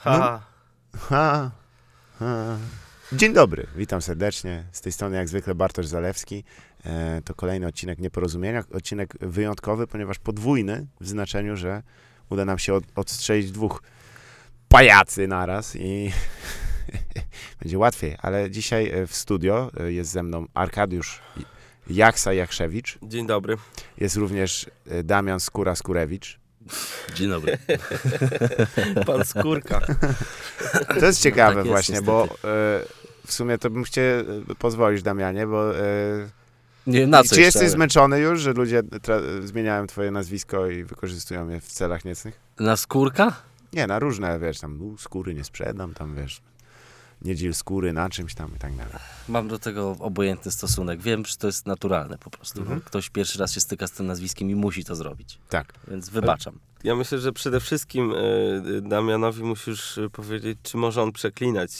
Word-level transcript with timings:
Ha. 0.00 0.40
Ha, 0.98 1.50
ha. 2.18 2.58
Dzień 3.12 3.32
dobry, 3.32 3.66
witam 3.76 4.02
serdecznie. 4.02 4.64
Z 4.72 4.80
tej 4.80 4.92
strony 4.92 5.16
jak 5.16 5.28
zwykle 5.28 5.54
Bartosz 5.54 5.86
Zalewski. 5.86 6.44
E, 6.84 7.22
to 7.24 7.34
kolejny 7.34 7.66
odcinek 7.66 7.98
Nieporozumienia. 7.98 8.64
Odcinek 8.72 9.14
wyjątkowy, 9.20 9.86
ponieważ 9.86 10.18
podwójny 10.18 10.86
w 11.00 11.08
znaczeniu, 11.08 11.56
że 11.56 11.82
uda 12.30 12.44
nam 12.44 12.58
się 12.58 12.74
od, 12.74 12.84
odstrzelić 12.94 13.50
dwóch 13.50 13.82
pajacy 14.68 15.28
naraz 15.28 15.76
i 15.76 16.12
będzie 17.60 17.78
łatwiej. 17.78 18.16
Ale 18.22 18.50
dzisiaj 18.50 18.90
e, 18.90 19.06
w 19.06 19.14
studio 19.14 19.70
e, 19.80 19.92
jest 19.92 20.10
ze 20.10 20.22
mną 20.22 20.46
Arkadiusz 20.54 21.20
Jaksa 21.90 22.32
Jakszewicz. 22.32 22.98
Dzień 23.02 23.26
dobry. 23.26 23.56
Jest 23.98 24.16
również 24.16 24.70
e, 24.86 25.02
Damian 25.02 25.38
Skóra-Skurewicz. 25.38 26.40
Dzień 27.14 27.28
dobry. 27.30 27.58
Pan 29.06 29.24
Skórka. 29.24 29.80
To 31.00 31.06
jest 31.06 31.22
ciekawe 31.22 31.48
Tak 31.54 31.56
jest, 31.56 31.68
właśnie, 31.68 31.92
niestety. 31.92 32.06
bo 32.12 32.24
e, 32.24 32.80
w 33.26 33.32
sumie 33.32 33.58
to 33.58 33.70
bym 33.70 33.84
chciał 33.84 34.04
e, 34.04 34.24
pozwolić, 34.58 35.02
Damianie, 35.02 35.46
bo 35.46 35.78
e, 35.78 35.82
Nie 36.86 37.00
wiem 37.00 37.10
na 37.10 37.22
co 37.22 37.28
czy 37.28 37.28
jeszcze, 37.28 37.40
jesteś 37.42 37.62
ale- 37.62 37.70
zmęczony 37.70 38.20
już, 38.20 38.40
że 38.40 38.52
ludzie 38.52 38.82
zmieniają 39.44 39.86
twoje 39.86 40.10
nazwisko 40.10 40.66
i 40.66 40.84
wykorzystują 40.84 41.48
je 41.48 41.60
w 41.60 41.66
celach 41.66 42.04
niecnych? 42.04 42.40
Na 42.60 42.76
skórka? 42.76 43.32
Nie, 43.72 43.86
na 43.86 43.98
różne, 43.98 44.38
wiesz, 44.38 44.60
tam 44.60 44.96
skóry 44.98 45.34
nie 45.34 45.44
sprzedam, 45.44 45.94
tam 45.94 46.16
wiesz, 46.16 46.40
nie 47.22 47.36
dziel 47.36 47.54
skóry 47.54 47.92
na 47.92 48.10
czymś 48.10 48.34
tam 48.34 48.54
i 48.56 48.58
tak 48.58 48.76
dalej. 48.76 48.92
Mam 49.28 49.48
do 49.48 49.58
tego 49.58 49.96
obojętny 49.98 50.50
stosunek. 50.50 51.02
Wiem, 51.02 51.26
że 51.26 51.36
to 51.36 51.46
jest 51.46 51.66
naturalne 51.66 52.18
po 52.18 52.30
prostu. 52.30 52.60
Mhm. 52.60 52.78
No, 52.78 52.84
Ktoś 52.84 53.10
pierwszy 53.10 53.38
raz 53.38 53.52
się 53.52 53.60
styka 53.60 53.86
z 53.86 53.92
tym 53.92 54.06
nazwiskiem 54.06 54.50
i 54.50 54.54
musi 54.54 54.84
to 54.84 54.96
zrobić. 54.96 55.38
Tak. 55.48 55.72
Więc 55.88 56.08
wybaczam. 56.08 56.58
Ja 56.84 56.96
myślę, 56.96 57.18
że 57.18 57.32
przede 57.32 57.60
wszystkim 57.60 58.12
e, 58.12 58.80
Damianowi 58.80 59.42
musisz 59.42 59.98
e, 59.98 60.10
powiedzieć, 60.10 60.58
czy 60.62 60.76
może 60.76 61.02
on 61.02 61.12
przeklinać, 61.12 61.70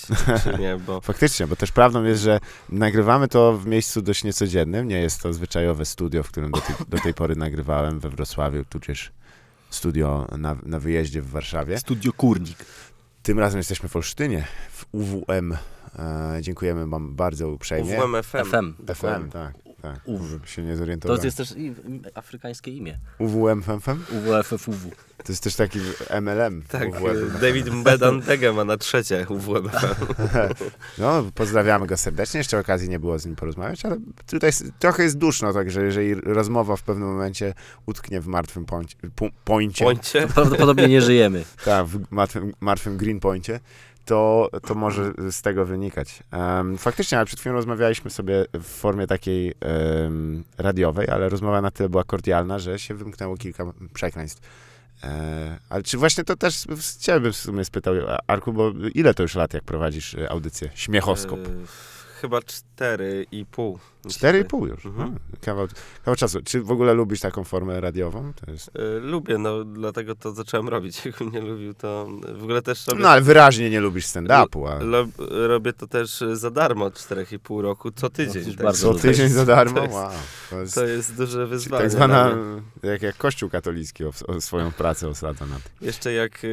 czy 0.44 0.58
nie, 0.62 0.76
bo 0.86 1.00
Faktycznie, 1.00 1.46
bo 1.46 1.56
też 1.56 1.72
prawdą 1.72 2.04
jest, 2.04 2.22
że 2.22 2.40
nagrywamy 2.68 3.28
to 3.28 3.58
w 3.58 3.66
miejscu 3.66 4.02
dość 4.02 4.24
niecodziennym. 4.24 4.88
Nie 4.88 5.00
jest 5.00 5.22
to 5.22 5.32
zwyczajowe 5.32 5.84
studio, 5.84 6.22
w 6.22 6.28
którym 6.28 6.50
do 6.50 6.60
tej, 6.60 6.76
do 6.88 6.98
tej 6.98 7.14
pory 7.14 7.36
nagrywałem 7.36 8.00
we 8.00 8.10
Wrocławiu, 8.10 8.64
tudzież 8.64 9.12
studio 9.70 10.26
na, 10.38 10.56
na 10.62 10.80
wyjeździe 10.80 11.22
w 11.22 11.30
Warszawie. 11.30 11.78
Studio 11.78 12.12
Kurnik. 12.12 12.58
Tym 13.22 13.38
razem 13.38 13.58
jesteśmy 13.58 13.88
w 13.88 13.96
Olsztynie, 13.96 14.44
w 14.70 14.86
UWM. 14.92 15.52
E, 15.98 16.38
dziękujemy 16.40 16.86
wam 16.86 17.14
bardzo 17.14 17.48
uprzejmie. 17.48 17.98
UWM 17.98 18.22
FM. 18.22 18.50
FM. 18.50 18.94
FM, 18.94 19.30
tak, 19.30 19.54
tak. 19.82 20.00
UW. 20.04 20.26
Żeby 20.26 20.46
się 20.46 20.62
nie 20.62 20.70
To 20.72 20.76
zorientowałem. 20.76 21.24
jest 21.24 21.36
też 21.36 21.54
afrykańskie 22.14 22.70
imię. 22.70 22.98
UWM 23.18 23.62
FM? 23.62 24.00
UWFFUW. 24.18 24.90
To 25.24 25.32
jest 25.32 25.42
też 25.42 25.56
taki 25.56 25.78
MLM. 26.20 26.62
Tak, 26.68 26.82
e, 26.82 27.40
David 27.40 27.70
Mbedantege 27.72 28.52
ma 28.52 28.64
na 28.64 28.76
trzecie 28.76 29.26
UWM 29.28 29.68
FM. 29.68 30.14
No, 30.98 31.24
pozdrawiamy 31.34 31.86
go 31.86 31.96
serdecznie. 31.96 32.38
Jeszcze 32.38 32.58
okazji 32.58 32.88
nie 32.88 33.00
było 33.00 33.18
z 33.18 33.26
nim 33.26 33.36
porozmawiać, 33.36 33.84
ale 33.84 33.96
tutaj 34.26 34.48
jest, 34.48 34.64
trochę 34.78 35.02
jest 35.02 35.18
duszno, 35.18 35.52
także 35.52 35.84
jeżeli 35.84 36.14
rozmowa 36.14 36.76
w 36.76 36.82
pewnym 36.82 37.08
momencie 37.08 37.54
utknie 37.86 38.20
w 38.20 38.26
martwym 38.26 38.64
pońcie, 39.44 39.84
Bądźcie. 39.84 40.26
Prawdopodobnie 40.34 40.88
nie 40.88 41.02
żyjemy. 41.02 41.44
tak, 41.64 41.86
w 41.86 42.10
martwym, 42.10 42.52
martwym 42.60 42.96
green 42.96 43.20
poincie, 43.20 43.60
to, 44.04 44.50
to 44.66 44.74
może 44.74 45.12
z 45.30 45.42
tego 45.42 45.64
wynikać. 45.64 46.22
Em, 46.30 46.78
faktycznie, 46.78 47.18
ale 47.18 47.26
przed 47.26 47.40
chwilą 47.40 47.54
rozmawialiśmy 47.54 48.10
sobie 48.10 48.44
w 48.52 48.64
formie 48.64 49.06
takiej 49.06 49.54
em, 49.60 50.44
radiowej, 50.58 51.08
ale 51.08 51.28
rozmowa 51.28 51.60
na 51.60 51.70
tyle 51.70 51.88
była 51.88 52.04
kordialna, 52.04 52.58
że 52.58 52.78
się 52.78 52.94
wymknęło 52.94 53.36
kilka 53.36 53.64
przekleństw. 53.94 54.42
E, 55.04 55.58
ale 55.68 55.82
czy 55.82 55.98
właśnie 55.98 56.24
to 56.24 56.36
też 56.36 56.54
z 56.80 56.98
ciebie 56.98 57.20
bym 57.20 57.32
w 57.32 57.36
sumie 57.36 57.64
spytał, 57.64 57.94
Arku, 58.26 58.52
bo 58.52 58.72
ile 58.94 59.14
to 59.14 59.22
już 59.22 59.34
lat, 59.34 59.54
jak 59.54 59.64
prowadzisz 59.64 60.14
e, 60.14 60.30
audycję? 60.30 60.70
Śmiechoskop. 60.74 61.38
E, 61.38 61.50
chyba 62.20 62.42
cztery 62.42 63.26
i 63.32 63.46
pół. 63.46 63.78
Cztery 64.08 64.38
i 64.40 64.44
pół 64.44 64.66
już. 64.66 64.86
Mhm. 64.86 65.18
Kawał, 65.40 65.66
kawał 66.04 66.16
czasu. 66.16 66.38
Czy 66.44 66.62
w 66.62 66.70
ogóle 66.70 66.94
lubisz 66.94 67.20
taką 67.20 67.44
formę 67.44 67.80
radiową? 67.80 68.32
To 68.44 68.50
jest... 68.50 68.70
E, 68.76 69.00
Lubię, 69.00 69.38
no 69.38 69.64
dlatego 69.64 70.14
to 70.14 70.32
zacząłem 70.32 70.68
robić. 70.68 71.00
Jakbym 71.06 71.30
nie 71.32 71.40
lubił, 71.40 71.74
to 71.74 72.08
w 72.34 72.42
ogóle 72.42 72.62
też 72.62 72.86
robię, 72.86 73.02
No 73.02 73.08
ale 73.08 73.20
wyraźnie 73.22 73.70
nie 73.70 73.80
lubisz 73.80 74.06
stand-upu, 74.06 74.68
a 74.68 74.84
lo, 74.84 75.06
robię 75.48 75.72
to 75.72 75.86
też 75.86 76.24
za 76.32 76.50
darmo 76.50 76.84
od 76.84 76.94
czterech 76.94 77.32
i 77.32 77.38
pół 77.38 77.62
roku, 77.62 77.90
co 77.90 78.10
tydzień. 78.10 78.46
już 78.46 78.56
tak. 78.56 78.64
bardzo 78.64 78.94
co 78.94 79.00
tydzień 79.00 79.28
za 79.28 79.46
darmo? 79.46 79.80
To 79.80 79.82
jest, 79.82 79.94
Wow. 79.94 80.10
To 80.50 80.60
jest 80.60 80.74
to 80.74 80.86
jest 80.86 81.16
duże 81.16 81.46
wyzwanie. 81.46 81.82
tak 81.82 81.90
zwana, 81.90 82.34
mnie. 82.34 82.62
jak, 82.90 83.02
jak 83.02 83.16
Kościół 83.16 83.50
katolicki 83.50 84.04
o, 84.04 84.10
o 84.26 84.40
swoją 84.40 84.72
pracę 84.72 85.08
osadza 85.08 85.46
na 85.46 85.54
tym. 85.54 85.72
Jeszcze 85.80 86.12
jak 86.12 86.44
y, 86.44 86.48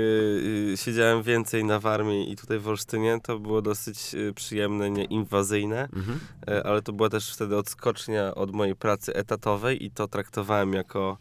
y, 0.74 0.78
siedziałem 0.78 1.24
więcej 1.24 1.64
na 1.64 1.80
Warmii 1.80 2.32
i 2.32 2.36
tutaj 2.36 2.60
w 2.60 2.68
Olsztynie, 2.68 3.20
to 3.24 3.40
było 3.40 3.62
dosyć 3.62 4.14
y, 4.16 4.34
przyjemne, 4.34 4.90
nieinwazyjne, 4.92 5.57
Mhm. 5.96 6.20
y, 6.50 6.64
ale 6.64 6.82
to 6.82 6.94
była 6.94 7.10
też 7.10 7.34
wtedy 7.34 7.58
odskocznia 7.58 8.36
od 8.36 8.52
mojej 8.52 8.76
pracy 8.76 9.16
etatowej 9.16 9.86
i 9.86 9.92
to 9.92 10.08
traktowałem 10.08 10.74
jako 10.74 11.18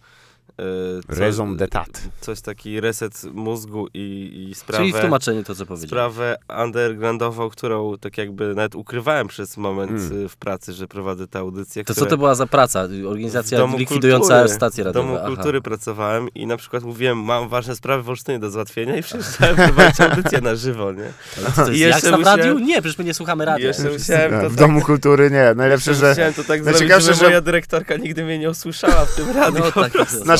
coś, 1.08 1.18
Raison 1.18 1.56
d'etat. 1.56 1.86
coś 2.20 2.40
taki 2.40 2.80
reset 2.80 3.22
mózgu 3.34 3.88
i, 3.94 4.46
i 4.50 4.54
sprawę, 4.54 4.84
Czyli 4.84 4.92
w 4.92 5.00
tłumaczeniu 5.00 5.44
to, 5.44 5.54
co 5.54 5.66
powiedziałem. 5.66 5.88
sprawę 5.88 6.36
undergroundową, 6.64 7.50
którą 7.50 7.98
tak 7.98 8.18
jakby 8.18 8.54
nawet 8.54 8.74
ukrywałem 8.74 9.28
przez 9.28 9.56
moment 9.56 9.90
Mm. 9.90 10.24
y, 10.24 10.28
w 10.28 10.36
pracy, 10.36 10.72
że 10.72 10.88
prowadzę 10.88 11.26
tę 11.28 11.38
audycję. 11.38 11.84
To 11.84 11.94
co 11.94 12.06
to 12.06 12.16
była 12.18 12.34
za 12.34 12.46
praca? 12.46 12.88
w 12.88 13.06
Organizacja 13.06 13.66
likwidująca 13.78 14.34
Kultury. 14.34 14.54
stację 14.54 14.84
W 14.84 14.86
radiową. 14.86 15.06
Domu 15.08 15.18
Aha. 15.18 15.26
Kultury 15.34 15.60
pracowałem 15.62 16.28
i 16.34 16.46
na 16.46 16.56
przykład 16.56 16.82
mówiłem, 16.82 17.18
mam 17.18 17.48
ważne 17.48 17.76
sprawy 17.76 18.02
w 18.02 18.08
Olsztynie 18.08 18.38
do 18.38 18.50
załatwienia 18.50 18.96
i 18.96 19.02
przyjeżdżałem 19.02 19.56
prowadzić 19.72 20.00
audycję 20.00 20.40
na 20.40 20.54
żywo, 20.54 20.92
nie? 20.92 21.12
To 21.56 21.70
I 21.72 21.78
jak 21.78 21.92
w 22.00 22.02
musiałem- 22.04 22.24
radiu? 22.24 22.58
Nie, 22.58 22.82
przecież 22.82 22.98
my 22.98 23.04
nie 23.04 23.14
słuchamy 23.14 23.44
radia. 23.44 23.66
Jeszcze 23.66 23.90
musiałem 23.90 24.30
to 24.30 24.50
w 24.50 24.56
tak, 24.56 24.58
Domu 24.58 24.80
Kultury 24.80 25.30
nie. 25.30 25.54
Najlepsze, 25.56 25.94
że 25.94 26.08
musiałem 26.10 26.34
to 26.34 26.44
tak 26.44 26.64
zrobić, 26.64 27.04
że- 27.18 27.24
moja 27.24 27.40
dyrektorka 27.40 27.96
nigdy 27.96 28.24
mnie 28.24 28.38
nie 28.38 28.50
usłyszała 28.50 29.06
w 29.06 29.14
tym 29.16 29.30
radiu. 29.36 29.58
No 29.64 29.82
tak. 29.82 29.92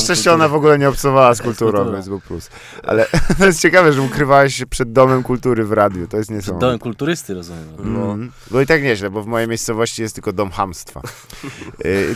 Szczęście 0.07 0.33
ona 0.33 0.47
w 0.47 0.55
ogóle 0.55 0.79
nie 0.79 0.89
obcowała 0.89 1.35
z 1.35 1.41
kulturą, 1.41 1.91
więc 1.91 2.07
był 2.09 2.19
plus. 2.21 2.49
Ale 2.83 3.07
to 3.39 3.45
jest 3.45 3.61
ciekawe, 3.61 3.93
że 3.93 4.01
ukrywałeś 4.01 4.55
się 4.55 4.65
przed 4.65 4.91
Domem 4.91 5.23
Kultury 5.23 5.65
w 5.65 5.71
radiu. 5.71 6.07
To 6.07 6.17
jest 6.17 6.29
Przed 6.29 6.35
niesamowite. 6.35 6.65
dołem 6.65 6.79
kulturysty, 6.79 7.33
rozumiem. 7.33 7.63
No. 7.79 8.13
Mm. 8.13 8.31
Bo 8.51 8.61
i 8.61 8.65
tak 8.65 8.83
nieźle, 8.83 9.09
bo 9.09 9.23
w 9.23 9.27
mojej 9.27 9.47
miejscowości 9.47 10.01
jest 10.01 10.15
tylko 10.15 10.33
dom 10.33 10.51
hamstwa. 10.51 11.01
Y, 11.85 12.15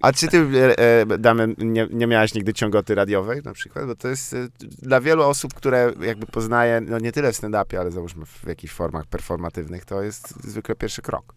a 0.00 0.12
czy 0.12 0.28
ty, 0.28 0.38
e, 0.38 0.78
e, 0.78 1.18
Damian, 1.18 1.54
nie, 1.58 1.88
nie 1.90 2.06
miałeś 2.06 2.34
nigdy 2.34 2.54
ciągoty 2.54 2.94
radiowej 2.94 3.42
na 3.44 3.52
przykład? 3.52 3.86
Bo 3.86 3.94
to 3.94 4.08
jest 4.08 4.34
e, 4.34 4.48
dla 4.60 5.00
wielu 5.00 5.22
osób, 5.22 5.54
które 5.54 5.92
jakby 6.00 6.26
poznaje, 6.26 6.80
no 6.80 6.98
nie 6.98 7.12
tyle 7.12 7.32
w 7.32 7.36
stand-upie, 7.36 7.76
ale 7.76 7.90
załóżmy 7.90 8.26
w 8.26 8.46
jakichś 8.46 8.74
formach 8.74 9.06
performatywnych, 9.06 9.84
to 9.84 10.02
jest 10.02 10.44
zwykle 10.44 10.74
pierwszy 10.74 11.02
krok. 11.02 11.34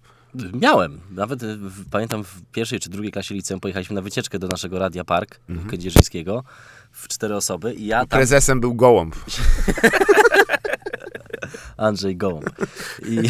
Miałem. 0.54 1.00
Nawet 1.12 1.44
e, 1.44 1.58
pamiętam 1.92 2.24
w 2.24 2.42
pierwszej 2.52 2.80
czy 2.80 2.90
drugiej 2.90 3.12
klasie 3.12 3.36
liceum 3.36 3.60
pojechaliśmy 3.60 3.96
na 3.96 4.02
wycieczkę 4.02 4.40
do 4.40 4.48
naszego 4.48 4.80
Radia 4.80 5.04
Park 5.04 5.40
Mhm. 5.50 5.70
Kędzierzyńskiego 5.70 6.44
w 6.92 7.08
cztery 7.08 7.36
osoby 7.36 7.74
i 7.74 7.86
ja 7.86 8.00
tam, 8.00 8.08
Prezesem 8.08 8.60
był 8.60 8.76
Gołąb. 8.76 9.16
Andrzej 11.78 12.18
Gołąb. 12.18 12.50
I, 13.06 13.20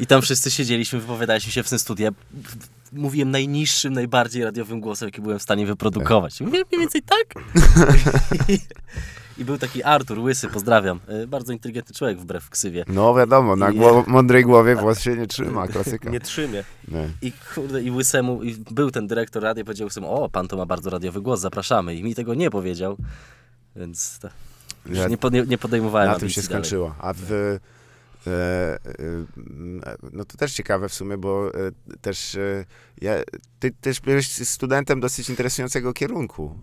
I 0.00 0.06
tam 0.06 0.22
wszyscy 0.22 0.50
siedzieliśmy, 0.50 1.00
wypowiadaliśmy 1.00 1.52
się 1.52 1.62
w 1.62 1.68
tym 1.68 1.78
studiu. 1.78 2.08
Mówiłem 2.92 3.30
najniższym, 3.30 3.92
najbardziej 3.92 4.44
radiowym 4.44 4.80
głosem, 4.80 5.08
jaki 5.08 5.20
byłem 5.20 5.38
w 5.38 5.42
stanie 5.42 5.66
wyprodukować. 5.66 6.40
Mówiłem 6.40 6.66
mniej 6.72 6.80
więcej 6.80 7.02
tak. 7.02 7.34
I, 8.48 8.58
I 9.40 9.44
był 9.44 9.58
taki 9.58 9.82
Artur 9.82 10.18
Łysy, 10.18 10.48
pozdrawiam. 10.48 11.00
E, 11.06 11.26
Bardzo 11.26 11.52
inteligentny 11.52 11.94
człowiek 11.94 12.18
wbrew 12.20 12.50
ksywie. 12.50 12.84
No 12.88 13.14
wiadomo, 13.14 13.56
na 13.56 13.70
I- 13.70 13.78
mądrej 14.06 14.44
głowie 14.44 14.76
włos 14.76 15.00
się 15.00 15.16
nie 15.16 15.26
trzyma, 15.26 15.66
klasyka. 15.72 16.10
Nie 16.10 16.20
trzymie. 16.20 16.64
Nie. 16.88 17.08
I 17.22 17.32
kurde, 17.54 17.82
i 17.82 17.90
Łysemu, 17.90 18.42
i 18.42 18.54
był 18.70 18.90
ten 18.90 19.06
dyrektor 19.06 19.42
radia, 19.42 19.64
powiedział 19.64 19.84
Łysemu, 19.86 20.10
o, 20.24 20.28
pan 20.28 20.48
to 20.48 20.56
ma 20.56 20.66
bardzo 20.66 20.90
radiowy 20.90 21.20
głos, 21.20 21.40
zapraszamy. 21.40 21.94
I 21.94 22.02
mi 22.04 22.14
tego 22.14 22.34
nie 22.34 22.50
powiedział, 22.50 22.96
więc 23.76 24.20
już 24.86 24.98
Ja- 24.98 25.08
nie, 25.08 25.18
pode, 25.18 25.46
nie 25.46 25.58
podejmowałem 25.58 26.08
Na 26.08 26.18
tym 26.18 26.28
się 26.28 26.40
dalej. 26.40 26.46
skończyło. 26.46 26.94
A 27.00 27.12
w, 27.16 27.58
no 30.12 30.24
to 30.24 30.36
też 30.36 30.52
ciekawe 30.52 30.88
w 30.88 30.94
sumie, 30.94 31.18
bo 31.18 31.54
e, 31.54 31.58
też 32.00 32.34
e, 32.34 32.64
ja, 33.00 33.14
ty 33.58 33.70
też 33.80 34.00
byłeś 34.00 34.28
studentem 34.48 35.00
dosyć 35.00 35.30
interesującego 35.30 35.92
kierunku, 35.92 36.58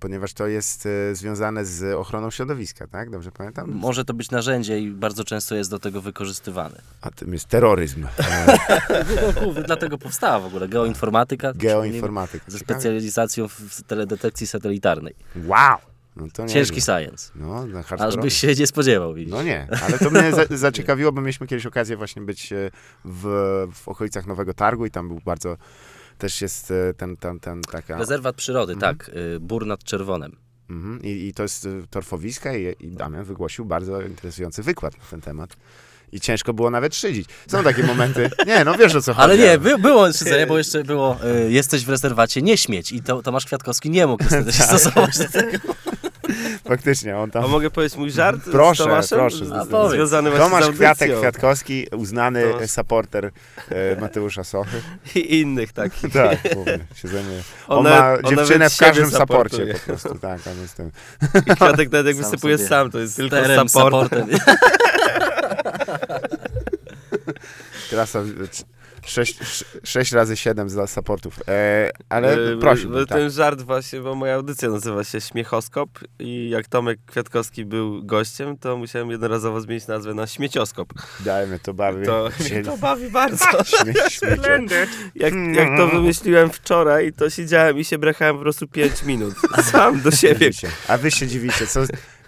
ponieważ 0.00 0.32
to 0.32 0.46
jest 0.46 0.86
e, 0.86 1.14
związane 1.14 1.64
z 1.64 1.94
ochroną 1.94 2.30
środowiska, 2.30 2.86
tak? 2.86 3.10
Dobrze 3.10 3.32
pamiętam? 3.32 3.70
Może 3.70 4.04
to 4.04 4.14
być 4.14 4.30
narzędzie 4.30 4.80
i 4.80 4.90
bardzo 4.90 5.24
często 5.24 5.54
jest 5.54 5.70
do 5.70 5.78
tego 5.78 6.00
wykorzystywane. 6.00 6.82
A 7.00 7.10
tym 7.10 7.32
jest 7.32 7.46
terroryzm, 7.46 8.06
e, 8.18 8.58
Dlatego 9.66 9.98
powstała 9.98 10.40
w 10.40 10.46
ogóle 10.46 10.68
geoinformatyka. 10.68 11.52
geoinformatyka. 11.54 12.44
Ze 12.48 12.58
specjalizacją 12.58 13.48
w 13.48 13.82
teledetekcji 13.82 14.46
satelitarnej. 14.46 15.14
Wow! 15.46 15.78
No 16.18 16.46
Ciężki 16.48 16.76
nieźle. 16.76 17.00
science. 17.00 17.30
No, 17.34 17.66
Aż 17.98 18.16
byś 18.16 18.34
się 18.34 18.54
nie 18.54 18.66
spodziewał. 18.66 19.14
widzisz. 19.14 19.32
No 19.32 19.42
nie, 19.42 19.68
ale 19.86 19.98
to 19.98 20.10
mnie 20.10 20.32
za, 20.32 20.44
zaciekawiło, 20.66 21.12
bo 21.12 21.20
mieliśmy 21.20 21.46
kiedyś 21.46 21.66
okazję 21.66 21.96
właśnie 21.96 22.22
być 22.22 22.52
e, 22.52 22.70
w, 23.04 23.22
w 23.74 23.88
okolicach 23.88 24.26
Nowego 24.26 24.54
Targu 24.54 24.86
i 24.86 24.90
tam 24.90 25.08
był 25.08 25.20
bardzo, 25.24 25.56
też 26.18 26.42
jest 26.42 26.70
e, 26.70 26.94
ten, 26.94 27.16
ten, 27.16 27.40
ten 27.40 27.60
taka... 27.60 27.98
Rezerwat 27.98 28.36
przyrody, 28.36 28.72
Mhm. 28.72 28.96
tak. 28.96 29.08
y, 29.08 29.40
Bór 29.40 29.66
nad 29.66 29.84
Czerwonem. 29.84 30.36
Mhm. 30.70 31.02
I, 31.02 31.08
I 31.26 31.32
to 31.34 31.42
jest 31.42 31.64
y, 31.66 31.82
torfowiska 31.90 32.56
i, 32.56 32.76
i 32.80 32.88
Damian 32.90 33.24
wygłosił 33.24 33.64
bardzo 33.64 34.00
interesujący 34.02 34.62
wykład 34.62 34.98
na 34.98 35.04
ten 35.10 35.20
temat. 35.20 35.56
I 36.12 36.20
ciężko 36.20 36.52
było 36.54 36.70
nawet 36.70 36.94
szydzić. 36.96 37.28
Są 37.48 37.62
takie 37.64 37.82
momenty, 37.82 38.30
nie, 38.46 38.64
no 38.64 38.74
wiesz 38.74 38.94
o 38.94 39.02
co 39.02 39.14
chodzi. 39.14 39.24
Ale 39.24 39.38
nie, 39.38 39.58
by, 39.58 39.78
było 39.78 40.12
szydzenie, 40.12 40.46
bo 40.46 40.58
jeszcze 40.58 40.84
było 40.84 41.16
y, 41.46 41.52
jesteś 41.52 41.84
w 41.84 41.88
rezerwacie, 41.88 42.42
nie 42.42 42.56
śmieć. 42.56 42.92
I 42.92 43.02
to, 43.02 43.22
Tomasz 43.22 43.46
Kwiatkowski 43.46 43.90
nie 43.90 44.06
mógł 44.06 44.22
niestety 44.24 44.52
się 44.52 44.62
stosować 44.76 45.18
do 45.18 45.28
tego. 45.28 45.58
Faktycznie, 46.68 47.16
on 47.18 47.30
tam... 47.30 47.44
A 47.44 47.48
mogę 47.48 47.70
powiedzieć 47.70 47.98
mój 47.98 48.10
żart 48.10 48.40
Proszę, 48.50 48.82
z 48.82 48.86
Tomaszem? 48.86 49.18
proszę. 49.18 49.36
Z- 49.46 49.48
z- 49.48 49.68
powiedz. 49.68 49.92
Związany 49.92 50.30
właśnie 50.30 50.46
z 50.46 50.50
Tomasz 50.50 50.64
audycją. 50.64 50.86
Kwiatek 50.86 51.18
Kwiatkowski, 51.18 51.86
uznany 51.96 52.42
Tomasz. 52.52 52.70
supporter 52.70 53.30
e, 53.70 54.00
Mateusza 54.00 54.44
Sochy. 54.44 54.82
I 55.14 55.40
innych 55.40 55.72
takich. 55.72 56.12
Tak, 56.12 56.38
mówię, 56.56 56.78
się 56.94 57.08
zajmuje. 57.08 57.42
On 57.68 57.78
One- 57.78 57.90
ma 57.90 58.16
dziewczynę 58.30 58.70
w 58.70 58.76
każdym 58.76 59.10
supportuje. 59.10 59.74
po 59.74 59.80
prostu. 59.80 60.18
Tak, 60.18 60.40
on 60.52 60.60
jest 60.62 60.76
tym. 60.76 60.90
I 61.46 61.54
Kwiatek 61.56 61.92
nawet 61.92 62.06
jak 62.06 62.16
Sam 62.16 62.24
wysypuje 62.30 62.56
sobie. 62.58 62.68
sam, 62.68 62.90
to 62.90 62.98
jest 62.98 63.16
tylko 63.16 63.36
Sterem, 63.36 63.68
support. 63.68 63.94
supportem. 63.94 64.28
Klasa 67.90 68.20
6, 69.06 69.64
6 69.84 70.12
razy 70.12 70.36
7 70.36 70.68
za 70.68 70.86
supportów. 70.86 71.40
E, 71.48 71.90
ale 72.08 72.32
E, 72.32 72.56
prosiłbym, 72.56 73.06
tak. 73.06 73.18
Ten 73.18 73.30
żart 73.30 73.62
właśnie, 73.62 74.00
bo 74.00 74.14
moja 74.14 74.34
audycja 74.34 74.68
nazywa 74.70 75.04
się 75.04 75.20
Śmiechoskop 75.20 75.90
i 76.18 76.50
jak 76.50 76.68
Tomek 76.68 76.98
Kwiatkowski 77.06 77.64
był 77.64 78.04
gościem, 78.04 78.58
to 78.58 78.76
musiałem 78.76 79.10
jednorazowo 79.10 79.60
zmienić 79.60 79.86
nazwę 79.86 80.14
na 80.14 80.26
Śmiecioskop. 80.26 80.92
Dajmy 81.20 81.58
to 81.58 81.74
bawi. 81.74 82.06
To 82.06 82.28
to 82.64 82.76
bawi 82.76 83.10
bardzo. 83.10 83.64
śmie. 83.64 83.92
Jak, 85.14 85.34
jak 85.54 85.76
to 85.76 85.88
wymyśliłem 85.88 86.50
wczoraj, 86.50 87.12
to 87.12 87.30
siedziałem 87.30 87.78
i 87.78 87.84
się 87.84 87.98
brechałem 87.98 88.36
po 88.36 88.42
prostu 88.42 88.68
5 88.68 89.02
minut. 89.02 89.34
Sam 89.62 90.00
do 90.00 90.10
siebie. 90.10 90.50
A 90.88 90.98
wy 90.98 91.10
się 91.10 91.26
dziwicie, 91.26 91.66
co... 91.66 91.80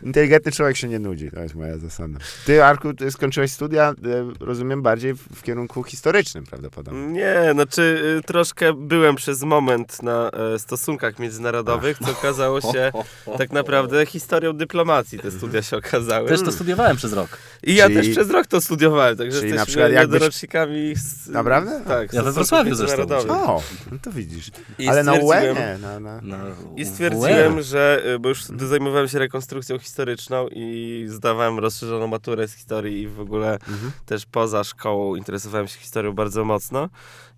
Inteligentny 0.03 0.53
człowiek 0.53 0.77
się 0.77 0.89
nie 0.89 0.99
nudzi, 0.99 1.31
to 1.31 1.41
jest 1.41 1.55
moja 1.55 1.79
zasada. 1.79 2.19
Ty, 2.47 2.65
Arku, 2.65 2.95
ty 2.95 3.11
skończyłeś 3.11 3.53
studia, 3.53 3.91
e, 3.91 4.45
rozumiem, 4.45 4.83
bardziej 4.83 5.15
w, 5.15 5.19
w 5.37 5.43
kierunku 5.43 5.83
historycznym 5.83 6.45
prawdopodobnie. 6.45 7.01
Nie, 7.07 7.51
znaczy 7.53 8.03
y, 8.19 8.23
troszkę 8.27 8.73
byłem 8.73 9.17
przez 9.17 9.43
moment 9.43 10.03
na 10.03 10.31
e, 10.31 10.59
stosunkach 10.59 11.19
międzynarodowych, 11.19 11.99
co 12.05 12.11
okazało 12.11 12.61
się 12.73 12.93
tak 13.39 13.53
naprawdę 13.53 14.07
historią 14.07 14.53
dyplomacji. 14.53 15.19
Te 15.19 15.31
studia 15.31 15.63
się 15.63 15.77
okazały. 15.77 16.29
Też 16.29 16.43
to 16.43 16.53
studiowałem 16.53 16.97
przez 16.97 17.13
rok. 17.13 17.39
I 17.63 17.75
ja 17.75 17.85
Czyli- 17.87 17.97
też 17.97 18.09
przez 18.11 18.31
rok 18.31 18.47
to 18.47 18.61
studiowałem, 18.61 19.17
także 19.17 19.41
czyli 19.41 19.53
na 19.53 19.57
jesteśmy 19.57 19.73
przykład 19.73 19.93
jakbyś- 19.93 20.13
jednorocznikami 20.15 20.95
z, 20.97 21.29
Naprawdę? 21.29 21.81
Tak, 21.89 22.13
Ja 22.13 22.23
we 22.23 22.33
Wrocławiu 22.33 22.75
zresztą. 22.75 23.17
O, 23.29 23.63
no 23.93 23.99
to 24.03 24.13
widzisz. 24.13 24.51
I 24.79 24.89
Ale 24.89 25.05
na 25.05 25.17
nie, 25.17 25.79
na, 26.01 26.21
na... 26.21 26.37
I 26.77 26.85
stwierdziłem, 26.85 27.63
że, 27.63 28.03
y, 28.15 28.19
bo 28.19 28.29
już 28.29 28.45
zajmowałem 28.45 29.09
się 29.09 29.19
rekonstrukcją 29.19 29.79
historyczną 29.91 30.49
i 30.53 31.05
zdawałem 31.09 31.59
rozszerzoną 31.59 32.07
maturę 32.07 32.49
z 32.49 32.55
historii 32.55 33.03
i 33.03 33.09
w 33.09 33.21
ogóle 33.21 33.53
Mhm. 33.55 33.93
też 34.07 34.27
poza 34.27 34.65
szkołą 34.65 35.15
interesowałem 35.17 35.69
się 35.69 35.79
historią 35.79 36.13
bardzo 36.13 36.45
mocno. 36.45 36.89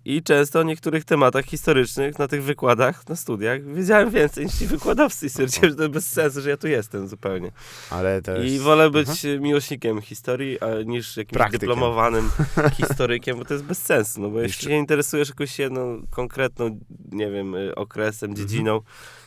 I 0.05 0.23
często 0.23 0.59
o 0.59 0.63
niektórych 0.63 1.05
tematach 1.05 1.45
historycznych 1.45 2.19
na 2.19 2.27
tych 2.27 2.43
wykładach, 2.43 3.09
na 3.09 3.15
studiach 3.15 3.63
wiedziałem 3.73 4.09
więcej 4.09 4.45
niż 4.45 4.53
ci 4.55 4.67
wykładowcy 4.67 5.25
i 5.25 5.29
stwierdziłem, 5.29 5.69
że 5.69 5.75
to 5.75 5.89
bez 5.89 6.05
sensu, 6.11 6.41
że 6.41 6.49
ja 6.49 6.57
tu 6.57 6.67
jestem 6.67 7.07
zupełnie. 7.07 7.51
Ale 7.89 8.21
to 8.21 8.31
jest... 8.31 8.55
I 8.55 8.59
wolę 8.59 8.89
być 8.89 9.07
miłośnikiem 9.39 10.01
historii 10.01 10.59
a, 10.59 10.67
niż 10.85 11.17
jakimś 11.17 11.33
Praktykiem. 11.37 11.59
dyplomowanym 11.69 12.29
historykiem, 12.77 13.37
bo 13.37 13.45
to 13.45 13.53
jest 13.53 13.65
bez 13.65 13.77
sensu. 13.81 14.21
No 14.21 14.29
bo 14.29 14.41
jeśli 14.41 14.67
się 14.69 14.75
interesujesz 14.75 15.29
jakąś 15.29 15.59
jedną 15.59 16.01
konkretną, 16.09 16.79
nie 17.11 17.31
wiem, 17.31 17.55
y, 17.55 17.75
okresem, 17.75 18.29
Mhm. 18.29 18.47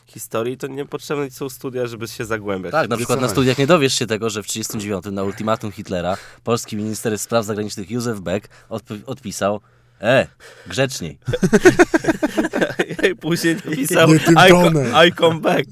Historii, 0.06 0.56
to 0.58 0.66
niepotrzebne 0.66 1.30
są 1.30 1.48
studia, 1.48 1.86
żeby 1.86 2.08
się 2.08 2.24
zagłębiać. 2.24 2.72
Tak, 2.72 2.88
na 2.90 2.96
przykład 2.96 3.20
na 3.20 3.28
studiach 3.28 3.58
nie 3.58 3.66
dowiesz 3.66 3.94
się 3.94 4.06
tego, 4.06 4.30
że 4.30 4.42
w 4.42 4.46
1939 4.46 5.14
na 5.16 5.22
ultimatum 5.22 5.72
Hitlera 5.72 6.16
polski 6.44 6.76
minister 6.76 7.18
spraw 7.18 7.44
zagranicznych 7.44 7.90
Józef 7.90 8.20
Beck 8.20 8.48
odp- 8.70 9.02
odpisał 9.06 9.60
E, 10.00 10.26
grzeczniej. 10.66 11.18
I 13.12 13.14
później 13.16 13.56
napisał 13.64 14.08
Nie 14.08 14.20
tym 14.20 14.34
I, 14.34 14.48
co- 14.48 14.48
tonem. 14.48 14.86
I 15.08 15.12
come 15.12 15.40
back. 15.40 15.66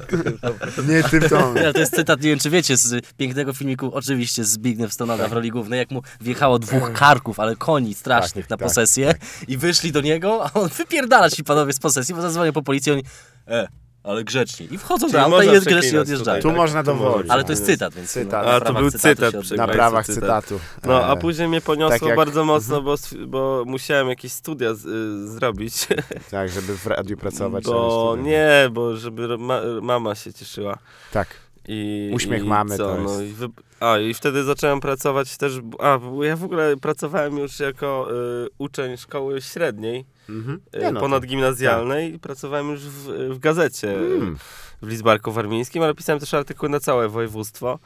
Nie 0.88 1.02
tym 1.02 1.28
tonem. 1.28 1.72
To 1.72 1.78
jest 1.78 1.94
cytat, 1.94 2.20
nie 2.22 2.30
wiem 2.30 2.38
czy 2.38 2.50
wiecie, 2.50 2.76
z 2.76 3.06
pięknego 3.16 3.52
filmiku, 3.52 3.90
oczywiście 3.94 4.44
Zbigniew 4.44 4.92
Stonoga 4.92 5.28
w 5.28 5.32
roli 5.32 5.50
głównej, 5.50 5.78
jak 5.78 5.90
mu 5.90 6.02
wjechało 6.20 6.58
dwóch 6.58 6.92
karków, 6.92 7.40
ale 7.40 7.56
koni 7.56 7.94
strasznych 7.94 8.44
Tak, 8.44 8.50
na 8.50 8.56
tak, 8.56 8.68
posesję 8.68 9.14
i 9.48 9.56
wyszli 9.56 9.92
do 9.92 10.00
niego, 10.00 10.46
a 10.46 10.52
on 10.52 10.68
wypierdala 10.68 11.30
ci 11.30 11.44
panowie 11.44 11.72
z 11.72 11.78
posesji, 11.78 12.14
bo 12.14 12.22
zadzwonią 12.22 12.52
po 12.52 12.62
policję 12.62 12.92
oni 12.92 13.02
E, 13.48 13.68
ale 14.04 14.24
grzeczniej. 14.24 14.74
I 14.74 14.78
wchodzą 14.78 15.06
Czyli 15.06 15.12
do 15.12 15.20
auta 15.22 15.44
i 15.44 15.46
jest 15.46 15.94
odjeżdżają. 16.00 16.42
Tu 16.42 16.48
tak, 16.48 16.56
można 16.56 16.82
dowolić. 16.82 17.30
Ale 17.30 17.44
to 17.44 17.52
jest 17.52 17.66
cytat, 17.66 17.94
więc 17.94 18.10
Cytat. 18.10 18.44
no, 18.46 18.50
A, 18.52 18.60
to 18.60 18.74
był 18.74 18.90
cytat 18.90 19.34
Na 19.56 19.68
prawach 19.68 20.06
Cytat. 20.06 20.44
cytatu. 20.44 20.60
No, 20.84 21.04
a 21.04 21.12
E, 21.12 21.16
później 21.16 21.48
mnie 21.48 21.60
poniosło 21.60 21.90
tak 21.90 22.02
jak- 22.02 22.10
Mhm. 22.10 22.26
bardzo 22.26 22.44
mocno, 22.44 22.82
bo, 22.82 22.94
bo 23.26 23.62
musiałem 23.66 24.08
jakieś 24.08 24.32
studia 24.32 24.74
z, 24.74 24.84
y, 24.86 25.28
zrobić. 25.28 25.86
Tak, 26.30 26.48
żeby 26.48 26.76
w 26.78 26.86
radiu 26.86 27.16
pracować. 27.16 27.64
Bo 27.64 28.16
nie, 28.22 28.68
bo 28.72 28.96
żeby 28.96 29.38
ma, 29.38 29.60
mama 29.82 30.14
się 30.14 30.32
cieszyła. 30.32 30.78
Tak. 31.12 31.28
I, 31.68 32.10
Uśmiech 32.14 32.42
i 32.44 32.46
mamy 32.46 32.76
co, 32.76 32.84
to 32.96 33.02
no, 33.02 33.20
jest- 33.20 33.32
i 33.32 33.34
wy... 33.34 33.48
A, 33.80 33.98
i 33.98 34.14
wtedy 34.14 34.44
zacząłem 34.44 34.80
pracować 34.80 35.36
też, 35.36 35.52
a, 35.78 35.98
bo 35.98 36.24
ja 36.24 36.36
w 36.36 36.44
ogóle 36.44 36.76
pracowałem 36.76 37.38
już 37.38 37.60
jako 37.60 38.08
y, 38.44 38.48
uczeń 38.58 38.96
szkoły 38.96 39.42
średniej, 39.42 40.04
Mhm. 40.28 40.60
y, 40.88 40.92
no 40.92 41.00
ponadgimnazjalnej 41.00 42.14
i 42.14 42.18
pracowałem 42.18 42.70
już 42.70 42.80
w, 42.80 43.08
w 43.34 43.38
gazecie 43.38 43.96
Mm. 43.96 44.36
w 44.82 44.88
Lidzbarku 44.88 45.32
Warmińskim, 45.32 45.82
ale 45.82 45.94
pisałem 45.94 46.20
też 46.20 46.34
artykuły 46.34 46.68
na 46.70 46.80
całe 46.80 47.08
województwo. 47.08 47.78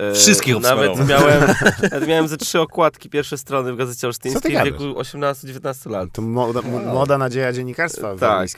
Y, 0.00 0.14
Wszystkich 0.14 0.60
Nawet 0.60 0.88
obsmarował. 0.90 1.28
miałem, 1.28 1.40
nawet 1.92 2.08
miałem 2.08 2.28
ze 2.28 2.36
trzy 2.36 2.60
okładki, 2.60 3.10
pierwsze 3.10 3.38
strony 3.38 3.72
w 3.72 3.76
Gazecie 3.76 4.06
Olsztyńskiej 4.06 4.56
w 4.60 4.64
wieku 4.64 4.82
18-19 4.84 5.90
lat. 5.90 6.08
To 6.12 6.22
moda, 6.22 6.62
mo- 6.62 6.78
młoda 6.78 7.18
nadzieja 7.18 7.52
dziennikarstwa 7.52 8.16
Tak, 8.16 8.48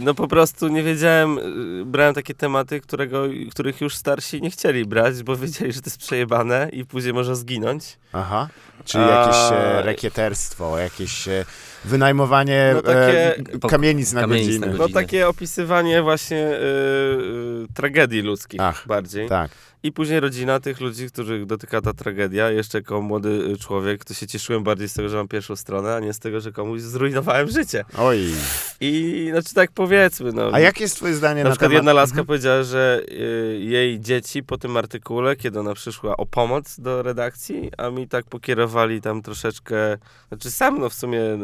no 0.00 0.14
po 0.14 0.28
prostu 0.28 0.68
nie 0.68 0.82
wiedziałem, 0.82 1.38
y, 1.38 1.84
brałem 1.86 2.14
takie 2.14 2.34
tematy, 2.34 2.80
którego, 2.80 3.24
których 3.50 3.80
już 3.80 3.94
starsi 3.96 4.42
nie 4.42 4.50
chcieli 4.50 4.84
brać, 4.84 5.22
bo 5.22 5.36
wiedzieli, 5.36 5.72
że 5.72 5.80
to 5.80 5.86
jest 5.86 5.98
przejebane 5.98 6.68
i 6.72 6.84
później 6.84 7.12
może 7.14 7.36
zginąć. 7.36 7.98
Aha. 8.12 8.48
Czyli 8.84 9.04
A- 9.04 9.08
jakieś 9.20 9.36
e, 9.52 9.82
rekieterstwo, 9.82 10.78
jakieś 10.78 11.28
e, 11.28 11.44
wynajmowanie 11.84 12.70
No 12.74 12.82
takie- 12.82 13.36
e, 13.36 13.68
kamienic 13.70 14.12
na 14.12 14.20
kamienic 14.20 14.46
godzinę. 14.46 14.66
na 14.66 14.72
No 14.72 14.78
godzinę. 14.78 15.00
takie 15.00 15.28
opisywanie 15.28 16.02
właśnie 16.02 16.38
y, 16.48 16.52
y, 17.64 17.66
tragedii 17.74 18.22
ludzkich 18.22 18.60
Ach, 18.60 18.86
bardziej. 18.86 19.28
Tak. 19.28 19.50
I 19.82 19.92
później 19.92 20.20
rodzina 20.20 20.60
tych 20.60 20.80
ludzi, 20.80 21.06
których 21.08 21.46
dotyka 21.46 21.80
ta 21.80 21.92
tragedia. 21.92 22.50
Jeszcze 22.50 22.78
jako 22.78 23.00
młody 23.02 23.28
y, 23.28 23.56
człowiek, 23.58 24.04
to 24.04 24.14
się 24.14 24.26
cieszyłem 24.26 24.62
bardziej 24.64 24.88
z 24.88 24.94
tego, 24.94 25.08
że 25.08 25.16
mam 25.16 25.28
pierwszą 25.28 25.56
stronę, 25.56 25.94
a 25.94 26.00
nie 26.00 26.12
z 26.12 26.18
tego, 26.18 26.40
że 26.40 26.52
komuś 26.52 26.80
zrujnowałem 26.80 27.48
życie. 27.50 27.84
Oj. 27.98 28.20
I 28.80 29.28
znaczy 29.32 29.54
tak 29.54 29.70
powiedzmy, 29.72 30.32
no. 30.32 30.50
A 30.52 30.60
jakie 30.60 30.82
jest 30.84 30.96
twoje 30.96 31.14
zdanie 31.14 31.42
Na 31.44 31.48
na, 31.48 31.54
przykład 31.54 31.70
temat... 31.70 31.78
jedna 31.78 31.92
laska 31.92 32.12
Mhm. 32.12 32.26
powiedziała, 32.26 32.62
że 32.62 33.02
y, 33.08 33.58
jej 33.60 34.00
dzieci 34.00 34.42
po 34.42 34.58
tym 34.58 34.76
artykule, 34.76 35.36
kiedy 35.36 35.60
ona 35.60 35.74
przyszła 35.74 36.16
o 36.16 36.26
pomoc 36.26 36.80
do 36.80 37.02
redakcji, 37.02 37.70
a 37.78 37.90
mi 37.90 38.08
tak 38.08 38.24
pokierowali 38.24 39.00
tam 39.00 39.22
troszeczkę, 39.22 39.98
znaczy 40.28 40.50
sam 40.50 40.78
no 40.80 40.88
w 40.88 40.94
sumie 40.94 41.20
y, 41.20 41.38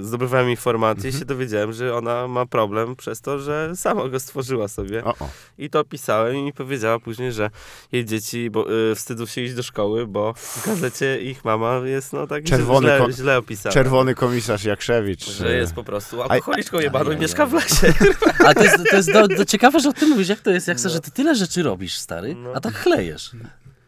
y, 0.00 0.04
zdobywałem 0.04 0.50
informacje 0.50 1.04
Mhm. 1.04 1.14
i 1.14 1.18
się 1.18 1.24
dowiedziałem, 1.24 1.72
że 1.72 1.94
ona 1.96 2.28
ma 2.28 2.46
problem 2.46 2.96
przez 2.96 3.20
to, 3.20 3.38
że 3.38 3.72
sama 3.76 4.08
go 4.08 4.20
stworzyła 4.20 4.68
sobie. 4.68 5.04
O, 5.04 5.10
o. 5.20 5.28
I 5.58 5.70
to 5.70 5.80
opisałem 5.80 6.36
i 6.36 6.42
mi 6.42 6.52
powiedziała 6.52 6.98
później, 7.04 7.32
że 7.32 7.50
jej 7.92 8.04
dzieci 8.04 8.50
bo, 8.50 8.90
y, 8.90 8.94
wstydzą 8.94 9.26
się 9.26 9.40
iść 9.40 9.54
do 9.54 9.62
szkoły, 9.62 10.06
bo 10.06 10.34
w 10.36 10.66
gazecie 10.66 11.20
ich 11.20 11.44
mama 11.44 11.80
jest 11.84 12.12
no 12.12 12.26
tak 12.26 12.44
Czerwony 12.44 12.88
źle, 12.88 13.12
źle 13.12 13.38
opisana. 13.38 13.72
Czerwony 13.72 14.14
komisarz 14.14 14.64
Jakrzewicz. 14.64 15.24
Że 15.30 15.56
jest 15.56 15.74
po 15.74 15.84
prostu 15.84 16.22
alkoholiczką 16.22 16.80
jebaną 16.80 17.10
i 17.10 17.16
mieszka 17.16 17.46
w 17.46 17.52
lesie. 17.52 17.92
Ale 18.38 18.54
to 18.54 18.64
jest, 18.64 18.76
to 18.90 18.96
jest 18.96 19.12
do, 19.12 19.28
do 19.28 19.44
ciekawe, 19.44 19.80
że 19.80 19.88
o 19.88 19.92
tym 19.92 20.08
mówisz, 20.08 20.28
jak 20.28 20.40
to 20.40 20.50
jest, 20.50 20.68
jak 20.68 20.76
chcesz, 20.76 20.92
że 20.92 21.00
ty 21.00 21.10
tyle 21.10 21.34
rzeczy 21.34 21.62
robisz, 21.62 21.96
stary, 21.98 22.34
No. 22.34 22.52
a 22.54 22.60
tak 22.60 22.74
chlejesz. 22.74 23.30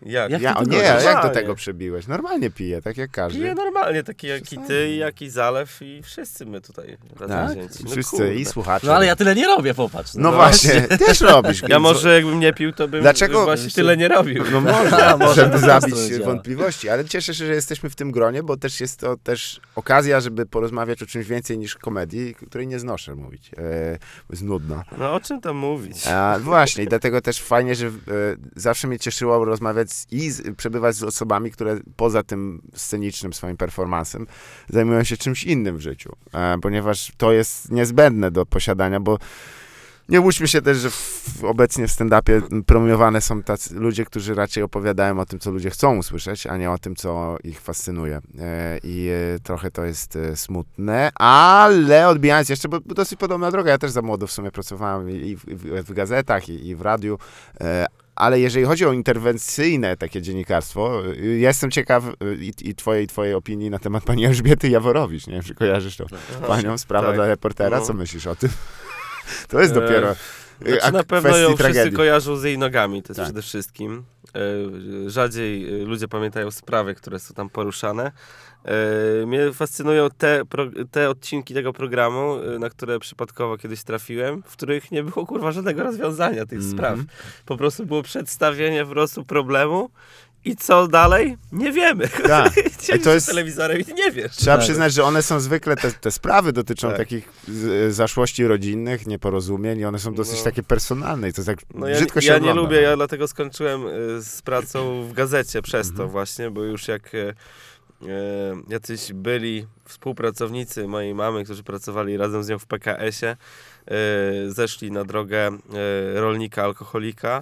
Jak? 0.07 0.31
Jak 0.31 0.43
Ja, 0.43 0.55
ty 0.55 0.61
o 0.61 0.65
nie, 0.65 0.79
a 0.81 0.83
jak 0.95 0.99
do 0.99 1.05
Normalnie. 1.05 1.35
tego 1.35 1.55
przybiłeś? 1.55 2.07
Normalnie 2.07 2.51
piję, 2.51 2.83
tak 2.83 2.97
jak 2.97 3.11
każdy. 3.11 3.39
Piję 3.39 3.55
normalnie, 3.55 4.03
taki 4.03 4.27
jak 4.27 4.53
i 4.53 4.59
ty, 4.59 4.95
jak 4.97 5.23
i 5.23 5.31
Zalew 5.31 5.83
i 5.83 6.03
wszyscy 6.03 6.47
my 6.47 6.61
tutaj 6.61 6.97
razem 7.21 7.29
Tak? 7.39 7.51
wzięci. 7.59 7.85
No 7.85 7.91
Wszyscy 7.91 8.17
kurde. 8.17 8.35
i 8.35 8.45
słuchacze. 8.45 8.87
No 8.87 8.95
ale 8.95 9.07
ja 9.07 9.17
tyle 9.17 9.35
nie 9.35 9.47
robię, 9.47 9.75
popatrz. 9.75 10.11
No, 10.15 10.33
właśnie, 10.33 10.81
też 11.07 11.21
robisz. 11.21 11.63
Ja 11.69 11.79
może 11.79 12.15
jakbym 12.15 12.41
nie 12.41 12.53
pił, 12.53 12.73
to 12.73 12.89
bym 12.89 13.03
Dlaczego- 13.03 13.45
właśnie 13.45 13.71
tyle 13.71 13.97
nie 13.97 14.09
robił. 14.09 14.45
No 14.53 14.61
można, 14.73 15.17
może 15.27 15.35
żeby 15.45 15.59
zabić 15.59 15.95
wątpliwości, 16.25 16.89
ale 16.89 17.05
cieszę 17.05 17.35
się, 17.35 17.47
że 17.47 17.55
jesteśmy 17.55 17.91
w 17.91 17.97
tym 17.97 18.11
gronie, 18.13 18.43
bo 18.43 18.57
też 18.57 18.81
jest 18.81 19.01
to 19.01 19.17
też 19.17 19.61
okazja, 19.75 20.21
żeby 20.21 20.47
porozmawiać 20.47 21.03
o 21.03 21.07
czymś 21.07 21.27
więcej 21.27 21.59
niż 21.59 21.75
komedii, 21.77 22.35
której 22.35 22.67
nie 22.67 22.79
znoszę 22.79 23.15
mówić. 23.15 23.51
E, 23.59 23.99
bo 24.29 24.33
jest 24.33 24.43
nudno. 24.43 24.83
No 24.99 25.15
o 25.15 25.21
czym 25.21 25.41
tam 25.41 25.57
mówić? 25.57 26.07
A, 26.07 26.37
właśnie, 26.41 26.85
i 26.85 26.87
dlatego 26.89 27.21
też 27.21 27.41
fajnie, 27.43 27.75
że 27.75 27.87
e, 27.87 27.91
zawsze 28.57 28.89
mnie 28.89 28.99
cieszyło 28.99 29.45
rozmawiać 29.45 29.89
i 30.11 30.31
przebywać 30.57 30.97
z 30.97 31.03
osobami, 31.03 31.51
które 31.51 31.81
poza 31.97 32.23
tym 32.23 32.63
scenicznym 32.75 33.33
swoim 33.33 33.57
performansem 33.57 34.27
zajmują 34.69 35.05
się 35.05 35.17
czymś 35.17 35.45
innym 35.45 35.77
w 35.77 35.81
życiu, 35.81 36.13
e, 36.35 36.59
ponieważ 36.63 37.13
to 37.17 37.33
jest 37.33 37.71
niezbędne 37.71 38.31
do 38.31 38.47
posiadania, 38.47 39.01
bo 39.01 39.19
Nie 40.09 40.21
łudźmy 40.21 40.49
się 40.49 40.63
też, 40.63 40.79
że 40.79 40.91
w, 40.91 41.45
obecnie 41.45 41.89
w 41.89 41.91
stand-upie 41.91 42.63
promowane 42.67 43.21
są 43.21 43.43
tacy 43.43 43.75
ludzie, 43.75 44.05
którzy 44.05 44.35
raczej 44.35 44.63
opowiadają 44.63 45.21
o 45.21 45.27
tym, 45.27 45.39
co 45.39 45.51
ludzie 45.51 45.71
chcą 45.71 45.97
usłyszeć, 45.97 46.47
a 46.47 46.57
nie 46.57 46.71
o 46.71 46.79
tym, 46.79 46.97
co 46.97 47.37
ich 47.45 47.61
fascynuje. 47.61 48.21
E, 48.39 48.79
I 48.83 49.09
e, 49.09 49.39
trochę 49.41 49.71
to 49.71 49.85
jest 49.85 50.19
smutne, 50.35 51.11
ale 51.15 52.09
odbijając 52.09 52.49
jeszcze, 52.49 52.69
bo, 52.69 52.81
dosyć 52.81 53.19
podobna 53.19 53.51
droga, 53.51 53.71
ja 53.71 53.79
też 53.79 53.91
za 53.91 54.03
młodo 54.03 54.27
w 54.27 54.33
sumie 54.33 54.51
pracowałem 54.51 55.11
i, 55.11 55.37
w, 55.87 55.93
gazetach, 55.93 56.49
i, 56.49 56.77
w 56.77 56.81
radiu, 56.81 57.19
ale 58.17 58.41
jeżeli 58.41 58.65
chodzi 58.67 58.87
o 58.87 58.93
interwencyjne 58.93 59.97
takie 59.97 60.23
dziennikarstwo, 60.23 61.03
y, 61.07 61.39
ja 61.39 61.49
jestem 61.49 61.71
ciekaw 61.71 62.05
y, 62.05 62.15
i, 62.41 62.53
i 62.71 62.75
twojej, 62.75 63.07
twojej 63.07 63.35
opinii 63.35 63.71
na 63.71 63.79
temat 63.79 64.05
pani 64.05 64.25
Elżbiety 64.25 64.69
Jaworowicz, 64.69 65.27
nie 65.27 65.33
wiem, 65.33 65.43
czy 65.43 65.55
kojarzysz 65.55 65.97
to 65.97 66.07
panią, 66.47 66.79
sprawa 66.79 67.07
tak. 67.07 67.17
dla 67.17 67.27
reportera, 67.27 67.79
No. 67.79 67.85
co 67.87 67.93
myślisz 67.95 68.27
o 68.27 68.37
tym? 68.37 68.51
To 69.49 69.61
jest 69.61 69.73
E, 69.73 69.81
dopiero 69.81 70.15
Znaczy, 70.67 70.93
na 70.93 71.03
pewno 71.05 71.37
ją 71.37 71.47
wszyscy 71.49 71.63
tragedii. 71.63 71.93
kojarzą 71.97 72.37
z 72.37 72.45
jej 72.45 72.59
nogami, 72.59 73.03
to 73.03 73.09
jest 73.09 73.17
Tak. 73.17 73.25
przede 73.27 73.43
wszystkim. 73.43 74.05
E, 74.35 75.11
Rzadziej 75.11 75.65
ludzie 75.65 76.09
pamiętają 76.09 76.51
sprawy, 76.51 76.95
które 76.95 77.19
są 77.19 77.35
tam 77.35 77.51
poruszane. 77.51 78.13
E, 78.65 79.27
Mnie 79.27 79.53
fascynują 79.53 80.09
te, 80.19 80.43
te 80.91 81.11
odcinki 81.11 81.55
tego 81.55 81.73
programu, 81.73 82.37
e, 82.55 82.59
na 82.59 82.71
które 82.71 82.99
przypadkowo 82.99 83.57
kiedyś 83.59 83.83
trafiłem, 83.83 84.43
w 84.47 84.53
których 84.53 84.91
nie 84.91 85.03
było 85.05 85.27
kurwa 85.27 85.53
żadnego 85.53 85.83
rozwiązania 85.83 86.47
tych 86.47 86.59
Mhm. 86.59 86.73
spraw. 86.77 86.99
Po 87.47 87.57
prostu 87.57 87.87
było 87.87 88.03
przedstawienie 88.03 88.85
po 88.85 88.91
prostu 88.91 89.25
problemu 89.25 89.91
i 90.45 90.57
co 90.57 90.89
dalej? 90.89 91.37
Nie 91.53 91.73
wiemy. 91.73 92.09
Tak. 92.29 92.53
To 93.05 93.11
jest- 93.15 93.27
z 93.27 93.29
telewizorem 93.29 93.81
i 93.81 93.95
nie 93.95 94.11
wiesz. 94.13 94.33
Trzeba 94.37 94.57
Tak. 94.57 94.65
przyznać, 94.65 94.93
że 94.93 95.05
one 95.05 95.23
są 95.23 95.41
zwykle, 95.41 95.77
te, 95.77 95.93
te 95.93 96.11
sprawy 96.11 96.53
dotyczą 96.53 96.89
Tak. 96.89 96.97
takich 96.97 97.29
z, 97.49 97.95
zaszłości 97.95 98.47
rodzinnych, 98.47 99.07
nieporozumień 99.07 99.79
i 99.81 99.85
one 99.85 99.99
są 99.99 100.15
dosyć 100.15 100.39
No. 100.39 100.45
takie 100.45 100.63
personalne 100.63 101.29
i 101.29 101.33
to 101.33 101.45
tak 101.45 101.59
No 101.75 101.89
ja, 101.89 101.97
brzydko 101.97 102.21
się 102.21 102.27
ja 102.29 102.35
nie 102.35 102.39
ogląda. 102.51 102.63
lubię, 102.63 102.83
ja 102.83 102.97
dlatego 102.97 103.29
skończyłem 103.29 103.81
z 104.21 104.43
pracą 104.43 105.03
w 105.09 105.13
gazecie 105.13 105.63
przez 105.63 105.89
Mhm. 105.89 105.97
to 106.09 106.13
właśnie, 106.13 106.51
bo 106.51 106.63
już 106.63 106.89
jak 106.89 107.11
jacyś 108.69 109.13
byli 109.13 109.67
współpracownicy 109.85 110.89
mojej 110.89 111.15
mamy, 111.15 111.45
którzy 111.45 111.63
pracowali 111.63 112.17
razem 112.17 112.45
z 112.45 112.49
nią 112.49 112.59
w 112.59 112.67
PKS-ie, 112.67 113.37
y, 114.47 114.53
zeszli 114.53 114.93
na 114.93 115.05
drogę 115.05 115.49
y, 115.49 116.21
rolnika 116.21 116.65
alkoholika 116.65 117.41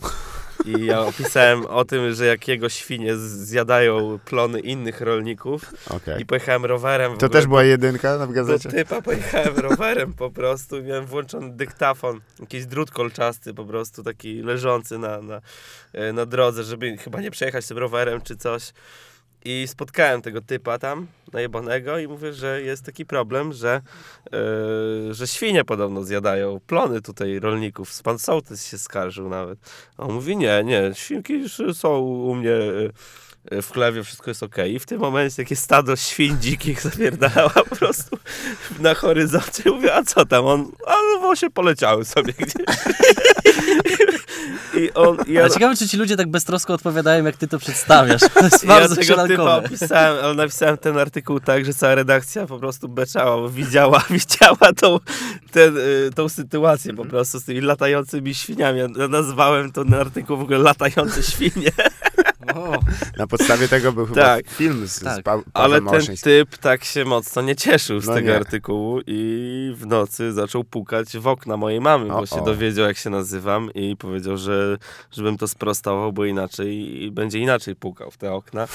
i 0.65 0.85
ja 0.85 1.01
opisałem 1.11 1.67
o 1.67 1.85
tym, 1.85 2.15
że 2.15 2.27
jak 2.27 2.49
jego 2.49 2.69
świnie 2.69 3.17
zjadają 3.17 4.19
plony 4.25 4.61
innych 4.61 5.01
rolników 5.01 5.75
Okej. 5.91 6.23
i 6.23 6.27
pojechałem 6.27 6.65
rowerem 6.65 7.11
To 7.11 7.27
ogóle 7.27 7.41
też 7.41 7.47
była 7.47 7.65
jedynka 7.65 8.17
w 8.17 8.29
do 8.29 8.33
gazecie? 8.33 8.69
typa 8.71 9.03
pojechałem 9.03 9.57
rowerem 9.69 10.13
po 10.13 10.31
prostu. 10.31 10.83
Miałem 10.83 11.07
włączony 11.07 11.51
dyktafon, 11.51 12.21
jakiś 12.41 12.67
drut 12.67 12.91
kolczasty 12.91 13.55
po 13.55 13.65
prostu, 13.65 14.03
taki 14.03 14.43
leżący 14.43 14.99
na, 14.99 15.23
na, 15.23 15.41
e, 15.93 16.13
na 16.13 16.27
drodze, 16.27 16.65
żeby 16.65 16.97
chyba 16.97 17.21
nie 17.21 17.31
przejechać 17.31 17.67
tym 17.67 17.79
rowerem 17.79 18.21
czy 18.21 18.37
coś. 18.37 18.73
I 19.45 19.65
spotkałem 19.69 20.23
tego 20.23 20.41
typa 20.41 20.79
tam, 20.79 21.07
najebanego 21.33 21.99
i 21.99 22.09
mówię, 22.09 22.33
że 22.33 22.63
jest 22.63 22.85
taki 22.85 23.07
problem, 23.07 23.53
że, 23.53 23.81
e, 24.33 25.15
że 25.15 25.27
świnie 25.27 25.65
podobno 25.65 26.05
zjadają 26.05 26.61
plony 26.67 27.01
tutaj 27.01 27.41
rolników. 27.41 28.03
Pan 28.03 28.19
sołtys 28.19 28.67
się 28.67 28.79
skarżył 28.79 29.29
nawet. 29.29 29.59
A 29.97 30.03
on 30.03 30.13
mówi, 30.13 30.37
nie, 30.37 30.65
nie, 30.65 30.91
świnki 30.95 31.45
są 31.75 31.99
u 31.99 32.35
mnie 32.35 32.55
e, 33.51 33.63
w 33.63 33.73
chlewie, 33.73 34.05
wszystko 34.05 34.31
jest 34.31 34.43
okej. 34.43 34.75
I 34.75 34.79
w 34.79 34.87
tym 34.87 35.01
momencie 35.01 35.37
takie 35.37 35.57
stado 35.57 35.97
świń 35.97 36.37
dzikich 36.41 36.81
zapierdalała 36.81 37.51
po 37.51 37.77
prostu 37.77 38.17
na 38.81 38.95
horyzoncie. 38.95 39.71
Mówię, 39.71 39.95
a 39.95 40.03
co 40.03 40.27
tam? 40.27 40.47
On, 40.47 40.73
a 40.87 40.95
no 41.15 41.21
właśnie 41.21 41.51
poleciały 41.51 42.05
sobie 42.05 42.33
gdzieś. 42.33 42.55
I 44.75 44.93
on, 44.93 45.17
i 45.27 45.39
Ale 45.39 45.51
ciekawe, 45.51 45.77
czy 45.77 45.89
ci 45.89 45.97
ludzie 45.97 46.17
tak 46.17 46.31
beztrosko 46.31 46.75
odpowiadają, 46.75 47.25
jak 47.25 47.37
ty 47.37 47.49
to 47.49 47.59
przedstawiasz. 47.59 48.21
To 48.35 48.45
jest 48.45 48.63
ja 48.63 48.69
bardzo 48.69 48.97
tego 48.97 49.27
typa 49.27 49.57
opisałem, 49.57 50.25
ale 50.25 50.35
napisałem 50.35 50.77
ten 50.77 50.99
artykuł 50.99 51.41
tak, 51.41 51.65
że 51.65 51.75
cała 51.75 51.95
redakcja 51.95 52.47
po 52.47 52.59
prostu 52.59 52.89
beczała, 52.89 53.37
bo 53.37 53.49
widziała, 53.49 54.05
widziała 54.11 54.73
tą, 54.77 55.01
ten, 55.53 55.77
y, 55.77 56.11
tą 56.15 56.29
sytuację 56.29 56.95
po 56.95 57.05
prostu 57.05 57.41
z 57.41 57.45
tymi 57.45 57.61
latającymi 57.61 58.35
świniami. 58.35 58.79
Ja 58.79 59.09
nazwałem 59.09 59.73
ten 59.73 59.95
artykuł 59.95 60.37
w 60.37 60.41
ogóle 60.41 60.59
latające 60.59 61.23
świnie. 61.23 61.73
O, 62.55 62.79
Na 63.17 63.27
podstawie 63.27 63.69
tego 63.69 63.93
był 63.93 64.07
chyba 64.07 64.23
Tak. 64.23 64.51
film 64.51 64.87
z, 64.89 65.01
Tak. 65.01 65.21
z 65.21 65.23
pa 65.23 65.39
Ale 65.55 65.81
ten 65.83 66.17
typ 66.23 66.59
tak 66.59 66.85
się 66.85 67.05
mocno 67.05 67.43
nie 67.43 67.57
cieszył 67.57 68.01
z 68.01 68.07
No 68.09 68.15
tego 68.15 68.29
nie. 68.29 68.37
artykułu 68.37 69.01
i 69.07 69.73
w 69.77 69.87
nocy 69.87 70.33
zaczął 70.33 70.65
pukać 70.65 71.17
w 71.19 71.27
okna 71.27 71.57
mojej 71.57 71.81
mamy, 71.81 72.07
bo 72.09 72.19
O, 72.19 72.27
się 72.27 72.43
o. 72.43 72.45
dowiedział, 72.45 72.87
jak 72.87 72.97
się 72.97 73.11
nazywam 73.11 73.71
i 73.75 73.97
powiedział, 73.97 74.37
że 74.37 74.79
żebym 75.11 75.39
to 75.39 75.49
sprostował, 75.49 76.13
bo 76.13 76.25
inaczej 76.25 77.09
będzie 77.13 77.39
inaczej 77.39 77.77
pukał 77.77 78.11
w 78.11 78.17
te 78.17 78.33
okna. 78.33 78.67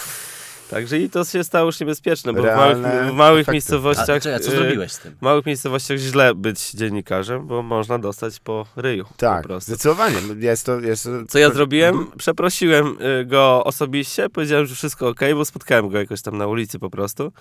Także 0.70 1.00
i 1.00 1.10
to 1.10 1.26
się 1.26 1.44
stało 1.44 1.66
już 1.66 1.80
niebezpieczne, 1.80 2.34
bo 2.34 2.42
w 2.42 2.46
małych, 2.46 2.78
w 3.12 3.14
małych 3.14 3.40
efekty. 3.40 3.52
a, 3.52 3.54
miejscowościach 3.54 4.06
czekaj, 4.06 4.34
a 4.34 4.40
co 4.40 4.52
y, 4.52 4.56
zrobiłeś 4.56 4.92
z 4.92 5.00
tym? 5.00 5.16
w 5.20 5.22
małych 5.22 5.46
miejscowościach 5.46 5.98
źle 5.98 6.36
być 6.36 6.72
dziennikarzem, 6.72 7.48
bo 7.48 7.62
można 7.62 8.00
dostać 8.00 8.40
po 8.40 8.66
ryju 8.76 9.06
Tak, 9.18 9.48
po 9.48 9.60
zdecydowanie. 9.60 10.18
Jest 10.40 10.66
to, 10.66 10.80
jest 10.80 11.04
to... 11.04 11.10
Co 11.28 11.40
ja 11.40 11.50
zrobiłem? 11.50 12.08
Przeprosiłem 12.18 12.98
y, 13.22 13.26
go 13.26 13.64
osobiście, 13.64 14.30
powiedziałem, 14.30 14.66
że 14.66 14.76
wszystko 14.76 15.08
ok, 15.08 15.20
bo 15.36 15.46
spotkałem 15.46 15.90
go 15.90 15.98
jakoś 15.98 16.22
tam 16.22 16.38
na 16.38 16.48
ulicy 16.48 16.80
po 16.80 16.90
prostu, 16.90 17.32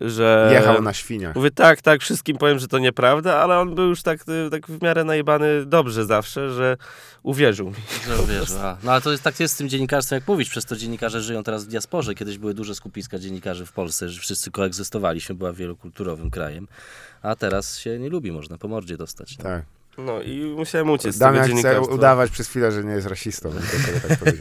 że... 0.00 0.50
Jechał 0.52 0.82
na 0.82 0.94
świniach. 0.94 1.36
Mówię, 1.36 1.50
tak, 1.50 1.82
tak, 1.82 2.00
wszystkim 2.00 2.36
powiem, 2.36 2.58
że 2.58 2.68
to 2.68 2.78
nieprawda, 2.78 3.36
ale 3.36 3.58
on 3.58 3.74
był 3.74 3.88
już 3.88 4.02
tak, 4.02 4.24
tak 4.50 4.66
w 4.66 4.82
miarę 4.82 5.04
najebany 5.04 5.66
dobrze 5.66 6.04
zawsze, 6.04 6.50
że 6.50 6.76
uwierzył 7.22 7.66
mi. 7.66 7.76
Że 8.06 8.16
wiesz, 8.26 8.50
a. 8.50 8.76
No 8.82 8.92
ale 8.92 9.00
to 9.00 9.10
jest, 9.10 9.22
tak 9.22 9.40
jest 9.40 9.54
z 9.54 9.56
tym 9.56 9.68
dziennikarstwem, 9.68 10.16
jak 10.16 10.28
mówisz, 10.28 10.50
przez 10.50 10.64
to 10.64 10.76
dziennikarze 10.76 11.20
żyją 11.20 11.42
teraz 11.42 11.64
w 11.64 11.68
diasporze. 11.68 12.14
Kiedyś 12.14 12.38
były 12.38 12.54
duże 12.54 12.74
skupiska 12.74 13.18
dziennikarzy 13.18 13.66
w 13.66 13.72
Polsce, 13.72 14.08
że 14.08 14.20
wszyscy 14.20 14.50
koegzystowaliśmy, 14.50 15.34
była 15.34 15.52
wielokulturowym 15.52 16.30
krajem, 16.30 16.68
a 17.22 17.36
teraz 17.36 17.78
się 17.78 17.98
nie 17.98 18.08
lubi, 18.08 18.32
można 18.32 18.58
po 18.58 18.68
mordzie 18.68 18.96
dostać. 18.96 19.38
No. 19.38 19.44
Tak. 19.44 19.79
No 19.98 20.22
i 20.22 20.54
musiałem 20.56 20.90
uciec 20.90 21.14
z 21.14 21.18
tego 21.18 21.32
Damian 21.32 21.58
chce 21.58 21.80
udawać 21.80 22.30
przez 22.30 22.48
chwilę, 22.48 22.72
że 22.72 22.84
nie 22.84 22.92
jest 22.92 23.06
rasistą. 23.06 23.50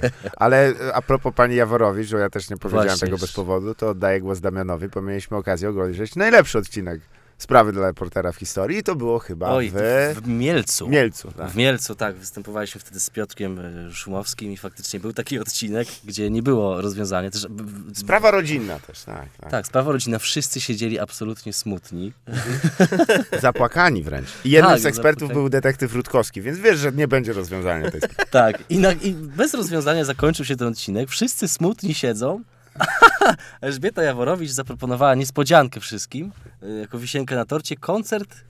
tak. 0.01 0.11
Ale 0.37 0.67
e, 0.69 0.95
a 0.95 1.01
propos 1.01 1.33
pani 1.35 1.55
Jaworowicz, 1.55 2.07
że 2.07 2.17
ja 2.17 2.29
też 2.29 2.49
nie 2.49 2.57
powiedziałem 2.57 2.87
Właśnie, 2.87 2.99
tego 3.05 3.11
już. 3.11 3.21
bez 3.21 3.31
powodu, 3.31 3.75
to 3.75 3.89
oddaję 3.89 4.21
głos 4.21 4.39
Damianowi, 4.39 4.87
bo 4.87 5.01
mieliśmy 5.01 5.37
okazję 5.37 5.69
obejrzeć 5.69 6.15
najlepszy 6.15 6.57
odcinek 6.57 7.01
Sprawy 7.39 7.71
dla 7.71 7.87
reportera 7.87 8.31
w 8.31 8.35
historii 8.35 8.77
i 8.77 8.83
to 8.83 8.95
było 8.95 9.19
chyba 9.19 9.49
Oj, 9.49 9.71
w 9.73 9.75
w 10.23 10.27
Mielcu. 10.27 10.89
Mielcu. 10.89 11.31
Tak. 11.31 11.49
W 11.49 11.55
Mielcu, 11.55 11.95
tak, 11.95 12.15
występowaliśmy 12.15 12.81
wtedy 12.81 12.99
z 12.99 13.09
Piotrkiem 13.09 13.59
e, 13.59 13.91
Szumowskim 13.93 14.51
i 14.51 14.57
faktycznie 14.57 14.99
był 14.99 15.13
taki 15.13 15.39
odcinek, 15.39 15.87
gdzie 16.03 16.29
nie 16.29 16.43
było 16.43 16.81
rozwiązania. 16.81 17.31
Też, 17.31 17.47
Sprawa 17.93 18.31
rodzinna 18.31 18.79
też, 18.79 19.03
tak. 19.03 19.29
tak. 19.41 19.51
Tak, 19.51 19.67
sprawa 19.67 19.91
rodzina, 19.91 20.19
wszyscy 20.19 20.61
siedzieli 20.61 20.99
absolutnie 20.99 21.53
smutni. 21.53 22.13
Zapłakani 23.41 24.03
wręcz. 24.03 24.27
I 24.45 24.49
jednym 24.49 24.71
Tak, 24.71 24.81
z 24.81 24.85
ekspertów 24.85 25.19
zapłakani. 25.21 25.41
był 25.41 25.49
detektyw 25.49 25.93
Rutkowski, 25.95 26.41
więc 26.41 26.57
wiesz, 26.59 26.79
że 26.79 26.91
nie 26.91 27.07
będzie 27.07 27.33
rozwiązania 27.33 27.91
tej 27.91 28.01
sprawy. 28.01 28.29
Tak, 28.31 28.63
i, 28.69 28.77
na, 28.77 28.91
i 28.91 29.13
bez 29.13 29.53
rozwiązania 29.53 30.05
zakończył 30.05 30.45
się 30.45 30.55
ten 30.55 30.67
odcinek. 30.67 31.09
Wszyscy 31.09 31.47
smutni 31.47 31.93
siedzą. 31.93 32.43
Elżbieta 33.61 34.03
Jaworowicz 34.03 34.51
zaproponowała 34.51 35.15
niespodziankę 35.15 35.79
wszystkim, 35.79 36.31
y, 36.63 36.79
jako 36.79 36.99
wisienkę 36.99 37.35
na 37.35 37.45
torcie, 37.45 37.75
koncert. 37.75 38.48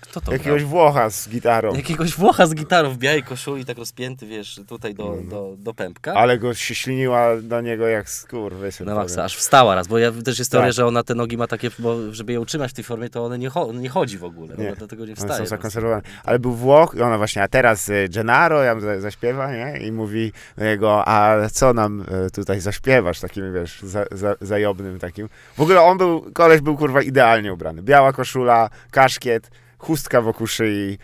Kto 0.00 0.20
to 0.20 0.32
Jakiegoś 0.32 0.64
Włocha 0.64 1.10
z 1.10 1.28
gitarą. 1.28 1.68
grał? 1.68 1.76
Jakiegoś 1.80 2.14
Włocha 2.14 2.46
z 2.46 2.54
gitarą 2.54 2.90
w 2.90 2.98
białej 2.98 3.22
koszuli, 3.22 3.64
tak 3.64 3.78
rozpięty, 3.78 4.26
wiesz, 4.26 4.60
tutaj 4.68 4.94
do, 4.94 5.04
Mhm. 5.06 5.28
do, 5.28 5.54
do 5.58 5.74
pępka. 5.74 6.14
Ale 6.14 6.38
go 6.38 6.54
się 6.54 6.74
śliniła 6.74 7.36
do 7.42 7.60
niego 7.60 7.86
jak 7.88 8.10
skór, 8.10 8.54
wiesz. 8.62 8.80
Na 8.80 8.94
maksa, 8.94 9.24
aż 9.24 9.36
wstała 9.36 9.74
raz, 9.74 9.88
bo 9.88 9.98
ja 9.98 10.12
też 10.24 10.38
jest 10.38 10.50
teoria, 10.52 10.68
Tak. 10.68 10.74
że 10.74 10.86
ona 10.86 11.02
te 11.02 11.14
nogi 11.14 11.36
ma 11.36 11.46
takie, 11.46 11.70
bo 11.78 12.12
żeby 12.12 12.32
je 12.32 12.40
utrzymać 12.40 12.70
w 12.70 12.74
tej 12.74 12.84
formie, 12.84 13.08
to 13.10 13.24
one 13.24 13.38
nie, 13.38 13.50
cho- 13.50 13.74
nie 13.80 13.88
chodzi 13.88 14.18
w 14.18 14.24
ogóle, 14.24 14.54
Nie. 14.58 14.72
dlatego 14.78 15.02
nie 15.04 15.10
One 15.12 15.16
wstaje. 15.16 15.28
są 15.32 15.34
po 15.34 15.38
prostu. 15.38 15.56
zakonserwowane. 15.56 16.02
Ale 16.24 16.38
był 16.38 16.52
Włoch 16.52 16.94
i 16.98 17.02
ona 17.02 17.18
właśnie, 17.18 17.42
a 17.42 17.48
teraz 17.48 17.88
y, 17.88 18.08
Gennaro 18.14 18.62
ja 18.62 18.80
za, 18.80 19.00
zaśpiewa, 19.00 19.52
nie? 19.52 19.78
I 19.80 19.92
mówi 19.92 20.32
do 20.58 20.64
niego, 20.64 21.02
a 21.08 21.36
co 21.52 21.72
nam 21.74 22.00
y, 22.26 22.30
tutaj 22.30 22.60
zaśpiewasz, 22.60 23.20
takim, 23.20 23.54
wiesz, 23.54 23.80
za, 23.82 24.04
za, 24.10 24.34
zajobnym 24.40 24.98
takim. 24.98 25.28
W 25.56 25.60
ogóle 25.60 25.80
on 25.82 25.98
był, 25.98 26.30
koleś 26.34 26.60
był, 26.60 26.76
kurwa, 26.76 27.02
idealnie 27.02 27.52
ubrany. 27.52 27.82
Biała 27.82 28.12
koszula, 28.12 28.70
kaszkiet, 28.90 29.50
chustka 29.80 30.20
wokół 30.22 30.46
szyi, 30.46 30.98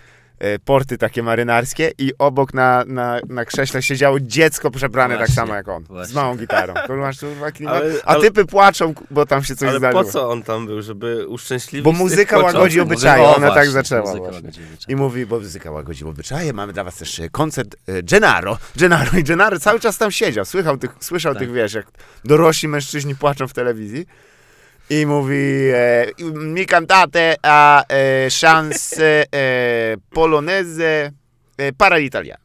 y, 0.44 0.58
porty 0.64 0.98
takie 0.98 1.22
marynarskie 1.22 1.90
i 1.98 2.12
obok 2.18 2.54
na, 2.54 2.84
na, 2.86 3.20
na 3.28 3.44
krześle 3.44 3.82
siedziało 3.82 4.20
dziecko 4.20 4.70
przebrane 4.70 5.14
tak 5.14 5.18
Właśnie, 5.18 5.34
samo 5.34 5.54
jak 5.54 5.68
on, 5.68 5.84
z 5.84 5.88
właśnie. 5.88 6.14
małą 6.14 6.36
gitarą. 6.36 6.74
Kurwa, 6.86 7.10
klimat. 7.54 7.74
Ale- 7.82 7.94
A 8.04 8.06
ale- 8.06 8.20
typy 8.20 8.44
płaczą, 8.44 8.94
bo 9.10 9.26
tam 9.26 9.44
się 9.44 9.56
coś 9.56 9.68
Ale 9.68 9.78
zdarzyło. 9.78 10.04
po 10.04 10.10
co 10.10 10.30
on 10.30 10.42
tam 10.42 10.66
był, 10.66 10.82
żeby 10.82 11.26
uszczęśliwić 11.28 11.84
Bo 11.84 11.92
muzyka 11.92 12.30
płaczących? 12.36 12.54
łagodzi 12.60 12.80
obyczaje, 12.80 13.24
ona 13.28 13.46
tak 13.46 13.54
właśnie, 13.54 13.72
zaczęła 13.72 14.12
łagodzi 14.12 14.38
obyczaje. 14.38 14.66
I 14.88 14.96
mówi, 14.96 15.26
bo 15.26 15.38
muzyka 15.38 15.70
łagodzi 15.70 16.04
obyczaje, 16.04 16.52
mamy 16.52 16.72
dla 16.72 16.84
was 16.84 16.96
też 16.96 17.20
e, 17.20 17.30
koncert 17.30 17.76
e, 17.86 18.02
Gennaro. 18.02 18.58
Gennaro 18.76 19.18
i 19.18 19.24
Gennaro 19.24 19.58
cały 19.60 19.80
czas 19.80 19.98
tam 19.98 20.10
siedział, 20.10 20.44
słychał 20.44 20.76
tych, 20.78 20.90
słyszał 21.00 21.32
Tak. 21.34 21.40
tych, 21.42 21.52
wiesz, 21.52 21.74
jak 21.74 21.86
dorośli 22.24 22.68
mężczyźni 22.68 23.14
płaczą 23.14 23.48
w 23.48 23.52
telewizji. 23.52 24.06
I 24.90 25.06
mówi, 25.06 25.70
e, 25.74 26.06
mi 26.34 26.66
cantate 26.66 27.36
a 27.42 27.84
e, 27.88 28.28
chance 28.40 29.24
e, 29.34 29.96
poloneze 30.10 31.12
e, 31.58 31.72
para 31.72 31.96
l'italiano. 31.98 32.40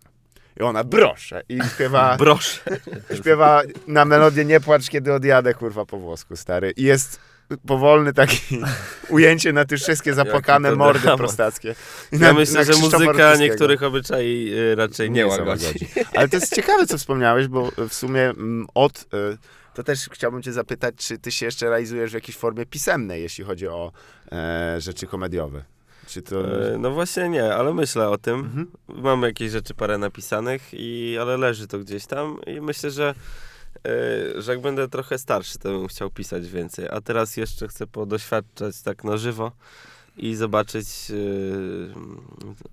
I 0.59 0.63
ona, 0.63 0.83
brosze. 0.83 1.41
I 1.49 1.59
śpiewa, 1.75 2.15
Brosz. 2.19 2.61
śpiewa 3.17 3.61
na 3.87 4.05
melodię 4.05 4.45
Nie 4.45 4.59
płacz, 4.59 4.89
kiedy 4.89 5.13
odjadę, 5.13 5.53
kurwa, 5.53 5.85
po 5.85 5.97
włosku, 5.97 6.35
stary. 6.35 6.73
I 6.77 6.83
jest 6.83 7.19
powolny 7.67 8.13
taki 8.13 8.59
ujęcie 9.09 9.53
na 9.53 9.65
te 9.65 9.77
wszystkie 9.77 10.13
zapłakane 10.13 10.75
mordy 10.75 10.99
dramat. 10.99 11.17
prostackie. 11.17 11.75
I 12.11 12.19
Ja 12.19 12.33
myślę, 12.33 12.65
że 12.65 12.73
muzyka 12.73 13.35
niektórych 13.35 13.83
obyczai 13.83 14.53
y, 14.53 14.75
raczej 14.75 15.11
nie, 15.11 15.27
łagodzi. 15.27 15.65
łagodzi. 15.65 15.87
Ale 16.15 16.29
to 16.29 16.35
jest 16.37 16.55
ciekawe, 16.55 16.87
co 16.87 16.97
wspomniałeś, 16.97 17.47
bo 17.47 17.71
w 17.89 17.93
sumie 17.93 18.21
mm, 18.21 18.67
od... 18.73 18.99
y, 19.13 19.37
To 19.73 19.83
też 19.83 20.09
chciałbym 20.11 20.43
cię 20.43 20.53
zapytać, 20.53 20.95
czy 20.95 21.17
ty 21.17 21.31
się 21.31 21.45
jeszcze 21.45 21.69
realizujesz 21.69 22.11
w 22.11 22.13
jakiejś 22.13 22.37
formie 22.37 22.65
pisemnej, 22.65 23.21
jeśli 23.21 23.43
chodzi 23.43 23.67
o 23.67 23.91
e, 24.31 24.75
rzeczy 24.81 25.07
komediowe? 25.07 25.63
Czy 26.07 26.21
to... 26.21 26.71
E, 26.73 26.77
No 26.77 26.91
właśnie 26.91 27.29
nie, 27.29 27.55
ale 27.55 27.73
myślę 27.73 28.09
o 28.09 28.17
tym. 28.17 28.39
Mhm. 28.39 28.71
Mam 28.87 29.21
jakieś 29.21 29.51
rzeczy 29.51 29.73
parę 29.73 29.97
napisanych, 29.97 30.61
i, 30.73 31.17
ale 31.21 31.37
leży 31.37 31.67
to 31.67 31.79
gdzieś 31.79 32.05
tam 32.05 32.37
i 32.47 32.61
myślę, 32.61 32.91
że, 32.91 33.13
e, 33.85 34.41
że 34.41 34.51
jak 34.51 34.61
będę 34.61 34.87
trochę 34.87 35.17
starszy, 35.17 35.59
to 35.59 35.69
bym 35.69 35.87
chciał 35.87 36.09
pisać 36.09 36.47
więcej. 36.47 36.87
A 36.89 37.01
teraz 37.01 37.37
jeszcze 37.37 37.67
chcę 37.67 37.87
podoświadczać 37.87 38.81
tak 38.81 39.03
na 39.03 39.17
żywo 39.17 39.51
i 40.17 40.35
zobaczyć 40.35 40.87
e, 41.11 41.13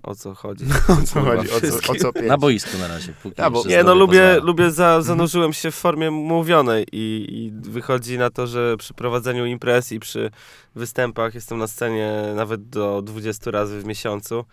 o 0.03 0.15
co 0.15 0.33
chodzi. 0.35 0.65
O 1.01 1.05
co 1.05 1.21
chodzi? 1.21 1.47
O 1.51 1.61
co, 1.81 1.91
o 1.91 1.95
co 1.95 2.13
pięć? 2.13 2.27
Na 2.27 2.37
boisku 2.37 2.77
na 2.77 2.87
razie. 2.87 3.13
Bo- 3.51 3.63
Nie, 3.67 3.83
no 3.83 3.95
lubię, 3.95 4.19
pozwala. 4.19 4.43
lubię 4.45 4.71
za, 4.71 5.01
zanurzyłem 5.01 5.53
się 5.53 5.71
w 5.71 5.75
formie 5.75 6.11
mówionej 6.11 6.85
i, 6.91 7.27
i 7.29 7.69
wychodzi 7.71 8.17
na 8.17 8.29
to, 8.29 8.47
że 8.47 8.77
przy 8.77 8.93
prowadzeniu 8.93 9.45
imprez 9.45 9.91
i 9.91 9.99
przy 9.99 10.31
występach 10.75 11.35
jestem 11.35 11.57
na 11.57 11.67
scenie 11.67 12.13
nawet 12.35 12.69
do 12.69 13.01
20 13.01 13.51
razy 13.51 13.79
w 13.79 13.85
miesiącu. 13.85 14.45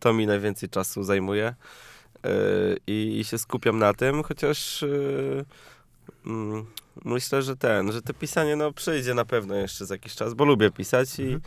To 0.00 0.12
mi 0.12 0.26
najwięcej 0.26 0.68
czasu 0.68 1.02
zajmuje 1.02 1.54
yy, 2.24 2.30
i, 2.86 3.18
i 3.20 3.24
się 3.24 3.38
skupiam 3.38 3.78
na 3.78 3.94
tym, 3.94 4.22
chociaż 4.22 4.82
yy, 4.82 5.44
myślę, 7.04 7.42
że 7.42 7.56
ten, 7.56 7.92
że 7.92 8.02
to 8.02 8.14
pisanie 8.14 8.56
no 8.56 8.72
przyjdzie 8.72 9.14
na 9.14 9.24
pewno 9.24 9.54
jeszcze 9.54 9.86
za 9.86 9.94
jakiś 9.94 10.14
czas, 10.14 10.34
bo 10.34 10.44
lubię 10.44 10.70
pisać 10.70 11.18
i, 11.18 11.22
Mhm. 11.22 11.40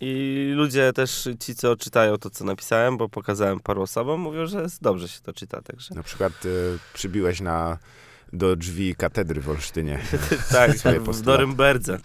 i 0.00 0.52
ludzie 0.56 0.92
też, 0.92 1.28
ci 1.40 1.54
co 1.54 1.76
czytają 1.76 2.18
to, 2.18 2.30
co 2.30 2.44
napisałem, 2.44 2.96
bo 2.96 3.08
pokazałem 3.08 3.60
paru 3.60 3.82
osobom, 3.82 4.20
mówią, 4.20 4.46
że 4.46 4.66
dobrze 4.80 5.08
się 5.08 5.20
to 5.20 5.32
czyta, 5.32 5.62
także 5.62 5.94
Na 5.94 6.02
przykład 6.02 6.44
y, 6.44 6.78
przybiłeś 6.94 7.40
na, 7.40 7.78
do 8.32 8.56
drzwi 8.56 8.94
katedry 8.94 9.40
w 9.40 9.48
Olsztynie. 9.50 9.98
tak, 10.52 10.70
w 10.70 10.82
postulaty. 10.82 11.24
Norymberze. 11.24 11.98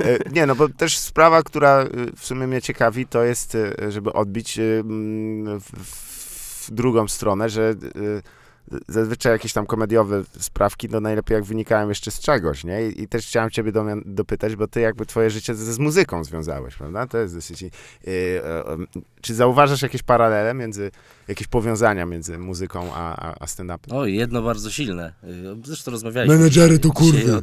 E, 0.00 0.30
Nie, 0.32 0.46
no 0.46 0.54
bo 0.54 0.68
też 0.68 0.98
sprawa, 0.98 1.42
która 1.42 1.82
y, 1.84 1.88
w 2.16 2.26
sumie 2.26 2.46
mnie 2.46 2.62
ciekawi, 2.62 3.06
to 3.06 3.22
jest, 3.24 3.54
y, 3.54 3.74
żeby 3.88 4.12
odbić 4.12 4.58
y, 4.58 4.62
mm, 4.84 5.60
w, 5.60 5.70
w 6.66 6.70
drugą 6.70 7.08
stronę, 7.08 7.48
że 7.50 7.70
y, 7.96 8.22
zazwyczaj 8.88 9.32
jakieś 9.32 9.52
tam 9.52 9.66
komediowe 9.66 10.22
sprawki, 10.38 10.88
no 10.88 11.00
najlepiej 11.00 11.34
jak 11.34 11.44
wynikają 11.44 11.88
jeszcze 11.88 12.10
z 12.10 12.20
czegoś, 12.20 12.64
nie? 12.64 12.88
I, 12.88 13.02
i 13.02 13.08
też 13.08 13.26
chciałem 13.26 13.50
ciebie 13.50 13.72
do, 13.72 13.84
dopytać, 14.04 14.56
bo 14.56 14.68
ty 14.68 14.80
jakby 14.80 15.06
twoje 15.06 15.30
życie 15.30 15.54
z, 15.54 15.58
z 15.58 15.78
muzyką 15.78 16.24
związałeś, 16.24 16.74
prawda? 16.74 17.06
To 17.06 17.18
jest 17.18 17.34
dosyć... 17.34 17.62
Y, 17.62 17.66
y, 17.66 18.10
y, 18.10 19.02
czy 19.20 19.34
zauważasz 19.34 19.82
jakieś 19.82 20.02
paralele 20.02 20.54
między, 20.54 20.90
jakieś 21.28 21.46
powiązania 21.46 22.06
między 22.06 22.38
muzyką 22.38 22.94
a, 22.94 23.16
a, 23.16 23.34
a 23.40 23.46
stand-upem? 23.46 23.94
Oj, 23.94 24.14
jedno 24.14 24.42
bardzo 24.42 24.70
silne. 24.70 25.12
Y, 25.24 25.28
Zresztą 25.64 25.90
rozmawialiśmy. 25.90 26.36
Menedżery 26.36 26.78
to 26.78 26.90
kurwy. 26.90 27.42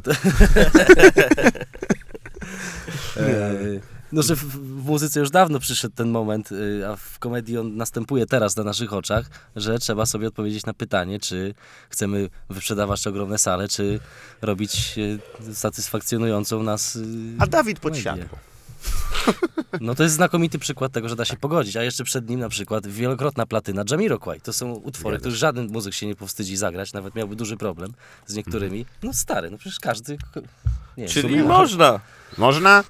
No, 4.12 4.22
że 4.22 4.36
w, 4.36 4.44
w 4.44 4.84
muzyce 4.84 5.20
już 5.20 5.30
dawno 5.30 5.58
przyszedł 5.58 5.94
ten 5.94 6.10
moment, 6.10 6.52
y, 6.52 6.88
a 6.88 6.96
w 6.96 7.18
komedii 7.18 7.58
on 7.58 7.76
następuje 7.76 8.26
teraz 8.26 8.56
na 8.56 8.64
naszych 8.64 8.92
oczach, 8.92 9.30
że 9.56 9.78
trzeba 9.78 10.06
sobie 10.06 10.28
odpowiedzieć 10.28 10.66
na 10.66 10.74
pytanie, 10.74 11.20
czy 11.20 11.54
chcemy 11.88 12.28
wyprzedawać 12.50 13.06
ogromne 13.06 13.38
sale, 13.38 13.68
czy 13.68 14.00
robić 14.42 14.94
y, 14.98 15.54
satysfakcjonującą 15.54 16.62
nas 16.62 16.96
y, 16.96 17.02
A 17.38 17.46
Dawid 17.46 17.80
komedię. 17.80 18.28
No 19.80 19.94
to 19.94 20.02
jest 20.02 20.14
znakomity 20.14 20.58
przykład 20.58 20.92
tego, 20.92 21.08
że 21.08 21.16
da 21.16 21.24
się 21.24 21.36
pogodzić, 21.36 21.76
a 21.76 21.82
jeszcze 21.82 22.04
przed 22.04 22.28
nim 22.28 22.40
na 22.40 22.48
przykład 22.48 22.86
wielokrotna 22.86 23.46
platyna 23.46 23.84
Jamiroquai. 23.90 24.40
To 24.40 24.52
są 24.52 24.72
utwory, 24.72 25.18
których 25.18 25.36
żaden 25.36 25.68
muzyk 25.72 25.94
się 25.94 26.06
nie 26.06 26.16
powstydzi 26.16 26.56
zagrać, 26.56 26.92
nawet 26.92 27.14
miałby 27.14 27.36
duży 27.36 27.56
problem 27.56 27.92
z 28.26 28.34
niektórymi. 28.34 28.86
No 29.02 29.12
stary, 29.12 29.50
no 29.50 29.58
przecież 29.58 29.80
każdy... 29.80 30.18
Nie, 30.96 31.08
Czyli 31.08 31.28
sumie- 31.34 31.44
można, 31.44 32.00
Można? 32.38 32.84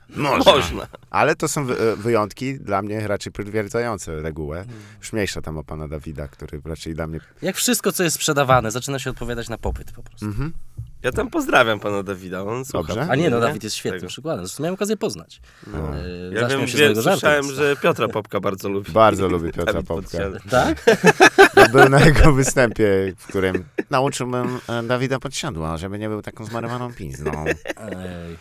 można. 0.52 0.86
Ale 1.10 1.36
to 1.36 1.48
są 1.48 1.66
wy, 1.66 1.78
e, 1.78 1.96
wyjątki 1.96 2.54
dla 2.60 2.82
mnie 2.82 3.08
raczej 3.08 3.32
potwierdzające 3.32 4.22
regułę. 4.22 4.64
Już 4.98 5.12
mniejsza 5.12 5.42
tam 5.42 5.58
o 5.58 5.64
pana 5.64 5.88
Dawida, 5.88 6.28
który 6.28 6.60
raczej 6.64 6.94
dla 6.94 7.06
mnie... 7.06 7.20
Jak 7.42 7.56
wszystko, 7.56 7.92
co 7.92 8.02
jest 8.04 8.16
sprzedawane, 8.16 8.70
zaczyna 8.70 8.98
się 8.98 9.10
odpowiadać 9.10 9.48
na 9.48 9.58
popyt 9.58 9.92
po 9.92 10.02
prostu. 10.02 10.26
Mhm. 10.26 10.52
Ja 11.02 11.12
tam 11.12 11.30
pozdrawiam 11.30 11.80
pana 11.80 12.02
Dawida, 12.02 12.42
on 12.42 12.64
słucha. 12.64 12.94
Dobrze. 12.94 13.10
A 13.10 13.16
nie, 13.16 13.30
no? 13.30 13.40
Dawid 13.40 13.64
jest 13.64 13.76
świetnym 13.76 14.00
Tego. 14.00 14.08
przykładem. 14.08 14.46
Zresztą 14.46 14.62
miałem 14.62 14.74
okazję 14.74 14.96
poznać. 14.96 15.40
No. 15.66 15.78
E, 15.78 16.34
Ja 16.34 16.40
zaśmiał 16.40 16.58
wiem, 16.58 16.68
się 16.68 16.76
z 16.76 16.80
wiem 16.80 16.86
mojego 16.88 17.02
żartu. 17.02 17.20
słyszałem, 17.20 17.44
że 17.52 17.76
Piotra 17.76 18.08
Popka 18.08 18.40
bardzo 18.40 18.68
lubi. 18.68 18.92
Bardzo 18.92 19.28
lubi 19.28 19.52
Piotra 19.56 19.72
Dawid 19.72 19.88
Popka. 19.88 20.18
Tak? 20.50 20.84
No, 21.56 21.68
był 21.68 21.88
na 21.88 22.00
jego 22.00 22.32
występie, 22.32 23.12
w 23.16 23.26
którym 23.26 23.64
nauczyłbym 23.90 24.58
e, 24.68 24.82
Dawida 24.82 25.18
Podsiadła, 25.18 25.76
żeby 25.76 25.98
nie 25.98 26.08
był 26.08 26.22
taką 26.22 26.44
zmarowaną 26.44 26.92
pizną. 26.92 27.44
Ej. 27.46 28.36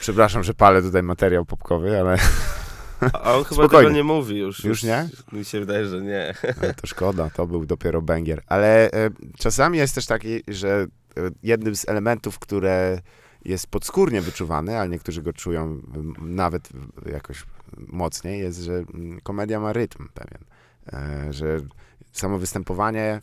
Przepraszam, 0.00 0.44
że 0.44 0.54
palę 0.54 0.82
tutaj 0.82 1.02
materiał 1.02 1.44
popkowy, 1.44 2.00
ale 2.00 2.16
A 3.12 3.34
on 3.34 3.44
chyba 3.44 3.62
Spokojnie. 3.62 3.68
tego 3.68 3.90
nie 3.90 4.04
mówi 4.04 4.38
już. 4.38 4.64
Już 4.64 4.82
nie? 4.82 5.08
Mi 5.32 5.44
się 5.44 5.60
wydaje, 5.60 5.86
że 5.86 6.00
nie. 6.02 6.34
to 6.80 6.86
szkoda, 6.86 7.30
to 7.30 7.46
był 7.46 7.66
dopiero 7.66 8.02
bęgier. 8.02 8.42
Ale 8.46 8.90
e, 8.90 9.10
czasami 9.38 9.78
jest 9.78 9.94
też 9.94 10.06
taki, 10.06 10.42
że 10.48 10.86
e, 11.16 11.20
jednym 11.42 11.76
z 11.76 11.88
elementów, 11.88 12.38
które 12.38 13.00
jest 13.44 13.66
podskórnie 13.66 14.20
wyczuwany, 14.20 14.78
ale 14.78 14.88
niektórzy 14.88 15.22
go 15.22 15.32
czują 15.32 15.82
nawet 16.18 16.68
jakoś 17.12 17.44
mocniej, 17.76 18.40
jest, 18.40 18.58
że 18.58 18.84
komedia 19.22 19.60
ma 19.60 19.72
rytm 19.72 20.08
pewien. 20.14 20.44
E, 20.92 21.32
że 21.32 21.60
samo 22.12 22.38
występowanie, 22.38 23.20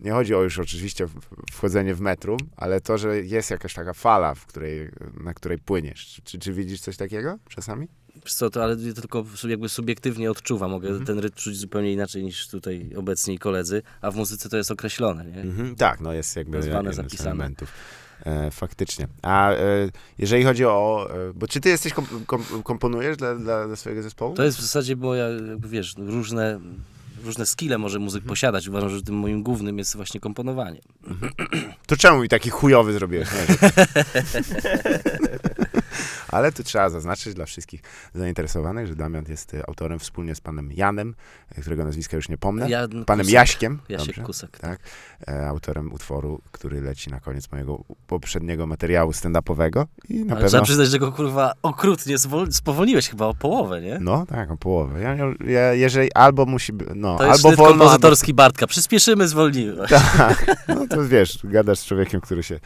nie 0.00 0.10
chodzi 0.10 0.34
o 0.34 0.42
już 0.42 0.58
oczywiście 0.58 1.06
wchodzenie 1.52 1.94
w 1.94 2.00
metrum, 2.00 2.38
ale 2.56 2.80
to, 2.80 2.98
że 2.98 3.20
jest 3.20 3.50
jakaś 3.50 3.74
taka 3.74 3.92
fala, 3.92 4.34
w 4.34 4.46
której, 4.46 4.90
na 5.20 5.34
której 5.34 5.58
płyniesz. 5.58 6.20
Czy, 6.24 6.38
czy 6.38 6.52
widzisz 6.52 6.80
coś 6.80 6.96
takiego 6.96 7.38
czasami? 7.48 7.88
Co, 8.26 8.50
to 8.50 8.64
ale 8.64 8.76
tylko 8.76 9.24
jakby 9.48 9.68
subiektywnie 9.68 10.30
odczuwam. 10.30 10.70
Mogę 10.70 10.88
Mhm. 10.88 11.06
ten 11.06 11.18
rytm 11.18 11.36
czuć 11.36 11.56
zupełnie 11.58 11.92
inaczej 11.92 12.24
niż 12.24 12.48
tutaj 12.48 12.90
obecni 12.96 13.38
koledzy, 13.38 13.82
a 14.00 14.10
w 14.10 14.16
muzyce 14.16 14.48
to 14.48 14.56
jest 14.56 14.70
określone, 14.70 15.24
nie? 15.24 15.40
Mhm, 15.40 15.76
tak, 15.76 16.00
no 16.00 16.12
jest 16.12 16.36
jakby 16.36 16.58
Nazwane, 16.58 16.90
jednym 16.90 17.08
z 17.10 17.20
elementów. 17.20 17.72
E, 18.24 18.50
faktycznie. 18.50 19.08
A 19.22 19.50
e, 19.52 19.56
jeżeli 20.18 20.44
chodzi 20.44 20.64
o... 20.64 21.08
E, 21.30 21.32
bo 21.34 21.46
czy 21.48 21.60
ty 21.60 21.68
jesteś, 21.68 21.92
kom, 21.92 22.06
kom, 22.26 22.44
komponujesz 22.64 23.16
dla, 23.16 23.34
dla, 23.34 23.66
dla 23.66 23.76
swojego 23.76 24.02
zespołu? 24.02 24.34
To 24.34 24.42
jest 24.44 24.58
w 24.58 24.60
zasadzie 24.60 24.96
moja, 24.96 25.28
jakby 25.28 25.68
wiesz, 25.68 25.94
różne, 25.98 26.60
różne 27.24 27.46
skille 27.46 27.78
może 27.78 27.98
muzyk 27.98 28.18
Mhm. 28.22 28.28
posiadać. 28.28 28.68
Uważam, 28.68 28.90
że 28.90 29.02
tym 29.02 29.14
moim 29.14 29.42
głównym 29.42 29.78
jest 29.78 29.96
właśnie 29.96 30.20
komponowanie. 30.20 30.80
To 31.86 31.96
czemu 31.96 32.20
mi 32.22 32.28
taki 32.28 32.50
chujowy 32.50 32.92
zrobiłeś? 32.92 33.28
Ale 36.28 36.52
tu 36.52 36.64
trzeba 36.64 36.90
zaznaczyć 36.90 37.34
dla 37.34 37.44
wszystkich 37.44 37.82
zainteresowanych, 38.14 38.86
że 38.86 38.96
Damian 38.96 39.24
jest 39.28 39.54
e, 39.54 39.68
autorem 39.68 39.98
wspólnie 39.98 40.34
z 40.34 40.40
panem 40.40 40.72
Janem, 40.72 41.14
e, 41.56 41.60
którego 41.60 41.84
nazwiska 41.84 42.16
już 42.16 42.28
nie 42.28 42.38
pomnę. 42.38 42.70
Ja, 42.70 42.88
Panem 43.06 43.24
Kusek. 43.24 43.34
Jaśkiem. 43.34 43.80
Jasiek 43.88 44.06
dobrze? 44.06 44.22
Kusek. 44.22 44.58
Tak. 44.58 44.80
E, 45.28 45.46
autorem 45.48 45.92
utworu, 45.92 46.40
który 46.52 46.80
leci 46.80 47.10
na 47.10 47.20
koniec 47.20 47.52
mojego 47.52 47.84
poprzedniego 48.06 48.66
materiału 48.66 49.12
stand-upowego 49.12 49.86
i 50.08 50.14
na 50.14 50.20
Ale 50.20 50.28
pewno... 50.34 50.48
trzeba 50.48 50.62
przyznać, 50.62 50.88
że 50.88 50.98
go 50.98 51.12
kurwa 51.12 51.52
okrutnie 51.62 52.16
spowolniłeś 52.50 53.08
chyba 53.08 53.26
o 53.26 53.34
połowę, 53.34 53.80
nie? 53.80 53.98
No 54.00 54.26
tak, 54.26 54.50
o 54.50 54.56
połowę. 54.56 55.00
Ja, 55.00 55.16
ja, 55.46 55.72
jeżeli 55.74 56.12
albo 56.12 56.46
musi 56.46 56.72
być, 56.72 56.88
no, 56.94 57.18
To 57.18 57.26
jest 57.26 57.46
albo 57.46 57.56
wolno, 57.56 57.78
kompozytorski 57.78 58.34
Bartka. 58.34 58.66
Przyspieszymy, 58.66 59.28
zwolnimy. 59.28 59.76
Tak, 59.88 60.46
no 60.68 60.86
to 60.88 61.08
wiesz, 61.08 61.38
gadasz 61.44 61.78
z 61.78 61.84
człowiekiem, 61.84 62.20
który 62.20 62.42
się 62.42 62.60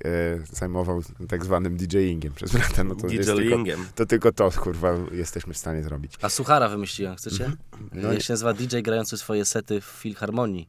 e, 0.00 0.46
zajmował 0.52 1.02
tak 1.28 1.44
zwanym 1.44 1.76
DJingiem 1.76 2.32
przez 2.32 2.52
lata, 2.52 2.84
no 2.84 2.94
to, 2.94 3.08
jest 3.08 3.30
tylko, 3.36 3.56
to 3.94 4.06
tylko 4.06 4.32
to, 4.32 4.50
kurwa, 4.50 4.94
jesteśmy 5.12 5.54
w 5.54 5.58
stanie 5.58 5.82
zrobić. 5.82 6.12
A 6.22 6.28
Suchara 6.28 6.68
wymyśliłem, 6.68 7.16
chcecie? 7.16 7.50
No 7.92 8.12
Ja 8.12 8.18
i- 8.18 8.20
się 8.20 8.32
nazywa 8.32 8.52
DJ 8.54 8.78
grający 8.82 9.18
swoje 9.18 9.44
sety 9.44 9.80
w 9.80 9.84
Filharmonii. 9.84 10.68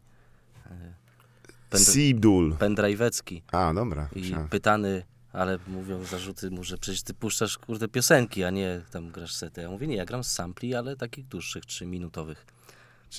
E, 1.73 1.79
Sidul. 1.79 2.53
Pendrive'ecki. 2.53 3.41
A, 3.51 3.73
dobra. 3.73 4.09
I 4.15 4.35
pytany, 4.49 5.03
ale 5.33 5.59
mówią 5.67 6.03
zarzuty 6.03 6.51
mu, 6.51 6.63
że 6.63 6.77
przecież 6.77 7.03
ty 7.03 7.13
puszczasz 7.13 7.57
kurde 7.57 7.87
piosenki, 7.87 8.43
a 8.43 8.49
nie 8.49 8.81
tam 8.91 9.11
grasz 9.11 9.33
sety. 9.33 9.61
Ja 9.61 9.69
mówię, 9.69 9.87
nie, 9.87 9.95
ja 9.95 10.05
gram 10.05 10.23
z 10.23 10.31
sampli, 10.31 10.75
ale 10.75 10.95
takich 10.95 11.27
dłuższych, 11.27 11.65
trzyminutowych. 11.65 12.45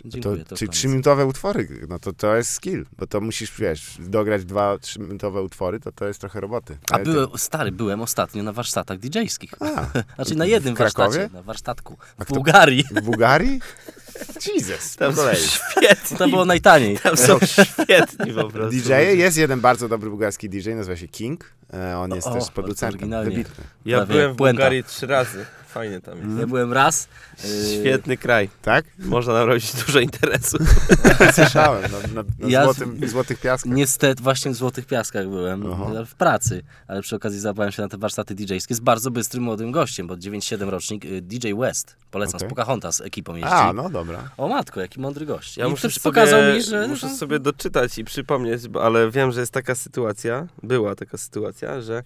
Dziękuję, 0.04 0.44
to, 0.44 0.56
czyli 0.56 0.70
trzyminutowe 0.70 1.26
utwory, 1.26 1.68
no 1.88 1.98
to 1.98 2.12
to 2.12 2.36
jest 2.36 2.50
skill, 2.50 2.86
bo 2.98 3.06
to 3.06 3.20
musisz, 3.20 3.52
wiesz, 3.58 3.96
dograć 4.00 4.44
dwa 4.44 4.78
trzyminutowe 4.78 5.42
utwory, 5.42 5.80
to 5.80 5.92
to 5.92 6.06
jest 6.06 6.20
trochę 6.20 6.40
roboty. 6.40 6.76
A 6.90 6.94
Ale 6.94 7.04
ty- 7.04 7.10
byłem, 7.12 7.28
stary, 7.36 7.72
byłem 7.72 8.00
ostatnio 8.00 8.42
na 8.42 8.52
warsztatach 8.52 8.98
DJ-skich. 8.98 9.50
A, 9.60 9.86
Znaczy 10.16 10.34
na 10.34 10.46
jednym 10.46 10.74
warsztacie, 10.74 11.30
na 11.32 11.42
warsztatku. 11.42 11.96
W 12.18 12.28
Bułgarii. 12.32 12.84
w 12.90 13.00
Bułgarii? 13.00 13.60
Jesus, 14.54 14.96
Tam 14.96 15.16
są 15.16 15.22
świetni. 15.34 16.16
To 16.16 16.28
było 16.28 16.44
najtaniej. 16.54 16.98
Tam 16.98 17.16
są 17.16 17.38
świetni 17.38 18.32
po 18.32 18.50
prostu. 18.50 18.70
DJ 18.80 18.92
jest 18.92 19.36
jeden 19.36 19.60
bardzo 19.60 19.88
dobry 19.88 20.10
bułgarski 20.10 20.48
DJ, 20.48 20.70
nazywa 20.70 20.96
się 20.96 21.08
King. 21.08 21.44
E, 21.72 21.98
On 21.98 22.14
jest 22.14 22.26
O, 22.26 22.34
też 22.34 22.50
producentem. 22.50 23.10
Ja 23.10 23.96
Prawie 23.96 24.06
byłem 24.06 24.32
w. 24.32 24.36
Bułgarii 24.36 24.84
trzy 24.84 25.06
razy. 25.06 25.46
Fajnie 25.74 26.00
tam 26.00 26.18
jest. 26.18 26.40
Ja 26.40 26.46
byłem 26.46 26.72
raz. 26.72 27.08
yy, 27.44 27.80
Świetny 27.80 28.16
kraj. 28.16 28.48
Tak? 28.62 28.84
Można 28.98 29.32
nam 29.32 29.48
robić 29.48 29.72
dużo 29.86 30.00
interesu. 30.00 30.56
Słyszałem, 31.34 31.82
na, 31.82 32.22
na, 32.22 32.28
na 32.38 32.48
Ja- 32.48 32.64
złotym, 32.64 33.08
złotych 33.08 33.40
piaskach. 33.40 33.72
Niestety 33.72 34.22
właśnie 34.22 34.50
w 34.50 34.54
Złotych 34.54 34.86
Piaskach 34.86 35.28
byłem, 35.28 35.72
Aha. 35.72 36.04
w 36.06 36.14
pracy, 36.14 36.62
ale 36.88 37.02
przy 37.02 37.16
okazji 37.16 37.40
zabrałem 37.40 37.72
się 37.72 37.82
na 37.82 37.88
te 37.88 37.98
warsztaty 37.98 38.34
DJ-skie 38.34 38.74
z 38.74 38.80
bardzo 38.80 39.10
bystrym 39.10 39.44
młodym 39.44 39.72
gościem, 39.72 40.06
bo 40.06 40.16
97 40.16 40.68
rocznik, 40.68 41.04
y, 41.04 41.20
DJ 41.22 41.52
West, 41.58 41.96
polecam, 42.10 42.36
Okej. 42.36 42.48
z 42.48 42.50
Pocahontas 42.50 43.00
ekipą 43.00 43.34
jeździ. 43.34 43.50
A, 43.52 43.72
no 43.72 43.90
dobra. 43.90 44.30
O 44.36 44.48
matko, 44.48 44.80
jaki 44.80 45.00
mądry 45.00 45.26
gość. 45.26 45.56
Ja 45.56 45.66
I 45.66 45.70
muszę 45.70 45.90
sobie, 45.90 46.02
pokazał 46.02 46.54
mi, 46.54 46.62
że... 46.62 46.88
muszę 46.88 47.08
sobie 47.08 47.38
doczytać 47.38 47.98
i 47.98 48.04
przypomnieć, 48.04 48.68
bo, 48.68 48.84
ale 48.84 49.10
wiem, 49.10 49.32
że 49.32 49.40
jest 49.40 49.52
taka 49.52 49.74
sytuacja, 49.74 50.46
była 50.62 50.94
taka 50.94 51.18
sytuacja, 51.18 51.80
że 51.80 52.02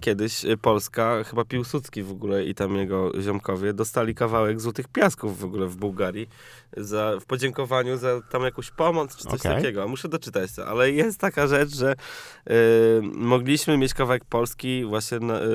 kiedyś 0.00 0.44
e, 0.44 0.56
Polska, 0.56 1.24
chyba 1.24 1.44
Piłsudski 1.44 2.02
w 2.02 2.10
ogóle 2.10 2.44
i 2.44 2.54
tam 2.54 2.76
jego 2.76 3.12
ziomkowie 3.22 3.72
dostali 3.72 4.14
kawałek 4.14 4.60
złotych 4.60 4.88
piasków 4.88 5.38
w 5.38 5.44
ogóle 5.44 5.66
w 5.66 5.76
Bułgarii 5.76 6.28
za, 6.76 7.12
w 7.20 7.24
podziękowaniu 7.26 7.96
za 7.96 8.20
tam 8.30 8.42
jakąś 8.42 8.70
pomoc 8.70 9.16
czy 9.16 9.24
coś 9.28 9.40
Okej. 9.40 9.54
takiego. 9.56 9.82
A 9.82 9.86
Muszę 9.86 10.08
doczytać 10.08 10.52
to, 10.52 10.66
ale 10.66 10.90
jest 10.90 11.18
taka 11.18 11.46
rzecz, 11.46 11.74
że 11.76 11.92
e, 12.46 12.54
mogliśmy 13.02 13.78
mieć 13.78 13.94
kawałek 13.94 14.24
Polski 14.24 14.84
właśnie 14.84 15.18
na, 15.18 15.34
e, 15.40 15.46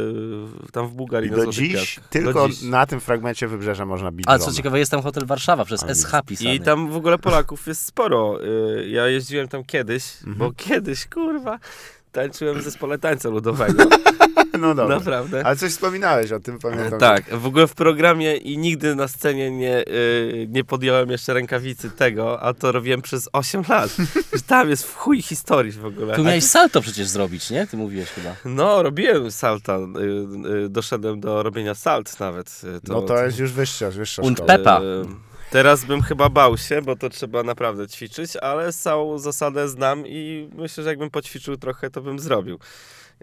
tam 0.71 0.87
w 0.87 0.91
Bułgarii 0.91 1.29
I 1.31 1.35
do 1.35 1.47
dziś 1.47 1.73
piaskach. 1.73 2.07
tylko 2.09 2.33
do 2.33 2.49
dziś. 2.49 2.61
na 2.61 2.85
tym 2.85 2.99
fragmencie 2.99 3.47
wybrzeża 3.47 3.85
można 3.85 4.11
bić 4.11 4.25
A 4.29 4.39
co 4.39 4.53
ciekawe, 4.53 4.79
jest 4.79 4.91
tam 4.91 5.01
hotel 5.01 5.25
Warszawa 5.25 5.65
przez 5.65 5.83
Ale 5.83 5.95
SH 5.95 6.11
pisany. 6.27 6.55
I 6.55 6.59
tam 6.59 6.91
w 6.91 6.95
ogóle 6.95 7.17
Polaków 7.17 7.67
jest 7.67 7.85
sporo. 7.85 8.39
Y, 8.45 8.89
Ja 8.89 9.07
jeździłem 9.07 9.47
tam 9.47 9.63
kiedyś, 9.63 10.03
Mhm. 10.17 10.37
bo 10.37 10.51
kiedyś, 10.51 11.05
kurwa, 11.07 11.59
tańczyłem 12.11 12.59
w 12.59 12.61
zespole 12.61 12.97
tańca 12.99 13.29
ludowego. 13.29 13.83
No 14.59 14.75
dobra. 14.75 14.95
Naprawdę. 14.97 15.45
Ale 15.45 15.55
coś 15.55 15.71
wspominałeś 15.71 16.31
o 16.31 16.39
tym, 16.39 16.59
pamiętam. 16.59 16.99
Tak, 16.99 17.35
w 17.37 17.45
ogóle 17.45 17.67
w 17.67 17.73
programie 17.73 18.37
i 18.37 18.57
nigdy 18.57 18.95
na 18.95 19.07
scenie 19.07 19.51
nie, 19.51 19.79
y, 19.87 20.47
nie 20.49 20.63
podjąłem 20.63 21.09
jeszcze 21.11 21.33
rękawicy 21.33 21.91
tego, 21.91 22.41
a 22.41 22.53
to 22.53 22.71
robiłem 22.71 23.01
przez 23.01 23.29
8 23.33 23.63
lat. 23.69 23.95
Tam 24.47 24.69
jest 24.69 24.83
w 24.83 24.95
chuj 24.95 25.21
historii 25.21 25.71
w 25.71 25.85
ogóle. 25.85 26.15
Tu 26.15 26.23
miałeś 26.23 26.43
salto 26.43 26.81
przecież 26.81 27.07
zrobić, 27.07 27.49
nie? 27.49 27.67
Ty 27.67 27.77
mówiłeś 27.77 28.09
chyba. 28.09 28.35
No, 28.45 28.83
robiłem 28.83 29.31
salta. 29.31 29.77
y, 29.77 30.65
y, 30.65 30.69
Doszedłem 30.69 31.19
do 31.19 31.43
robienia 31.43 31.75
salt 31.75 32.19
nawet. 32.19 32.61
y, 32.63 32.79
No 32.87 33.01
to 33.01 33.23
jest 33.25 33.39
już 33.39 33.51
wyższa, 33.51 33.89
wyższa 33.91 34.21
Und 34.21 34.37
szkoła. 34.37 34.53
pep- 34.53 34.57
Pepa. 34.57 34.81
Teraz 35.51 35.85
bym 35.85 36.01
chyba 36.01 36.29
bał 36.29 36.57
się, 36.57 36.81
bo 36.81 36.95
to 36.95 37.09
trzeba 37.09 37.43
naprawdę 37.43 37.87
ćwiczyć, 37.87 38.35
ale 38.35 38.73
całą 38.73 39.19
zasadę 39.19 39.69
znam 39.69 40.03
i 40.07 40.49
myślę, 40.55 40.83
że 40.83 40.89
jakbym 40.89 41.09
poćwiczył 41.09 41.57
trochę, 41.57 41.89
to 41.89 42.01
bym 42.01 42.19
zrobił. 42.19 42.59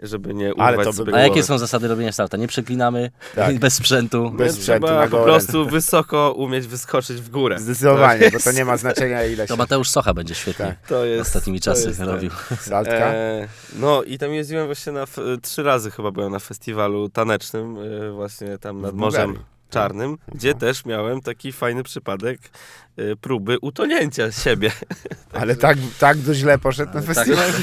Żeby 0.03 0.33
nie 0.33 0.53
Ale 0.57 0.77
urwać 0.77 0.95
to 0.95 1.03
by 1.05 1.15
A 1.15 1.19
jakie 1.19 1.43
są 1.43 1.57
zasady 1.57 1.87
robienia 1.87 2.11
salta? 2.11 2.37
Nie 2.37 2.47
przeklinamy, 2.47 3.11
Tak. 3.35 3.59
bez 3.59 3.73
sprzętu. 3.73 4.31
Bez 4.31 4.55
sprzętu, 4.55 4.87
Trzeba 4.87 5.01
na 5.01 5.07
po 5.07 5.23
prostu 5.23 5.69
wysoko 5.69 6.33
umieć 6.37 6.67
wyskoczyć 6.67 7.21
w 7.21 7.29
górę. 7.29 7.59
Zdecydowanie, 7.59 8.31
bo 8.31 8.39
to 8.39 8.51
nie 8.51 8.65
ma 8.65 8.77
znaczenia 8.77 9.25
ile 9.25 9.47
To 9.47 9.53
się... 9.53 9.57
Mateusz 9.57 9.89
Socha 9.89 10.13
będzie 10.13 10.35
świetnie 10.35 10.65
Tak. 10.65 10.87
To 10.87 11.05
jest, 11.05 11.21
ostatnimi 11.21 11.59
to 11.59 11.65
czasy 11.65 11.87
jest 11.87 11.99
robił. 11.99 12.31
Saltka? 12.59 12.93
E, 12.93 13.47
no 13.75 14.03
i 14.03 14.17
tam 14.17 14.33
jeździłem 14.33 14.65
właśnie 14.65 14.91
na, 14.91 15.03
f- 15.03 15.19
trzy 15.41 15.63
razy 15.63 15.91
chyba 15.91 16.11
byłem 16.11 16.31
na 16.31 16.39
festiwalu 16.39 17.09
tanecznym, 17.09 17.77
e, 18.07 18.11
właśnie 18.11 18.57
tam 18.57 18.81
nad 18.81 18.95
Morzem. 18.95 19.39
Czarnym, 19.69 20.17
gdzie 20.27 20.53
też 20.53 20.85
miałem 20.85 21.21
taki 21.21 21.51
fajny 21.51 21.83
przypadek 21.83 22.39
e, 22.97 23.15
próby 23.15 23.57
utonięcia 23.61 24.31
siebie. 24.31 24.71
Ale 25.41 25.55
tak, 25.55 25.77
tak 25.99 26.17
do 26.17 26.33
źle 26.33 26.57
poszedł 26.57 26.93
na 26.93 26.99
Ale 26.99 27.07
tak. 27.07 27.15
festiwal? 27.15 27.49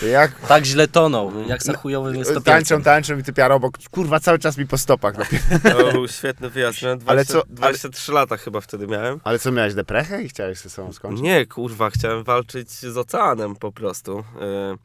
To 0.00 0.06
jak 0.06 0.40
Tak 0.48 0.64
źle 0.64 0.88
tonął, 0.88 1.32
jak 1.46 1.62
za 1.62 1.76
chujowym 1.76 2.16
jest 2.16 2.30
tańczą, 2.30 2.44
topielcem. 2.44 2.82
tańczą 2.82 3.18
i 3.18 3.22
ty 3.22 3.32
piara 3.32 3.54
obok, 3.54 3.78
kurwa, 3.90 4.20
cały 4.20 4.38
czas 4.38 4.58
mi 4.58 4.66
po 4.66 4.78
stopach. 4.78 5.14
To 5.62 5.92
był 5.92 6.08
świetny 6.08 6.50
wyjazd. 6.50 6.82
Miałem 6.82 6.98
20, 6.98 7.12
Ale 7.34 7.42
co- 7.44 7.48
23 7.54 8.12
lata 8.12 8.36
chyba 8.36 8.60
wtedy 8.60 8.86
miałem. 8.86 9.20
Ale 9.24 9.38
co, 9.38 9.52
miałeś 9.52 9.74
deprechę 9.74 10.22
i 10.22 10.28
chciałeś 10.28 10.58
ze 10.58 10.70
sobą 10.70 10.92
skończyć? 10.92 11.22
Nie, 11.22 11.46
kurwa, 11.46 11.90
chciałem 11.90 12.24
walczyć 12.24 12.70
z 12.70 12.96
oceanem 12.96 13.56
po 13.56 13.72
prostu. 13.72 14.24
E, 14.40 14.76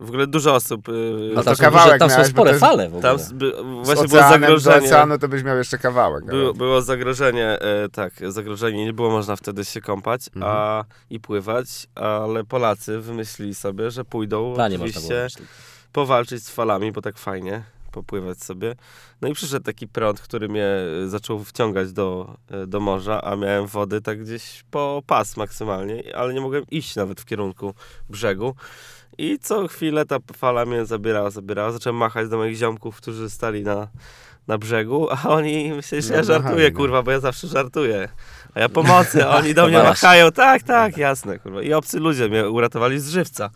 w 0.00 0.08
ogóle 0.08 0.26
dużo 0.26 0.54
osób. 0.54 0.88
e, 0.88 0.92
A 1.32 1.36
to 1.36 1.44
tam, 1.44 1.56
są, 1.56 1.62
kawałek 1.62 1.98
tam 1.98 2.10
są 2.10 2.16
miałeś, 2.16 2.32
bo 2.32 2.36
spore 2.40 2.52
to 2.52 2.58
fale 2.58 2.88
w 2.88 2.96
ogóle. 2.96 3.02
tam 3.18 3.38
by, 3.38 3.52
właśnie 3.82 4.08
było 4.08 4.20
oceanem 4.20 4.50
do 4.50 4.58
zagrożenie. 4.58 4.86
oceanu 4.86 5.18
to 5.18 5.28
byś 5.28 5.42
miał 5.42 5.56
jeszcze 5.56 5.78
kawałek. 5.78 6.24
Było, 6.24 6.54
było 6.54 6.82
zagrożenie, 6.82 7.46
e, 7.60 7.88
tak, 7.88 8.12
zagrożenie, 8.28 8.84
nie 8.84 8.92
było 8.92 9.10
można 9.10 9.36
wtedy 9.36 9.64
się 9.64 9.80
kąpać 9.80 10.20
Mhm. 10.36 10.56
a, 10.56 10.84
i 11.10 11.20
pływać, 11.20 11.66
ale 11.94 12.44
Polacy 12.44 13.00
wymyślili 13.00 13.54
sobie, 13.54 13.90
że 13.90 14.04
pójdą 14.04 14.54
Planie 14.54 14.76
oczywiście 14.76 15.26
powalczyć 15.92 16.44
z 16.44 16.50
falami, 16.50 16.92
bo 16.92 17.02
tak 17.02 17.18
fajnie, 17.18 17.62
popływać 17.92 18.42
sobie. 18.42 18.74
No 19.20 19.28
i 19.28 19.34
przyszedł 19.34 19.64
taki 19.66 19.88
prąd, 19.88 20.20
który 20.20 20.48
mnie 20.48 20.66
e, 21.04 21.08
zaczął 21.08 21.44
wciągać 21.44 21.92
do, 21.92 22.36
e, 22.50 22.66
do 22.66 22.80
morza, 22.80 23.24
a 23.24 23.36
miałem 23.36 23.66
wody 23.66 24.00
tak 24.00 24.22
gdzieś 24.24 24.64
po 24.70 25.02
pas 25.06 25.36
maksymalnie, 25.36 26.16
ale 26.16 26.34
nie 26.34 26.40
mogłem 26.40 26.64
iść 26.70 26.96
nawet 26.96 27.20
w 27.20 27.24
kierunku 27.24 27.74
brzegu. 28.10 28.54
I 29.18 29.38
co 29.38 29.68
chwilę 29.68 30.06
ta 30.06 30.16
fala 30.36 30.64
mnie 30.66 30.84
zabierała, 30.86 31.30
zabierała. 31.30 31.72
Zacząłem 31.72 31.96
machać 31.96 32.28
do 32.28 32.36
moich 32.36 32.56
ziomków, 32.56 32.96
którzy 32.96 33.30
stali 33.30 33.62
na, 33.62 33.88
na 34.46 34.58
brzegu, 34.58 35.08
a 35.10 35.28
oni 35.28 35.72
myśleli, 35.72 36.02
że 36.04 36.10
No, 36.10 36.16
ja 36.16 36.22
żartuję, 36.22 36.70
no. 36.70 36.76
kurwa, 36.76 37.02
bo 37.02 37.10
ja 37.10 37.20
zawsze 37.20 37.46
żartuję. 37.48 38.08
A 38.54 38.60
ja 38.60 38.68
pomocy, 38.68 39.26
a 39.26 39.36
oni 39.36 39.54
do 39.54 39.66
mnie 39.68 39.78
machają, 39.78 40.32
tak, 40.32 40.62
tak, 40.62 40.96
jasne, 40.96 41.38
kurwa. 41.38 41.62
I 41.62 41.72
obcy 41.72 42.00
ludzie 42.00 42.28
mnie 42.28 42.48
uratowali 42.48 43.00
z 43.00 43.08
żywca. 43.08 43.50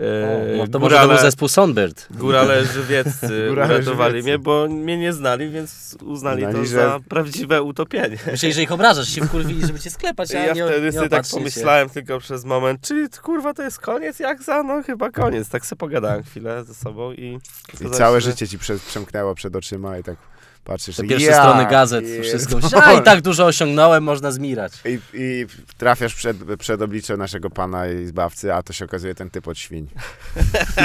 E, 0.00 0.56
no 0.56 0.66
to 0.66 0.78
może 0.78 0.96
to 0.96 1.08
był 1.08 1.18
zespół 1.18 1.48
Sunbird. 1.48 2.06
Górale 2.10 2.64
żywieccy 2.64 3.26
Górale 3.48 3.74
uratowali 3.74 4.10
żywieccy. 4.12 4.28
mnie, 4.30 4.38
bo 4.38 4.66
mnie 4.68 4.98
nie 4.98 5.12
znali, 5.12 5.50
więc 5.50 5.96
uznali 6.04 6.42
Uznali, 6.46 6.56
to 6.56 6.64
że- 6.64 6.76
za 6.76 7.00
prawdziwe 7.08 7.62
utopienie. 7.62 8.16
Myśleli, 8.30 8.54
że 8.54 8.62
ich 8.62 8.72
obrażasz, 8.72 9.08
się 9.08 9.24
wkurwili, 9.24 9.66
żeby 9.66 9.80
cię 9.80 9.90
sklepać, 9.90 10.34
a 10.34 10.38
ja 10.38 10.52
nie, 10.54 10.64
wtedy 10.66 10.86
nie 10.86 10.92
sobie 10.92 11.08
tak 11.08 11.12
opatrzcie 11.12 11.30
się. 11.30 11.36
pomyślałem 11.38 11.90
tylko 11.90 12.18
przez 12.18 12.44
moment, 12.44 12.80
czy 12.80 13.08
kurwa 13.22 13.54
to 13.54 13.62
jest 13.62 13.78
koniec 13.78 14.18
jak 14.18 14.42
za? 14.42 14.62
No 14.62 14.82
chyba 14.82 15.10
koniec. 15.10 15.48
Tak 15.48 15.66
sobie 15.66 15.78
pogadałem 15.78 16.22
chwilę 16.22 16.64
ze 16.64 16.74
sobą 16.74 17.12
i... 17.12 17.38
I 17.80 17.90
całe 17.90 18.20
się, 18.20 18.24
życie 18.30 18.48
ci 18.48 18.58
prze, 18.58 18.78
przemknęło 18.78 19.34
przed 19.34 19.56
oczyma 19.56 19.98
i 19.98 20.02
tak 20.02 20.16
patrzysz, 20.66 20.96
Te 20.96 21.04
pierwsze 21.04 21.30
ja 21.30 21.42
strony 21.42 21.66
gazet, 21.66 22.04
wszystko. 22.22 22.58
A 22.84 22.92
i 22.92 23.02
tak 23.02 23.20
dużo 23.22 23.46
osiągnąłem, 23.46 24.04
można 24.04 24.30
zmirać. 24.30 24.72
I, 24.84 24.98
I 25.14 25.46
trafiasz 25.78 26.14
przed, 26.14 26.36
przed 26.58 26.82
oblicze 26.82 27.16
naszego 27.16 27.50
pana 27.50 27.88
i 27.88 28.06
zbawcy, 28.06 28.54
a 28.54 28.62
to 28.62 28.72
się 28.72 28.84
okazuje 28.84 29.14
ten 29.14 29.30
typ 29.30 29.48
od 29.48 29.58
świń. 29.58 29.88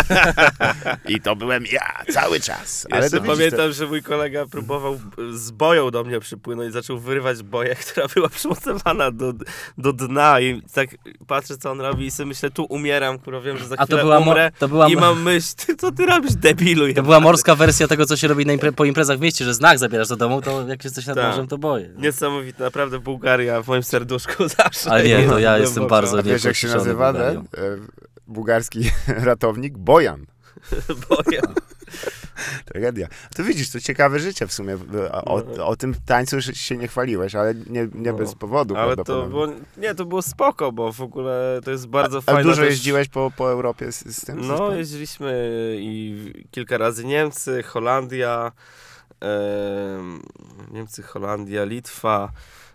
I 1.16 1.22
to 1.22 1.36
byłem 1.36 1.64
ja, 1.72 2.14
cały 2.14 2.40
czas. 2.40 2.88
Ale 2.92 3.02
Jeszcze 3.02 3.18
to 3.18 3.24
widzisz, 3.24 3.38
pamiętam, 3.38 3.72
że 3.72 3.88
mój 3.88 4.04
kolega 4.04 4.46
próbował 4.46 5.00
z 5.34 5.52
boją 5.52 5.92
do 5.92 6.04
mnie 6.04 6.20
przypłynąć 6.20 6.70
i 6.70 6.74
zaczął 6.74 7.00
wyrywać 7.00 7.44
boję, 7.44 7.76
która 7.92 8.08
była 8.08 8.30
przymocowana 8.30 9.12
do, 9.12 9.34
do 9.78 9.94
dna 9.94 10.40
i 10.40 10.62
tak 10.74 10.90
patrzę, 11.28 11.58
co 11.58 11.72
on 11.72 11.82
robi 11.82 12.06
i 12.06 12.12
sobie 12.12 12.28
myślę, 12.28 12.50
tu 12.50 12.64
umieram, 12.64 13.20
kurwa, 13.20 13.42
wiem, 13.42 13.58
że 13.58 13.68
za 13.68 13.76
A 13.76 13.78
to 13.78 13.86
chwilę 13.86 14.02
była, 14.02 14.20
umrę 14.20 14.52
to 14.60 14.68
była, 14.68 14.90
i 14.90 14.96
mam 14.96 15.22
myśl, 15.24 15.54
ty, 15.66 15.76
co 15.76 15.92
ty 15.92 16.06
robisz, 16.06 16.36
debilu? 16.36 16.94
to 16.94 17.04
była 17.04 17.20
morska 17.20 17.56
wersja 17.56 17.88
tego, 17.88 18.06
co 18.06 18.18
się 18.18 18.28
robi 18.28 18.46
na 18.46 18.54
impre- 18.54 18.72
po 18.72 18.86
imprezach 18.86 19.18
w 19.18 19.22
mieście, 19.22 19.46
że 19.46 19.54
znak 19.72 19.80
zabierasz 19.80 20.08
do 20.08 20.16
domu, 20.16 20.42
to 20.42 20.68
jak 20.68 20.84
jesteś 20.84 21.06
nad 21.06 21.16
Tak. 21.18 21.26
morzem, 21.26 21.48
to 21.48 21.58
boję. 21.58 21.90
Niesamowite, 21.98 22.64
naprawdę 22.64 23.00
Bułgaria 23.00 23.62
w 23.62 23.68
moim 23.68 23.84
serduszku 23.84 24.48
zawsze. 24.58 24.92
Ale 24.92 25.04
nie, 25.04 25.24
to 25.30 25.40
ja 25.40 25.58
jest 25.58 25.62
jestem 25.62 25.82
głęboko. 25.82 26.02
bardzo 26.02 26.18
A 26.20 26.22
wiesz, 26.24 26.44
jak 26.44 26.56
się 26.56 26.68
nazywa 26.68 27.14
ten 27.14 27.38
e, 27.38 27.44
bułgarski 28.28 28.92
ratownik? 29.08 29.78
Bojan. 29.78 30.26
Boję. 31.10 31.42
Tragedia. 32.66 33.08
To 33.36 33.44
widzisz, 33.44 33.70
to 33.72 33.80
ciekawe 33.80 34.20
życie 34.20 34.48
w 34.48 34.54
sumie. 34.54 34.78
O, 35.12 35.24
o, 35.36 35.66
o 35.68 35.76
tym 35.76 35.96
tańcu 36.06 36.36
już 36.36 36.46
się 36.46 36.78
nie 36.78 36.88
chwaliłeś, 36.88 37.36
ale 37.36 37.54
nie, 37.56 37.88
nie 37.94 38.12
No. 38.12 38.18
bez 38.18 38.36
powodu. 38.36 38.76
Ale 38.76 38.96
to 38.96 39.26
było, 39.28 39.48
nie, 39.78 39.96
to 39.96 40.06
było 40.06 40.22
spoko, 40.22 40.72
bo 40.72 40.92
w 40.94 41.02
ogóle 41.02 41.60
to 41.66 41.72
jest 41.72 41.88
bardzo 41.88 42.18
A 42.18 42.22
fajne. 42.22 42.44
dużo 42.44 42.62
też- 42.62 42.70
jeździłeś 42.70 43.08
po, 43.08 43.32
po 43.38 43.52
Europie 43.52 43.92
z, 43.92 44.06
z 44.18 44.26
tym? 44.26 44.38
No, 44.38 44.44
zespołem? 44.48 44.78
jeździliśmy 44.78 45.52
i 45.80 46.34
kilka 46.52 46.78
razy 46.78 47.06
Niemcy, 47.06 47.64
Holandia, 47.64 48.52
Niemcy, 50.72 51.04
Holandia, 51.14 51.64
Litwa, 51.66 52.32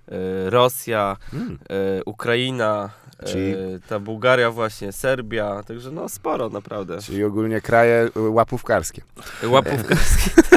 e, 0.09 0.49
Rosja, 0.51 1.17
Mm. 1.33 1.59
e, 1.69 2.03
Ukraina, 2.07 2.93
Czyli- 3.25 3.55
ta 3.89 3.99
Bułgaria 4.01 4.51
właśnie, 4.51 4.93
Serbia, 4.93 5.63
także 5.63 5.91
no 5.91 6.09
sporo 6.09 6.49
naprawdę. 6.49 6.99
Czyli 7.03 7.25
ogólnie 7.25 7.61
kraje 7.61 8.11
łapówkarskie. 8.17 9.03
Łapówkarskie. 9.45 10.31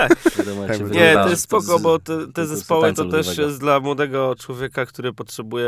Jak 0.68 0.78
się 0.78 0.84
Nie, 0.84 1.14
to 1.14 1.30
jest 1.30 1.42
spoko, 1.44 1.80
bo 1.80 2.00
te, 2.00 2.28
te 2.34 2.46
zespoły 2.48 2.94
to 2.94 3.06
też 3.06 3.28
ludowego. 3.28 3.42
jest 3.42 3.60
dla 3.60 3.80
młodego 3.80 4.36
człowieka, 4.40 4.86
który 4.86 5.14
potrzebuje 5.14 5.68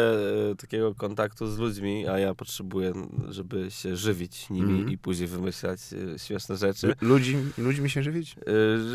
e, 0.52 0.56
takiego 0.56 0.96
kontaktu 0.96 1.48
z 1.48 1.58
ludźmi, 1.58 2.08
a 2.08 2.20
ja 2.20 2.34
potrzebuję, 2.36 2.94
żeby 3.30 3.72
się 3.72 3.96
żywić 3.96 4.50
nimi 4.50 4.72
Mhm. 4.72 4.90
i 4.90 4.98
później 4.98 5.28
wymyślać 5.28 5.80
e, 6.16 6.20
śmieszne 6.20 6.58
rzeczy. 6.58 6.88
L- 6.88 6.96
Ludzi, 7.02 7.38
ludźmi 7.58 7.90
się 7.90 8.04
żywić? 8.04 8.36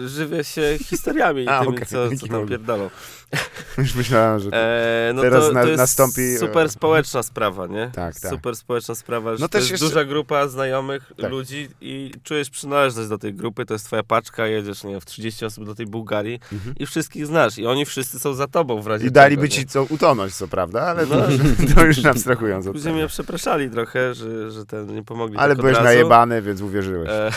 E, 0.05 0.09
żywię 0.09 0.45
się 0.45 0.79
historiami 0.85 1.49
A, 1.49 1.61
tymi, 1.65 1.77
okej, 1.77 1.87
co, 1.87 2.09
co 2.21 2.27
tam 2.27 2.47
pierdolą. 2.49 2.91
Już 3.79 3.95
myślałem, 3.95 4.41
że... 4.41 4.51
E, 4.53 5.13
no 5.15 5.23
Teraz 5.23 5.47
to, 5.47 5.53
na- 5.53 5.63
to 5.63 5.69
jest 5.69 5.83
nastąpi- 5.83 6.39
super 6.39 6.71
społeczna 6.71 7.23
sprawa, 7.23 7.67
nie? 7.67 7.86
Tak, 7.95 8.21
tak. 8.21 8.31
Super 8.33 8.57
społeczna 8.57 8.95
sprawa, 8.95 9.37
że 9.37 9.41
No 9.43 9.49
to 9.49 9.59
jest 9.59 9.71
jeszcze- 9.71 9.87
duża 9.87 10.05
grupa 10.05 10.49
znajomych 10.49 11.13
Tak. 11.21 11.31
ludzi 11.31 11.69
i 11.81 12.13
czujesz 12.23 12.51
przynależność 12.51 13.09
do 13.09 13.19
tej 13.19 13.35
grupy, 13.35 13.67
to 13.67 13.75
jest 13.75 13.87
twoja 13.87 14.03
paczka, 14.03 14.47
jedziesz 14.47 14.85
nie, 14.85 14.91
wiem, 14.91 15.01
w 15.01 15.05
30 15.07 15.45
osób 15.45 15.65
do 15.67 15.75
tej 15.75 15.87
Bułgarii 15.87 16.41
Mhm. 16.53 16.75
i 16.79 16.87
wszystkich 16.87 17.27
znasz 17.27 17.59
i 17.59 17.67
oni 17.67 17.85
wszyscy 17.87 18.19
są 18.19 18.35
za 18.35 18.47
tobą 18.47 18.83
w 18.83 18.87
razie 18.87 19.07
I 19.07 19.11
daliby 19.11 19.49
czego, 19.49 19.55
ci 19.61 19.67
co 19.67 19.85
utonąć, 19.85 20.35
co 20.35 20.49
prawda, 20.49 20.83
ale 20.83 21.07
No. 21.07 21.15
to, 21.17 21.29
to 21.75 21.85
już 21.85 22.05
abstrahując 22.05 22.67
od 22.67 22.83
tego. 22.83 22.95
mnie 22.95 23.07
przepraszali 23.07 23.71
trochę, 23.71 24.15
że, 24.15 24.51
że 24.51 24.67
ten 24.67 24.95
nie 24.95 25.03
pomogli 25.05 25.37
Ale 25.39 25.55
tak 25.55 25.61
byłeś 25.61 25.75
razu. 25.77 25.85
najebany, 25.85 26.43
więc 26.43 26.61
uwierzyłeś. 26.61 27.09
E, 27.11 27.31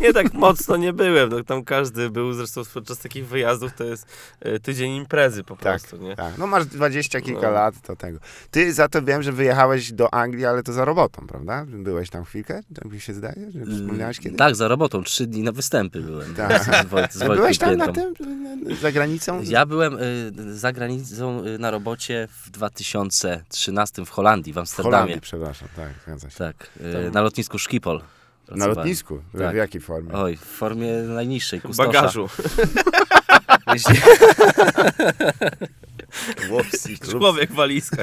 nie 0.00 0.12
tak 0.12 0.32
mocno 0.34 0.76
nie 0.76 0.92
byłem, 0.92 1.28
no, 1.28 1.44
tam 1.44 1.64
każdy 1.64 2.10
był, 2.10 2.32
zresztą 2.32 2.62
podczas 2.74 2.98
takich 2.98 3.26
wyjazdów 3.26 3.72
to 3.74 3.84
jest 3.84 4.06
e, 4.40 4.58
tydzień 4.60 4.92
imprezy 4.92 5.44
po 5.44 5.56
Tak. 5.56 5.62
prostu, 5.62 5.96
nie? 5.96 6.16
Tak, 6.16 6.38
no 6.38 6.46
masz 6.46 6.66
dwadzieścia 6.66 7.20
kilka 7.20 7.46
No. 7.46 7.50
lat, 7.50 7.74
to 7.82 7.96
tego. 7.96 8.18
Ty 8.50 8.72
za 8.72 8.88
to 8.88 9.02
wiem, 9.02 9.22
że 9.22 9.32
wyjechałeś 9.32 9.92
do 9.92 10.14
Anglii, 10.14 10.46
ale 10.46 10.62
to 10.62 10.72
za 10.72 10.84
robotą, 10.84 11.26
prawda? 11.26 11.64
Byłeś 11.68 12.10
tam 12.10 12.24
chwilkę, 12.24 12.60
tak 12.74 12.84
mi 12.84 13.00
się 13.00 13.14
zdaje, 13.14 13.50
że 13.54 13.66
wspomniałeś 13.76 14.18
kiedyś? 14.20 14.38
Tak, 14.38 14.54
za 14.56 14.68
robotą. 14.68 15.02
Trzy 15.04 15.26
dni 15.26 15.42
na 15.42 15.52
występy 15.52 16.00
byłem. 16.00 16.34
Tak. 16.34 16.64
Z, 16.64 16.86
Wojt, 16.86 17.12
z 17.12 17.18
byłeś 17.18 17.58
tam 17.58 17.76
na 17.76 17.92
tym, 17.92 18.14
za 18.80 18.92
granicą? 18.92 19.42
Ja 19.44 19.66
byłem 19.66 19.98
y, 20.48 20.58
za 20.58 20.72
granicą 20.72 21.44
y, 21.46 21.58
na 21.58 21.70
robocie 21.70 22.28
w 22.44 22.50
2013 22.50 24.04
w 24.04 24.10
Holandii, 24.10 24.52
w 24.52 24.56
w 24.56 24.58
Amsterdamie. 24.58 24.96
Holandii, 24.96 25.20
przepraszam, 25.20 25.68
tak, 25.76 25.88
zgadza 26.06 26.30
się. 26.30 26.36
Tak, 26.38 26.68
y, 27.06 27.10
na 27.10 27.20
lotnisku 27.22 27.58
Schiphol. 27.58 28.00
Na 28.56 28.66
lotnisku? 28.66 29.16
W- 29.16 29.22
W 29.34 29.38
Tak. 29.38 29.56
jakiej 29.56 29.80
formie? 29.80 30.12
Oj, 30.12 30.36
w 30.36 30.40
formie 30.44 30.92
najniższej, 30.92 31.60
W 31.60 31.62
kustosza. 31.62 31.92
bagażu. 31.92 32.28
Jeśli- 33.72 33.96
Człowiek 37.10 37.52
walizka. 37.52 38.02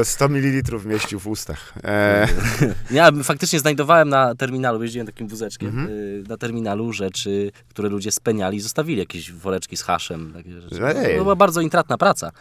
E, 0.00 0.04
100 0.04 0.28
ml 0.28 0.78
mieścił 0.84 1.18
w 1.20 1.26
ustach. 1.26 1.72
E, 1.84 2.28
Ja 2.90 3.10
faktycznie 3.24 3.58
znajdowałem 3.60 4.08
na 4.08 4.34
terminalu, 4.34 4.82
jeździłem 4.82 5.06
takim 5.06 5.28
wózeczkiem, 5.28 5.68
Mhm. 5.68 5.88
y, 5.90 6.24
na 6.28 6.36
terminalu 6.36 6.92
rzeczy, 6.92 7.52
które 7.68 7.88
ludzie 7.88 8.12
speniali 8.12 8.56
i 8.56 8.60
zostawili 8.60 8.98
jakieś 8.98 9.32
woreczki 9.32 9.76
z 9.76 9.82
haszem. 9.82 10.32
Takie 10.34 10.60
rzeczy. 10.60 10.86
Ej. 10.86 11.16
To 11.18 11.22
była 11.22 11.36
bardzo 11.36 11.60
intratna 11.60 11.98
praca. 11.98 12.32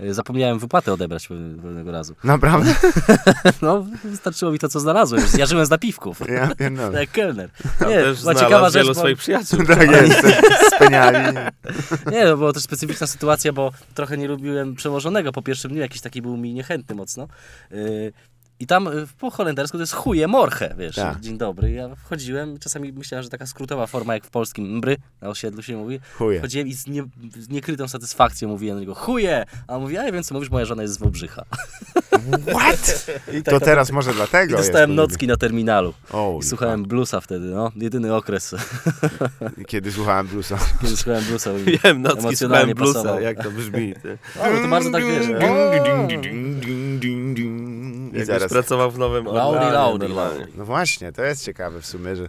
Y, 0.00 0.14
Zapomniałem 0.14 0.58
wypłatę 0.58 0.92
odebrać 0.92 1.28
pewne- 1.28 1.62
pewnego 1.62 1.92
razu. 1.92 2.14
naprawdę? 2.24 2.74
No, 3.62 3.86
wystarczyło 4.04 4.52
mi 4.52 4.58
to, 4.58 4.68
co 4.68 4.80
znalazłem. 4.80 5.22
Ja 5.38 5.46
żyłem 5.46 5.66
z 5.66 5.70
napiwków. 5.70 6.20
Ja 6.28 6.54
pierdolę. 6.54 6.90
Tak 6.90 7.00
jak 7.00 7.10
kelner. 7.10 7.50
Tam 7.78 7.88
Nie, 7.88 7.94
też 7.96 8.20
ciekawa 8.20 8.70
rzecz, 8.70 8.82
wielu 8.82 8.94
bo, 8.94 9.00
swoich 9.00 9.18
przyjaciół. 9.18 9.66
Tak 9.66 9.90
jest, 9.90 10.22
speniali. 10.76 11.38
nie, 12.12 12.24
no, 12.24 12.36
była 12.36 12.52
też 12.52 12.62
specyficzna 12.62 13.06
sytuacja, 13.06 13.52
bo 13.52 13.72
trochę 13.94 14.18
nie 14.18 14.28
lubiłem 14.28 14.74
przełożonego 14.74 15.32
po 15.32 15.42
pierwszym 15.42 15.70
dniu, 15.70 15.80
jakiś 15.80 16.00
taki 16.00 16.22
był 16.22 16.36
mi 16.36 16.54
niechętny 16.54 16.94
mocno. 16.96 17.28
I 18.60 18.66
tam 18.66 18.88
y, 18.88 19.06
po 19.18 19.30
holendersku 19.30 19.76
to 19.78 19.82
jest 19.82 19.92
chuje 19.92 20.28
morche, 20.28 20.74
wiesz, 20.78 20.96
Tak. 20.96 21.20
dzień 21.20 21.38
dobry. 21.38 21.70
Ja 21.70 21.94
wchodziłem, 21.94 22.58
czasami 22.58 22.92
myślałem, 22.92 23.22
że 23.22 23.28
taka 23.30 23.46
skrótowa 23.46 23.86
forma 23.86 24.14
jak 24.14 24.24
w 24.24 24.30
polskim 24.30 24.76
mbry, 24.76 24.96
na 25.20 25.28
osiedlu 25.28 25.62
się 25.62 25.76
mówi. 25.76 26.00
Chuje. 26.18 26.38
Wchodziłem 26.38 26.68
i 26.68 26.74
z, 26.74 26.86
nie, 26.86 27.02
z 27.38 27.48
niekrytą 27.48 27.88
satysfakcją 27.88 28.48
mówiłem 28.48 28.76
do 28.76 28.80
niego, 28.80 28.94
chuje! 28.94 29.44
A 29.66 29.74
on 29.76 29.82
mówi, 29.82 29.98
a 29.98 30.04
ja 30.06 30.12
wiem 30.12 30.22
co 30.22 30.34
mówisz, 30.34 30.50
moja 30.50 30.64
żona 30.64 30.82
jest 30.82 30.94
z 30.94 30.98
Wałbrzycha. 30.98 31.44
What? 32.56 33.06
I 33.38 33.42
To 33.42 33.60
teraz 33.60 33.90
może 33.90 34.10
I 34.10 34.14
dlatego 34.14 34.56
dostałem 34.56 34.90
jest, 34.90 34.96
nocki 34.96 35.26
na 35.26 35.36
terminalu. 35.36 35.94
I 36.40 36.42
słuchałem 36.42 36.82
bluesa 36.82 37.20
wtedy, 37.20 37.46
no. 37.46 37.72
Jedyny 37.76 38.14
okres, 38.14 38.54
Kiedy 39.66 39.92
słuchałem 39.92 40.26
bluesa. 40.26 40.58
kiedy 40.80 40.96
słuchałem 40.96 41.24
bluesa. 41.24 41.50
Wiem, 41.84 42.02
nocki 42.02 42.36
słuchałem 42.36 42.74
bluesa, 42.74 43.20
jak 43.20 43.42
to 43.42 43.50
brzmi. 43.50 43.94
Ty. 44.02 44.18
O, 44.40 44.50
no 44.50 44.62
to 44.62 44.68
bardzo 44.68 44.90
tak 44.90 45.04
wiesz. 45.04 45.26
I 48.08 48.18
Jakbyś 48.18 48.26
zaraz. 48.26 48.52
pracował 48.52 48.90
w 48.90 48.98
nowym 48.98 49.26
Orlanie 49.26 49.72
laudy, 49.72 50.08
normalnie. 50.08 50.38
laudy. 50.38 50.52
No 50.56 50.64
właśnie, 50.64 51.12
to 51.12 51.22
jest 51.22 51.44
ciekawe 51.44 51.80
w 51.80 51.86
sumie, 51.86 52.16
że... 52.16 52.28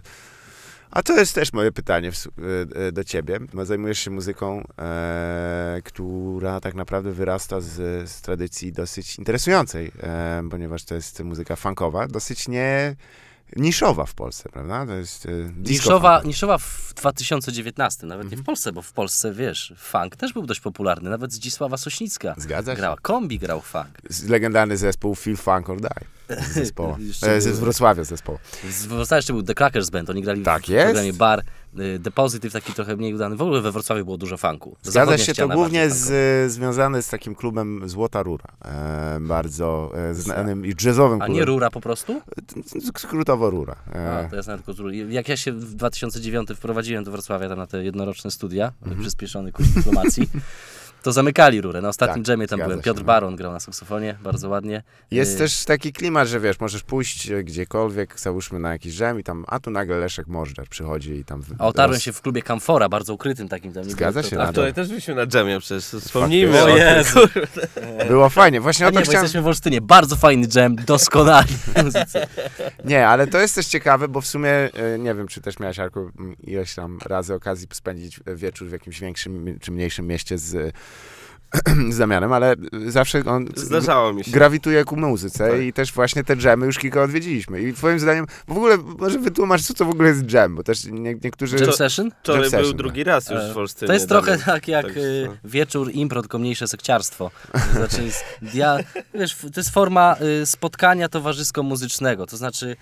A 0.90 1.02
to 1.02 1.16
jest 1.18 1.34
też 1.34 1.52
moje 1.52 1.72
pytanie 1.72 2.08
e, 2.08 2.86
e, 2.86 2.92
do 2.92 3.04
ciebie. 3.04 3.38
Zajmujesz 3.62 3.98
się 3.98 4.10
muzyką, 4.10 4.64
e, 4.78 5.80
która 5.84 6.60
tak 6.60 6.74
naprawdę 6.74 7.12
wyrasta 7.12 7.60
z, 7.60 8.10
z 8.10 8.20
tradycji 8.20 8.72
dosyć 8.72 9.18
interesującej, 9.18 9.92
e, 10.02 10.42
ponieważ 10.50 10.84
to 10.84 10.94
jest 10.94 11.20
muzyka 11.20 11.56
funkowa, 11.56 12.06
dosyć 12.06 12.48
nie 12.48 12.96
niszowa 13.56 14.06
w 14.06 14.14
Polsce, 14.14 14.48
prawda? 14.48 14.86
To 14.86 14.92
jest 14.94 15.28
disco 15.56 15.72
Niszowa, 15.84 16.22
niszowa 16.24 16.58
w 16.58 16.92
2019, 16.96 18.06
nawet 18.06 18.24
Mhm. 18.24 18.38
nie 18.38 18.42
w 18.42 18.46
Polsce, 18.46 18.72
bo 18.72 18.82
w 18.82 18.92
Polsce, 18.92 19.32
wiesz, 19.32 19.72
funk 19.76 20.16
też 20.16 20.32
był 20.32 20.46
dość 20.46 20.60
popularny. 20.60 21.10
Nawet 21.10 21.32
Zdzisława 21.32 21.76
Sośnicka 21.76 22.34
Zgadza 22.38 22.72
się. 22.72 22.76
grała. 22.76 22.96
Kombi 23.02 23.38
grał 23.38 23.60
funk. 23.60 23.88
Legendarny 24.28 24.76
zespół 24.76 25.14
Feel 25.14 25.36
Funk 25.36 25.70
or 25.70 25.80
Die. 25.80 25.90
Z 26.50 26.52
zespołu. 26.52 26.96
E, 27.22 27.40
z 27.40 27.58
Wrocławia 27.58 28.04
zespołu. 28.04 28.38
Z 28.70 28.86
Wrocławia 28.86 29.18
jeszcze 29.18 29.32
był 29.32 29.42
The 29.42 29.54
Crackers 29.54 29.90
Band, 29.90 30.10
oni 30.10 30.22
grali 30.22 30.42
Tak 30.42 30.62
w 30.62 30.68
jest. 30.68 30.84
programie 30.84 31.12
Bar. 31.12 31.42
Y, 31.78 31.98
Depozytyw 31.98 32.52
taki 32.52 32.72
trochę 32.72 32.96
mniej 32.96 33.14
udany. 33.14 33.36
W 33.36 33.42
ogóle 33.42 33.60
we 33.60 33.72
Wrocławiu 33.72 34.04
było 34.04 34.16
dużo 34.18 34.36
funku. 34.36 34.76
Zgadza 34.82 35.18
się, 35.18 35.34
to 35.34 35.48
głównie 35.48 35.90
z, 35.90 35.98
funkowa. 35.98 36.48
związane 36.48 37.02
z 37.02 37.08
takim 37.08 37.34
klubem 37.34 37.88
Złota 37.88 38.22
Rura. 38.22 38.44
E, 38.64 39.18
bardzo 39.20 39.92
e, 39.94 40.14
znanym 40.14 40.66
i 40.66 40.74
jazzowym 40.84 41.22
A 41.22 41.24
klubem. 41.24 41.40
nie 41.40 41.44
Rura 41.44 41.70
po 41.70 41.80
prostu? 41.80 42.20
Skrótowo 42.96 43.50
Rura. 43.50 43.76
A, 43.94 43.98
E, 43.98 44.28
to 44.30 44.36
ja 44.36 44.42
znam 44.42 44.58
tylko 44.58 44.72
z 44.72 44.78
Rury. 44.78 44.96
Jak 44.96 45.28
ja 45.28 45.36
się 45.36 45.52
w 45.52 45.74
2009 45.74 46.48
wprowadziłem 46.56 47.04
do 47.04 47.10
Wrocławia 47.10 47.48
tam 47.48 47.58
na 47.58 47.66
te 47.66 47.84
jednoroczne 47.84 48.30
studia, 48.30 48.72
Mhm. 48.82 49.00
przyspieszony 49.00 49.52
kurs 49.52 49.68
dyplomacji, 49.68 50.28
to 51.02 51.12
zamykali 51.12 51.60
Rurę. 51.60 51.80
Na 51.80 51.88
ostatnim 51.88 52.24
Tak, 52.24 52.26
dżemie 52.26 52.46
tam 52.46 52.60
byłem. 52.60 52.78
się, 52.78 52.82
Piotr 52.82 53.00
no. 53.00 53.06
Baron 53.06 53.36
grał 53.36 53.52
na 53.52 53.60
saksofonie, 53.60 54.16
bardzo 54.22 54.48
ładnie. 54.48 54.82
Jest 55.10 55.34
Y, 55.34 55.38
też 55.38 55.64
taki 55.64 55.92
klimat, 55.92 56.28
że 56.28 56.40
wiesz, 56.40 56.60
możesz 56.60 56.82
pójść 56.82 57.30
e, 57.30 57.44
gdziekolwiek, 57.44 58.20
załóżmy 58.20 58.58
na 58.58 58.72
jakiś 58.72 58.94
dżem 58.96 59.20
i 59.20 59.24
tam, 59.24 59.44
a 59.48 59.60
tu 59.60 59.70
nagle 59.70 59.96
Leszek 59.98 60.26
Możdżer 60.26 60.68
przychodzi 60.68 61.12
i 61.12 61.24
tam... 61.24 61.42
A 61.58 61.66
otarłem 61.66 61.94
roz- 61.94 62.02
się 62.02 62.12
w 62.12 62.20
klubie 62.22 62.42
Kamfora, 62.42 62.88
bardzo 62.88 63.14
ukrytym 63.14 63.48
takim 63.48 63.72
tam. 63.72 63.84
nie 63.84 63.90
Zgadza 63.90 64.22
się, 64.22 64.36
to- 64.36 64.42
A 64.42 64.52
wczoraj 64.52 64.74
też 64.74 64.88
byliśmy 64.88 65.14
na 65.14 65.26
dżemie 65.26 65.60
przecież, 65.60 65.84
wspomnijmy 65.84 66.52
Faktycznie. 66.52 66.84
o 66.86 66.96
Jezu. 66.96 67.20
kurde. 67.20 68.04
Było 68.08 68.28
fajnie, 68.28 68.60
właśnie 68.60 68.86
A 68.86 68.88
o 68.88 68.92
to 68.92 68.98
nie, 68.98 69.04
chciałem... 69.04 69.22
jesteśmy 69.22 69.42
w 69.42 69.46
Olsztynie. 69.46 69.80
Bardzo 69.80 70.16
fajny 70.16 70.46
dżem, 70.48 70.76
doskonali 70.76 71.54
muzycy. 71.84 72.20
Nie, 72.84 73.08
ale 73.08 73.26
to 73.26 73.38
jest 73.38 73.54
też 73.54 73.66
ciekawe, 73.66 74.08
bo 74.08 74.20
w 74.20 74.26
sumie, 74.26 74.50
e, 74.50 74.98
nie 74.98 75.14
wiem, 75.14 75.28
czy 75.28 75.40
też 75.40 75.58
miałeś, 75.58 75.78
Arku, 75.78 76.10
ileś 76.44 76.74
tam 76.74 76.98
razy 77.06 77.34
okazji 77.34 77.66
spędzić 77.72 78.20
e, 78.26 78.34
wieczór 78.36 78.68
w 78.68 78.72
jakimś 78.72 79.00
większym 79.00 79.58
czy 79.60 79.72
mniejszym 79.72 80.06
mieście 80.06 80.38
z, 80.38 80.74
z 81.90 81.98
Damianem, 81.98 82.32
ale 82.32 82.54
zawsze 82.86 83.24
on 83.24 83.46
Zdarzało 83.56 84.12
mi 84.12 84.24
się. 84.24 84.30
grawituje 84.30 84.84
ku 84.84 84.96
muzyce 84.96 85.50
Tak. 85.50 85.60
i 85.60 85.72
też 85.72 85.92
właśnie 85.92 86.24
te 86.24 86.36
dżemy 86.36 86.66
już 86.66 86.78
kilka 86.78 87.02
odwiedziliśmy. 87.02 87.62
I 87.62 87.72
twoim 87.74 87.98
zdaniem, 88.00 88.26
bo 88.48 88.54
w 88.54 88.56
ogóle 88.56 88.76
może 88.98 89.18
wytłumacz, 89.18 89.62
co 89.62 89.74
to 89.74 89.84
w 89.84 89.90
ogóle 89.90 90.08
jest 90.08 90.22
dżem, 90.22 90.54
bo 90.56 90.62
też 90.62 90.84
nie, 90.84 91.14
niektórzy... 91.24 91.56
Jam 91.56 91.66
To- 91.66 91.72
session? 91.72 92.10
Wczoraj 92.22 92.42
Jam 92.42 92.50
był 92.50 92.60
session, 92.60 92.76
drugi 92.76 93.04
raz 93.04 93.30
już 93.30 93.40
E, 93.40 93.52
w 93.54 93.56
Olsztynie. 93.58 93.86
To 93.86 93.92
jest 93.92 94.08
trochę 94.08 94.30
Damian. 94.30 94.46
tak 94.46 94.68
jak 94.68 94.84
Także, 94.86 95.00
y, 95.00 95.24
no. 95.26 95.34
wieczór 95.50 95.90
impro, 95.92 96.20
tylko 96.22 96.38
mniejsze 96.38 96.68
sekciarstwo. 96.68 97.30
To 97.52 97.58
Znaczy, 97.78 98.02
jest 98.04 98.24
dia, 98.42 98.78
wiesz, 99.14 99.36
to 99.54 99.60
jest 99.60 99.70
forma 99.70 100.16
y, 100.42 100.46
spotkania 100.46 101.08
towarzysko-muzycznego. 101.08 102.26
To 102.26 102.36
znaczy, 102.36 102.76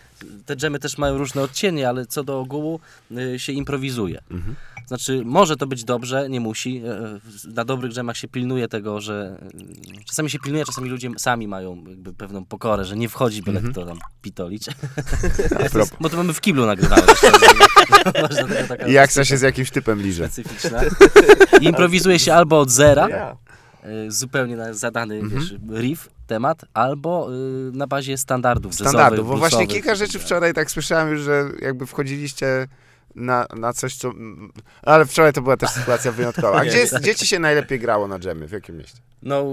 te 0.47 0.57
dżemy 0.57 0.79
też 0.79 0.99
mają 0.99 1.19
różne 1.19 1.43
odcienie, 1.43 1.89
ale 1.89 2.07
co 2.07 2.25
do 2.25 2.41
ogółu 2.41 2.81
y, 3.35 3.39
się 3.39 3.53
improwizuje. 3.53 4.21
Mhm. 4.31 4.55
Znaczy, 4.87 5.23
może 5.25 5.57
to 5.57 5.67
być 5.67 5.85
dobrze, 5.85 6.29
nie 6.29 6.41
musi. 6.41 6.83
E, 6.87 7.19
Na 7.55 7.65
dobrych 7.65 7.93
dżemach 7.93 8.17
się 8.17 8.29
pilnuje 8.29 8.58
tego, 8.69 9.01
że 9.01 9.41
y, 10.01 10.05
czasami 10.05 10.31
się 10.31 10.39
pilnuje, 10.39 10.65
czasami 10.65 10.89
ludzie 10.91 11.11
sami 11.19 11.49
mają 11.49 11.85
jakby 11.89 12.15
pewną 12.15 12.45
pokorę, 12.45 12.85
że 12.85 12.97
nie 12.97 13.09
wchodzi 13.09 13.43
byle 13.43 13.57
Mhm. 13.59 13.73
kto 13.75 13.87
tam 13.87 13.99
pitolić. 14.23 14.69
A 15.67 15.69
propos. 15.69 15.91
Bo 16.01 16.09
to 16.09 16.17
mamy 16.17 16.33
w 16.33 16.41
kiblu 16.41 16.67
nagrywane. 16.67 17.03
I 18.89 18.93
jak 18.93 19.11
się 19.11 19.37
z 19.37 19.41
jakimś 19.43 19.71
typem 19.71 20.03
liże. 20.03 20.29
specyficzna. 20.29 20.81
I 21.61 21.65
improwizuje 21.65 22.19
się 22.19 22.35
albo 22.35 22.61
od 22.61 22.71
zera, 22.71 23.09
Ja. 23.09 23.37
y, 24.07 24.11
zupełnie 24.13 24.57
na 24.57 24.75
zadany 24.75 25.15
Mhm. 25.15 25.41
wiesz, 25.43 25.55
riff, 25.81 26.09
temat, 26.27 26.65
albo 26.75 27.29
y, 27.69 27.73
na 27.77 27.87
bazie 27.87 28.19
standardów 28.19 28.75
Standardów, 28.75 29.29
bo 29.29 29.37
właśnie 29.37 29.67
kilka 29.67 29.95
rzeczy 29.95 30.19
wczoraj 30.19 30.55
tak 30.55 30.71
słyszałem 30.71 31.09
już, 31.13 31.21
że 31.21 31.45
jakby 31.63 31.87
wchodziliście 31.87 32.67
na, 33.19 33.47
na 33.57 33.73
coś, 33.73 33.97
co... 33.97 34.13
Ale 34.83 35.07
wczoraj 35.07 35.33
to 35.33 35.43
była 35.43 35.57
też 35.57 35.71
sytuacja 35.71 36.13
wyjątkowa. 36.19 36.61
A 36.61 36.65
gdzie, 36.65 36.87
tak. 36.87 37.03
gdzie 37.03 37.15
ci 37.15 37.27
się 37.27 37.39
najlepiej 37.39 37.81
grało 37.81 38.09
na 38.09 38.19
dżemy? 38.19 38.49
W 38.49 38.53
jakim 38.53 38.77
mieście? 38.77 38.99
No, 39.23 39.45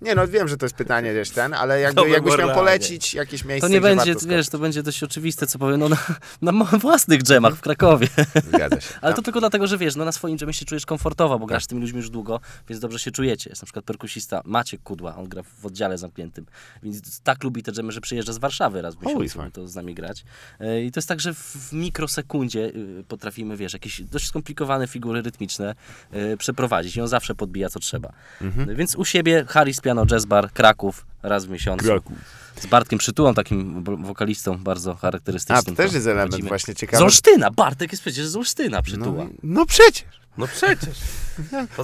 Nie, 0.00 0.14
no 0.14 0.28
wiem, 0.28 0.48
że 0.48 0.56
to 0.56 0.66
jest 0.66 0.76
pytanie, 0.76 1.12
wiesz, 1.14 1.30
ten, 1.30 1.54
ale 1.54 1.80
jakby, 1.80 2.08
jakbyś 2.08 2.38
miał 2.38 2.54
polecić 2.54 3.14
jakieś 3.14 3.44
miejsce, 3.44 3.68
to 3.68 3.72
nie 3.74 3.80
będzie, 3.80 4.14
warto 4.14 4.28
wiesz, 4.28 4.48
to 4.48 4.58
będzie 4.58 4.82
dość 4.82 5.02
oczywiste, 5.02 5.46
co 5.46 5.58
powiem, 5.58 5.80
no 5.80 5.88
na, 5.88 5.96
na 6.42 6.52
własnych 6.64 7.22
dżemach 7.22 7.54
w 7.54 7.60
Krakowie. 7.60 8.08
Zgadza 8.48 8.80
się. 8.80 8.94
Ale 9.02 9.10
No. 9.10 9.16
to 9.16 9.22
tylko 9.22 9.40
dlatego, 9.40 9.66
że 9.66 9.78
wiesz, 9.78 9.96
no 9.96 10.04
na 10.04 10.12
swoim 10.12 10.38
dżemie 10.38 10.52
się 10.52 10.64
czujesz 10.64 10.86
komfortowo, 10.86 11.38
bo 11.38 11.46
grasz 11.46 11.64
z 11.64 11.66
tymi 11.66 11.80
ludźmi 11.80 11.96
już 11.96 12.10
długo, 12.10 12.40
więc 12.68 12.80
dobrze 12.80 12.98
się 12.98 13.10
czujecie. 13.10 13.50
Jest 13.50 13.62
na 13.62 13.66
przykład 13.66 13.84
perkusista 13.84 14.42
Maciek 14.44 14.82
Kudła, 14.82 15.16
on 15.16 15.28
gra 15.28 15.42
w 15.42 15.66
oddziale 15.66 15.98
zamkniętym, 15.98 16.46
więc 16.82 17.20
tak 17.20 17.44
lubi 17.44 17.62
te 17.62 17.72
dżemy, 17.72 17.92
że 17.92 18.00
przyjeżdża 18.00 18.32
z 18.32 18.38
Warszawy 18.38 18.82
raz 18.82 18.94
w 18.94 19.02
miesiącu, 19.02 19.50
to 19.52 19.68
z 19.68 19.74
nami 19.74 19.94
grać. 19.94 20.24
E, 20.60 20.82
I 20.82 20.92
to 20.92 20.98
jest 20.98 21.08
tak, 21.08 21.20
że 21.20 21.34
w- 21.34 21.72
mikrosekundzie 21.72 22.60
y, 23.00 23.04
potrafimy, 23.08 23.56
wiesz, 23.56 23.72
jakieś 23.72 24.00
dość 24.02 24.26
skomplikowane 24.26 24.86
figury 24.86 25.22
rytmiczne 25.22 25.74
y, 26.14 26.36
przeprowadzić 26.36 26.96
i 26.96 27.00
on 27.00 27.08
zawsze 27.08 27.34
podbija, 27.34 27.68
co 27.68 27.78
trzeba. 27.80 28.12
Mhm. 28.40 28.68
No 28.68 28.74
Więc 28.76 28.94
u 28.94 29.04
siebie 29.04 29.44
Harris 29.48 29.80
Piano 29.88 30.06
Jazz 30.06 30.24
Bar, 30.24 30.52
Kraków, 30.52 31.06
raz 31.22 31.46
w 31.46 31.50
miesiącu. 31.50 31.86
Z 32.60 32.66
Bartkiem 32.66 32.98
Przytułą, 32.98 33.34
takim 33.34 33.84
wokalistą 34.04 34.58
bardzo 34.58 34.94
charakterystycznym. 34.94 35.58
A, 35.58 35.62
to 35.76 35.82
też 35.82 35.92
jest 35.92 36.06
element 36.06 36.30
chodzimy. 36.32 36.48
właśnie 36.48 36.74
Z 36.74 36.76
ciekawy. 36.76 37.04
Olsztyna, 37.04 37.50
Bartek 37.50 37.92
jest 37.92 38.02
przecież 38.02 38.26
z 38.26 38.36
Olsztyna, 38.36 38.82
Przytuła. 38.82 39.24
No, 39.24 39.30
no 39.42 39.66
przecież. 39.66 40.04
No 40.38 40.46
przecież. 40.46 40.98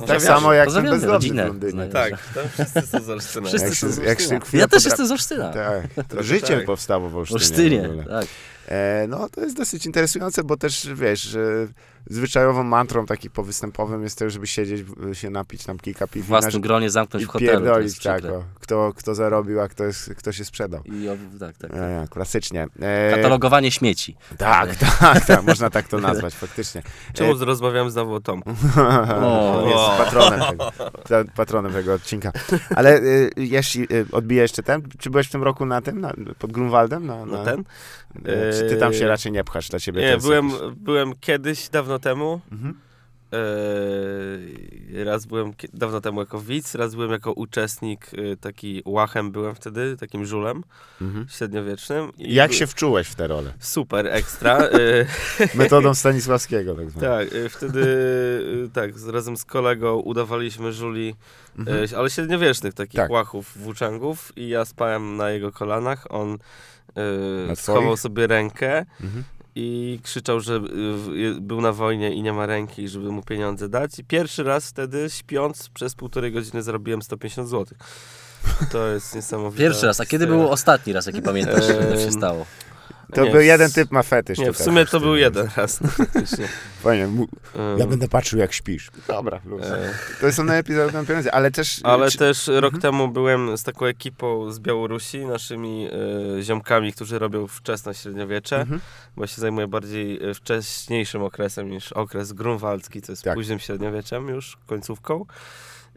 Tak 0.07 0.23
samo 0.23 0.53
jak 0.53 0.73
ten 0.73 0.85
bezdomny 0.85 1.07
rodzinę. 1.13 1.51
w. 1.51 1.93
Tak, 1.93 2.11
tam 2.35 2.45
wszyscy 2.53 2.87
są 2.87 3.01
z 3.03 3.11
Olsztyna. 3.11 3.49
Wszyscy 3.49 3.67
Jak 4.05 4.23
są 4.23 4.29
z 4.29 4.33
Olsztyna. 4.33 4.61
Ja 4.61 4.69
też 4.69 4.85
jestem 4.85 5.07
z 5.07 5.11
Olsztyna. 5.11 5.53
Tak, 5.53 5.95
to 5.95 6.03
Trochę 6.05 6.25
życie 6.35 6.57
tak. 6.57 6.65
powstało 6.65 7.09
w 7.11 7.17
Olsztynie. 7.17 7.41
Olsztynie, 7.81 8.05
tak. 8.09 8.27
E, 8.69 9.07
no, 9.09 9.29
to 9.29 9.41
jest 9.41 9.57
dosyć 9.57 9.87
interesujące, 9.87 10.45
bo 10.45 10.57
też, 10.57 10.89
wiesz, 10.95 11.21
że 11.21 11.67
zwyczajową 12.11 12.63
mantrą 12.63 13.07
takim 13.07 13.31
powystępowym 13.31 14.03
jest 14.03 14.19
to, 14.19 14.31
żeby 14.31 14.47
siedzieć, 14.47 14.87
się 15.13 15.31
napić 15.31 15.65
tam 15.65 15.79
kilka 15.79 16.07
piw 16.07 16.25
W 16.25 16.29
własnym 16.29 16.63
gronie 16.63 16.91
zamknąć 16.91 17.23
i 17.23 17.27
w 17.27 17.31
hotelu. 17.31 17.51
pierdolić, 17.51 17.99
tak, 17.99 18.25
o, 18.25 18.45
kto, 18.61 18.93
kto 18.97 19.15
zarobił, 19.15 19.61
a 19.61 19.69
kto, 19.69 19.85
jest, 19.85 20.15
kto 20.15 20.33
się 20.33 20.45
sprzedał. 20.45 20.83
I 20.85 21.09
o, 21.09 21.17
tak, 21.41 21.57
tak. 21.57 21.71
E, 21.75 22.03
e, 22.03 22.09
klasycznie. 22.11 22.67
E, 22.81 23.11
Katalogowanie 23.17 23.71
śmieci. 23.71 24.17
tak, 24.39 24.77
tak, 25.01 25.25
tak, 25.27 25.45
można 25.45 25.71
tak 25.71 25.89
to 25.89 25.99
nazwać, 25.99 26.35
faktycznie. 26.35 26.83
Czemu 27.15 27.35
rozmawiam 27.45 27.91
znowu 27.91 28.15
o 28.15 28.21
Tomku? 28.21 28.51
O. 29.25 29.63
On 29.63 29.69
jest 29.69 30.05
patronem 30.05 30.41
tego, 30.51 30.73
pa- 31.09 31.33
patronem 31.37 31.73
tego 31.73 31.95
odcinka. 31.95 32.33
Ale 32.77 32.99
y, 33.01 33.31
jeśli 33.37 33.83
y, 33.93 34.07
odbiję 34.13 34.43
jeszcze 34.43 34.63
ten, 34.63 34.83
czy 34.99 35.11
byłeś 35.11 35.29
w 35.29 35.31
tym 35.31 35.43
roku 35.43 35.67
na 35.67 35.81
tym, 35.83 36.01
na, 36.01 36.13
pod 36.39 36.53
Grunwaldem? 36.53 37.07
Na, 37.07 37.17
na, 37.27 37.27
No 37.27 37.45
ten? 37.45 37.65
E, 38.25 38.53
Czy 38.53 38.69
ty 38.69 38.77
tam 38.77 38.93
się 38.95 39.09
raczej 39.09 39.33
nie 39.33 39.45
pchasz 39.45 39.69
dla 39.69 39.79
ciebie? 39.81 40.01
Nie, 40.03 40.17
byłem, 40.19 40.49
jakiś- 40.51 40.61
byłem 40.77 41.13
kiedyś, 41.21 41.69
dawno 41.69 41.99
temu. 41.99 42.41
Mhm. 42.53 42.75
Eee, 43.33 45.05
raz 45.05 45.27
byłem 45.27 45.53
dawno 45.75 46.01
temu 46.01 46.21
jako 46.21 46.41
widz, 46.41 46.75
raz 46.75 46.95
byłem 46.95 47.11
jako 47.11 47.33
uczestnik, 47.33 48.15
y, 48.15 48.37
taki 48.41 48.83
łachem 48.85 49.31
byłem 49.33 49.55
wtedy, 49.55 49.97
takim 49.97 50.27
żulem 50.27 50.63
Mhm. 51.03 51.27
średniowiecznym. 51.29 52.13
I 52.19 52.35
Jak 52.35 52.53
się 52.53 52.67
wczułeś 52.67 53.09
w 53.09 53.15
tę 53.15 53.27
rolę? 53.27 53.53
Super, 53.59 54.07
ekstra. 54.07 54.59
Metodą 55.55 55.95
Stanisławskiego, 55.95 56.75
tak 56.75 56.91
zwaną. 56.91 57.07
tak, 57.19 57.29
wtedy 57.51 57.85
tak, 58.73 58.91
razem 59.13 59.37
z 59.37 59.45
kolegą 59.45 59.95
udawaliśmy 59.97 60.73
żuli, 60.73 61.15
Mhm. 61.59 61.89
ale 61.97 62.11
średniowiecznych 62.11 62.75
takich 62.75 62.97
Tak. 63.01 63.11
łachów, 63.11 63.59
włóczęgów 63.59 64.33
i 64.37 64.49
ja 64.49 64.65
spałem 64.65 65.17
na 65.17 65.31
jego 65.31 65.53
kolanach, 65.53 66.07
on 66.11 66.39
Y, 66.99 67.45
twoich? 67.45 67.61
schował 67.61 67.97
sobie 67.97 68.27
rękę 68.27 68.87
Mhm. 69.01 69.25
i 69.55 70.01
krzyczał, 70.03 70.41
że 70.41 70.55
y, 70.55 70.61
w- 70.61 71.37
był 71.41 71.61
na 71.61 71.73
wojnie 71.73 72.15
i 72.15 72.23
nie 72.23 72.33
ma 72.33 72.47
ręki, 72.47 72.83
i 72.83 72.89
żeby 72.89 73.11
mu 73.13 73.23
pieniądze 73.23 73.69
dać. 73.69 73.99
I 73.99 74.05
pierwszy 74.05 74.43
raz 74.43 74.69
wtedy, 74.71 75.07
śpiąc, 75.11 75.69
przez 75.69 75.95
półtorej 75.95 76.33
godziny 76.33 76.63
zarobiłem 76.63 77.03
150 77.03 77.49
zł. 77.49 77.79
To 78.73 78.87
jest 78.89 79.15
niesamowite. 79.17 79.63
Pierwszy 79.63 79.87
raz. 79.87 80.01
A 80.01 80.07
kiedy 80.07 80.27
był 80.27 80.49
ostatni 80.51 80.93
raz, 80.93 81.07
jaki 81.07 81.23
pamiętasz, 81.23 81.65
że 81.67 81.75
to 81.75 81.97
się 81.97 82.13
stało? 82.13 82.47
To 83.15 83.25
Nie, 83.25 83.31
był 83.31 83.41
jeden 83.41 83.71
typ 83.73 83.91
ma 83.91 84.03
fetysz. 84.03 84.39
Nie, 84.39 84.53
w 84.53 84.59
sumie 84.59 84.87
to 84.87 85.01
był 85.01 85.17
jeden 85.17 85.49
raz. 85.57 85.79
faktycznie. 85.97 86.49
Fajnie, 86.83 87.09
ja 87.79 87.87
będę 87.87 88.09
patrzył 88.09 88.39
jak 88.39 88.53
śpisz. 88.53 88.91
Dobra, 89.09 89.41
e, 89.63 89.95
To 90.21 90.33
są 90.33 90.45
najlepiej 90.45 90.77
zarobione 90.77 91.07
pieniądze, 91.07 91.35
ale 91.35 91.51
też... 91.51 91.81
Ale 91.83 92.11
czy- 92.11 92.19
też 92.19 92.47
rok 92.47 92.75
Mhm. 92.75 92.81
temu 92.83 93.09
byłem 93.09 93.59
z 93.59 93.63
taką 93.63 93.87
ekipą 93.87 94.51
z 94.53 94.59
Białorusi, 94.59 95.27
naszymi 95.27 95.89
e, 96.39 96.43
ziomkami, 96.43 96.93
którzy 96.93 97.19
robią 97.19 97.47
wczesne 97.47 97.95
średniowiecze, 97.95 98.61
Mhm. 98.61 98.81
bo 99.17 99.27
się 99.27 99.41
zajmuję 99.41 99.67
bardziej 99.69 100.31
e, 100.31 100.35
wcześniejszym 100.35 101.23
okresem 101.23 101.71
niż 101.71 101.93
okres 101.93 102.33
grunwaldzki, 102.33 103.03
co 103.03 103.13
jest 103.13 103.23
Tak. 103.23 103.35
późnym 103.35 103.59
średniowieczem 103.59 104.29
już, 104.29 104.57
końcówką. 104.67 105.27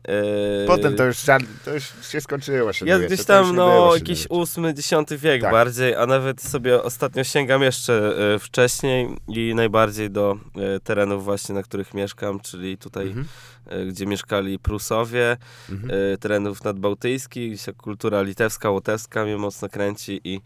E, 0.08 0.67
Potem 0.67 0.96
to 0.96 1.06
już, 1.06 1.17
to 1.65 1.74
już 1.74 1.84
się 2.12 2.22
skończyło. 2.22 2.67
Jest 2.67 2.80
średniowiecze, 2.80 3.13
gdzieś 3.13 3.26
tam 3.26 3.56
no, 3.56 3.96
jakiś 3.96 4.26
ósmy, 4.30 4.70
X 4.70 4.89
wiek 5.12 5.41
Tak. 5.41 5.52
bardziej, 5.52 5.96
a 5.96 6.06
nawet 6.06 6.41
sobie 6.41 6.84
ostatnio 6.84 7.24
sięgam 7.24 7.62
jeszcze 7.62 8.13
e, 8.36 8.39
wcześniej 8.39 9.10
i 9.28 9.56
najbardziej 9.56 10.10
do 10.12 10.38
e, 10.76 10.80
terenów 10.80 11.24
właśnie, 11.24 11.56
na 11.56 11.63
których 11.63 11.93
mieszkam, 11.93 12.39
czyli 12.39 12.78
tutaj, 12.78 13.08
Mhm. 13.08 13.26
e, 13.65 13.86
gdzie 13.86 14.06
mieszkali 14.06 14.60
Prusowie, 14.60 15.38
Mhm. 15.70 16.17
terenów 16.17 16.63
nadbałtyckich, 16.63 17.52
gdzie 17.54 17.63
się 17.63 17.74
kultura 17.74 18.22
litewska, 18.22 18.70
łotewska 18.70 19.24
mnie 19.26 19.38
mocno 19.38 19.70
kręci 19.70 20.22
i 20.24 20.41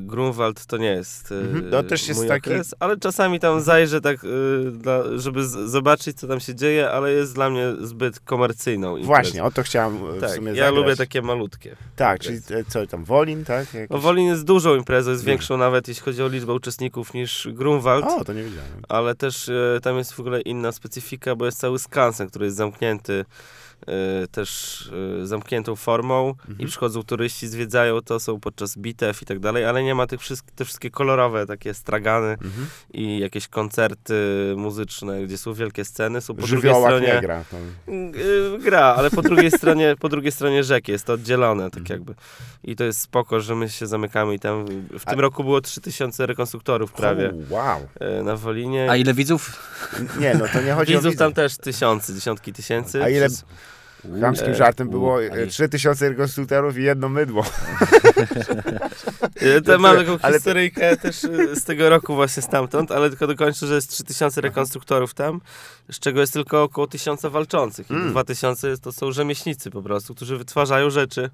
Grunwald 0.00 0.66
to 0.66 0.76
nie 0.76 0.86
jest 0.90 1.32
e, 1.32 1.38
Mhm. 1.38 1.70
To 1.70 1.82
też 1.82 2.08
jest 2.08 2.20
mój 2.20 2.28
taki- 2.28 2.50
okres, 2.50 2.74
ale 2.80 2.96
czasami 2.96 3.40
tam 3.40 3.60
zajrzę 3.60 4.00
tak, 4.00 4.16
e, 4.24 5.18
żeby 5.18 5.44
zobaczyć, 5.48 6.18
co 6.18 6.26
tam 6.28 6.40
się 6.40 6.54
dzieje, 6.54 6.90
ale 6.90 7.12
jest 7.12 7.34
dla 7.34 7.50
mnie 7.50 7.64
zbyt 7.80 8.20
komercyjną 8.20 8.88
imprezą. 8.96 9.06
Właśnie, 9.06 9.44
o 9.44 9.50
to 9.50 9.62
chciałem 9.62 9.96
e, 9.96 10.12
w 10.12 10.20
Tak, 10.20 10.30
sumie 10.30 10.48
ja 10.48 10.54
zagrać. 10.54 10.74
lubię 10.74 10.96
takie 10.96 11.22
malutkie. 11.22 11.76
Tak, 11.96 12.20
czyli 12.20 12.36
e, 12.36 12.64
co 12.68 12.86
tam, 12.86 13.04
Wolin, 13.04 13.44
tak? 13.44 13.74
Jakiś... 13.74 13.90
No, 13.90 13.98
Wolin 13.98 14.26
jest 14.26 14.44
dużą 14.44 14.74
imprezą, 14.76 15.10
jest 15.10 15.24
większą 15.24 15.56
nawet 15.56 15.88
jeśli 15.88 16.02
chodzi 16.02 16.22
o 16.22 16.28
liczbę 16.28 16.52
uczestników 16.52 17.14
niż 17.14 17.48
Grunwald, 17.52 18.04
O, 18.08 18.24
to 18.24 18.32
nie 18.32 18.42
wiedziałem. 18.42 18.68
ale 18.88 19.14
też 19.14 19.48
e, 19.48 19.78
tam 19.82 19.98
jest 19.98 20.12
w 20.12 20.20
ogóle 20.20 20.40
inna 20.40 20.72
specyfika, 20.72 21.36
bo 21.36 21.44
jest 21.46 21.58
cały 21.58 21.78
skansen, 21.78 22.28
który 22.28 22.44
jest 22.44 22.56
zamknięty 22.56 23.12
e, 23.12 23.24
też 24.30 24.82
e, 25.22 25.26
zamkniętą 25.26 25.76
formą 25.76 26.34
i 26.48 26.50
Mhm. 26.50 26.68
przychodzą 26.68 27.02
turyści, 27.02 27.48
zwiedzają 27.48 28.00
to, 28.00 28.20
są 28.20 28.40
podczas 28.40 28.78
bitew 28.78 29.22
i 29.22 29.26
tak 29.26 29.38
dalej, 29.38 29.64
ale 29.64 29.82
nie 29.82 29.94
ma 29.94 30.06
tych 30.06 30.20
wszystkich, 30.20 30.54
te 30.54 30.64
wszystkie 30.64 30.90
kolorowe 30.90 31.46
takie 31.46 31.74
stragany 31.74 32.28
Mhm. 32.30 32.66
i 32.92 33.18
jakieś 33.18 33.48
koncerty 33.48 34.14
muzyczne, 34.56 35.22
gdzie 35.22 35.38
są 35.38 35.54
wielkie 35.54 35.84
sceny, 35.84 36.20
są 36.20 36.34
po 36.34 36.42
drugiej 36.42 36.56
Żywiołak 36.56 36.90
stronie... 36.92 37.14
nie 37.14 37.20
gra. 37.20 37.44
Y, 37.88 38.58
Gra, 38.62 38.80
ale 38.98 39.10
po 39.10 39.22
drugiej 39.22 39.50
stronie, 39.50 39.94
po 40.00 40.08
drugiej 40.08 40.32
stronie 40.32 40.64
rzeki 40.64 40.92
jest 40.92 41.04
to 41.04 41.12
oddzielone, 41.12 41.70
tak 41.70 41.80
Mhm. 41.80 41.98
jakby. 42.00 42.14
I 42.64 42.76
to 42.76 42.84
jest 42.84 43.00
spoko, 43.00 43.40
że 43.40 43.54
my 43.54 43.68
się 43.68 43.86
zamykamy 43.86 44.34
i 44.34 44.38
tam 44.38 44.66
w 44.98 45.04
tym 45.04 45.18
A- 45.18 45.22
roku 45.22 45.44
było 45.44 45.60
3000 45.60 46.26
rekonstruktorów 46.26 46.92
prawie 46.92 47.30
O, 47.30 47.54
wow. 47.54 47.86
e, 48.00 48.22
na 48.22 48.36
Wolinie. 48.36 48.90
A 48.90 48.96
ile 48.96 49.14
widzów? 49.14 49.72
Nie, 50.20 50.34
no 50.34 50.44
to 50.52 50.62
nie 50.62 50.72
chodzi 50.72 50.94
o 50.94 50.98
Widzów 50.98 51.12
widzów. 51.12 51.18
tam 51.18 51.32
też 51.32 51.56
tysiące, 51.56 52.14
dziesiątki 52.14 52.52
tysięcy. 52.52 53.04
A 53.04 53.08
ile- 53.08 53.26
Przez- 53.28 53.44
Chamskim 54.20 54.48
E, 54.50 54.54
żartem 54.54 54.88
było 54.88 55.14
u, 55.14 55.20
e, 55.20 55.32
ale- 55.32 55.46
3000 55.46 56.08
rekonstruktorów 56.08 56.78
i 56.78 56.82
jedno 56.82 57.08
mydło. 57.08 57.44
E, 59.36 59.60
to- 59.60 59.78
mam 59.78 59.96
taką 59.96 60.18
ale 60.22 60.32
to- 60.32 60.38
historyjkę 60.38 60.96
też 60.96 61.16
z 61.54 61.64
tego 61.64 61.90
roku 61.90 62.14
właśnie 62.14 62.42
stamtąd, 62.42 62.92
ale 62.92 63.08
tylko 63.08 63.26
dokończę, 63.26 63.66
że 63.66 63.74
jest 63.74 63.90
3000 63.90 64.40
rekonstruktorów 64.40 65.14
tam, 65.14 65.40
z 65.92 65.98
czego 65.98 66.20
jest 66.20 66.32
tylko 66.32 66.62
około 66.62 66.86
1000 66.86 67.22
walczących. 67.30 67.90
I 67.90 67.94
Mm. 67.94 68.10
2000 68.10 68.78
to 68.78 68.92
są 68.92 69.12
rzemieślnicy 69.12 69.70
po 69.70 69.82
prostu, 69.82 70.14
którzy 70.14 70.36
wytwarzają 70.38 70.90
rzeczy, 70.90 71.30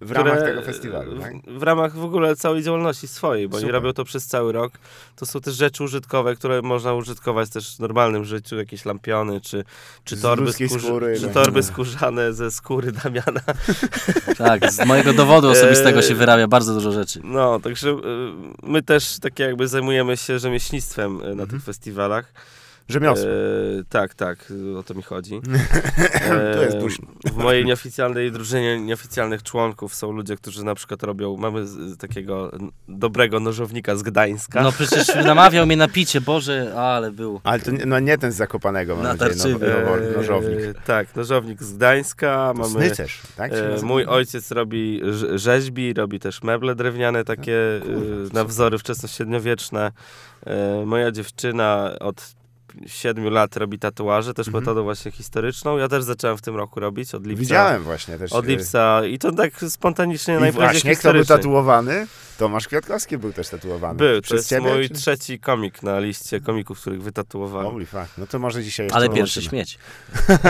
W 0.00 0.10
ramach 0.10 0.32
które- 0.36 0.50
tego 0.50 0.62
festiwalu, 0.62 1.18
tak? 1.20 1.32
W, 1.46 1.58
w 1.58 1.62
ramach 1.62 1.94
w 1.94 2.04
ogóle 2.04 2.36
całej 2.36 2.62
działalności 2.62 3.08
swojej, 3.08 3.48
bo 3.48 3.56
oni 3.56 3.62
Super. 3.62 3.74
robią 3.74 3.92
to 3.92 4.04
przez 4.04 4.26
cały 4.26 4.52
rok. 4.52 4.72
To 5.16 5.26
są 5.26 5.40
też 5.40 5.54
rzeczy 5.54 5.84
użytkowe, 5.84 6.36
które 6.36 6.62
można 6.62 6.94
użytkować 6.94 7.50
też 7.50 7.76
w 7.76 7.80
normalnym 7.80 8.24
życiu, 8.24 8.56
jakieś 8.56 8.84
lampiony, 8.84 9.40
czy, 9.40 9.64
czy 10.04 10.16
Z 10.16 10.22
torby, 10.22 10.50
skórze- 10.52 10.78
skóry, 10.80 11.20
czy 11.20 11.26
no. 11.26 11.32
torby 11.32 11.62
skórzane 11.62 12.32
ze 12.32 12.50
skóry 12.50 12.92
Damiana. 12.92 13.40
Tak, 14.38 14.72
z 14.72 14.86
mojego 14.86 15.12
dowodu 15.12 15.48
osobistego 15.50 16.02
się 16.02 16.08
Eee. 16.08 16.14
wyrabia 16.14 16.48
bardzo 16.48 16.74
dużo 16.74 16.92
rzeczy. 16.92 17.20
No, 17.24 17.60
także 17.60 17.90
y, 17.90 17.96
my 18.62 18.82
też 18.82 19.18
takie 19.18 19.42
jakby 19.44 19.68
zajmujemy 19.68 20.16
się 20.16 20.38
rzemieślnictwem 20.38 21.16
y, 21.20 21.22
na 21.24 21.28
Mhm. 21.30 21.48
tych 21.48 21.62
festiwalach. 21.62 22.32
Rzemiosło. 22.88 23.26
E, 23.28 23.32
tak, 23.88 24.14
tak, 24.14 24.52
o 24.78 24.82
to 24.82 24.94
mi 24.94 25.02
chodzi. 25.02 25.40
to 26.54 26.62
jest 26.62 26.76
E, 26.76 26.80
dusz. 26.80 26.98
W 27.24 27.36
mojej 27.36 27.64
nieoficjalnej 27.64 28.32
drużynie 28.32 28.80
nieoficjalnych 28.80 29.42
członków 29.42 29.94
są 29.94 30.12
ludzie, 30.12 30.36
którzy 30.36 30.64
na 30.64 30.74
przykład 30.74 31.02
robią, 31.02 31.36
mamy 31.36 31.66
z- 31.66 31.96
takiego 31.98 32.50
dobrego 32.88 33.40
nożownika 33.40 33.96
z 33.96 34.02
Gdańska. 34.02 34.62
No 34.62 34.72
przecież 34.72 35.14
namawiał 35.24 35.66
mnie 35.66 35.76
na 35.76 35.88
picie, 35.88 36.20
Boże, 36.20 36.74
ale 36.76 37.10
był. 37.12 37.40
Ale 37.44 37.60
to 37.60 37.70
nie, 37.70 37.86
no 37.86 37.98
nie 38.00 38.18
ten 38.18 38.32
z 38.32 38.36
Zakopanego, 38.36 38.94
mam 38.96 39.04
nadzieję, 39.04 39.30
Natarczywy. 39.30 39.66
no, 39.86 39.96
E, 39.98 40.00
no, 40.10 40.16
nożownik. 40.16 40.58
Tak, 40.86 41.16
nożownik 41.16 41.62
z 41.62 41.72
Gdańska. 41.72 42.52
To 42.56 42.58
Mamy, 42.62 42.70
Snycerz, 42.74 43.22
tak? 43.36 43.52
e, 43.52 43.76
mój 43.82 44.04
ojciec 44.06 44.50
robi 44.50 45.00
rz- 45.04 45.38
rzeźbi, 45.38 45.94
robi 45.94 46.20
też 46.20 46.42
meble 46.42 46.74
drewniane, 46.74 47.24
takie 47.24 47.56
kurwa, 47.82 48.00
e, 48.30 48.34
na 48.34 48.44
wzory 48.44 48.78
wczesnośredniowieczne. 48.78 49.92
E, 50.46 50.86
Moja 50.86 51.10
dziewczyna 51.10 51.90
od 52.00 52.36
siedmiu 52.86 53.30
lat 53.30 53.56
robi 53.56 53.78
tatuaże, 53.78 54.34
też 54.34 54.46
Mhm. 54.48 54.62
metodą 54.64 54.82
właśnie 54.82 55.10
historyczną. 55.10 55.76
Ja 55.78 55.88
też 55.88 56.04
zacząłem 56.04 56.36
w 56.36 56.42
tym 56.42 56.56
roku 56.56 56.80
robić, 56.80 57.14
od 57.14 57.26
lipca. 57.26 57.40
Widziałem 57.40 57.82
właśnie 57.82 58.18
też. 58.18 58.32
Od 58.32 58.44
e, 58.44 58.48
lipca 58.48 59.00
i 59.06 59.18
to 59.18 59.32
tak 59.32 59.52
spontanicznie 59.68 60.34
najbardziej 60.40 60.82
właśnie, 60.82 60.96
kto 60.96 61.12
był 61.12 61.24
tatuowany? 61.24 62.06
Tomasz 62.38 62.68
Kwiatkowski 62.68 63.18
był 63.18 63.32
też 63.32 63.48
tatuowany. 63.48 63.98
Był, 63.98 64.16
to 64.16 64.22
Przez 64.22 64.36
jest 64.36 64.48
ciebie? 64.48 64.74
mój 64.74 64.88
czy- 64.88 64.94
trzeci 64.94 65.38
komik 65.40 65.82
na 65.82 65.98
liście 66.00 66.40
komików, 66.40 66.80
których 66.80 67.02
wytatuowałem. 67.02 67.70
Holy 67.72 67.86
fuck. 67.86 68.18
No 68.18 68.26
to 68.26 68.38
może 68.38 68.62
dzisiaj 68.62 68.86
jeszcze 68.86 68.96
Ale 68.96 69.08
pierwszy 69.08 69.42
śmieć. 69.42 69.78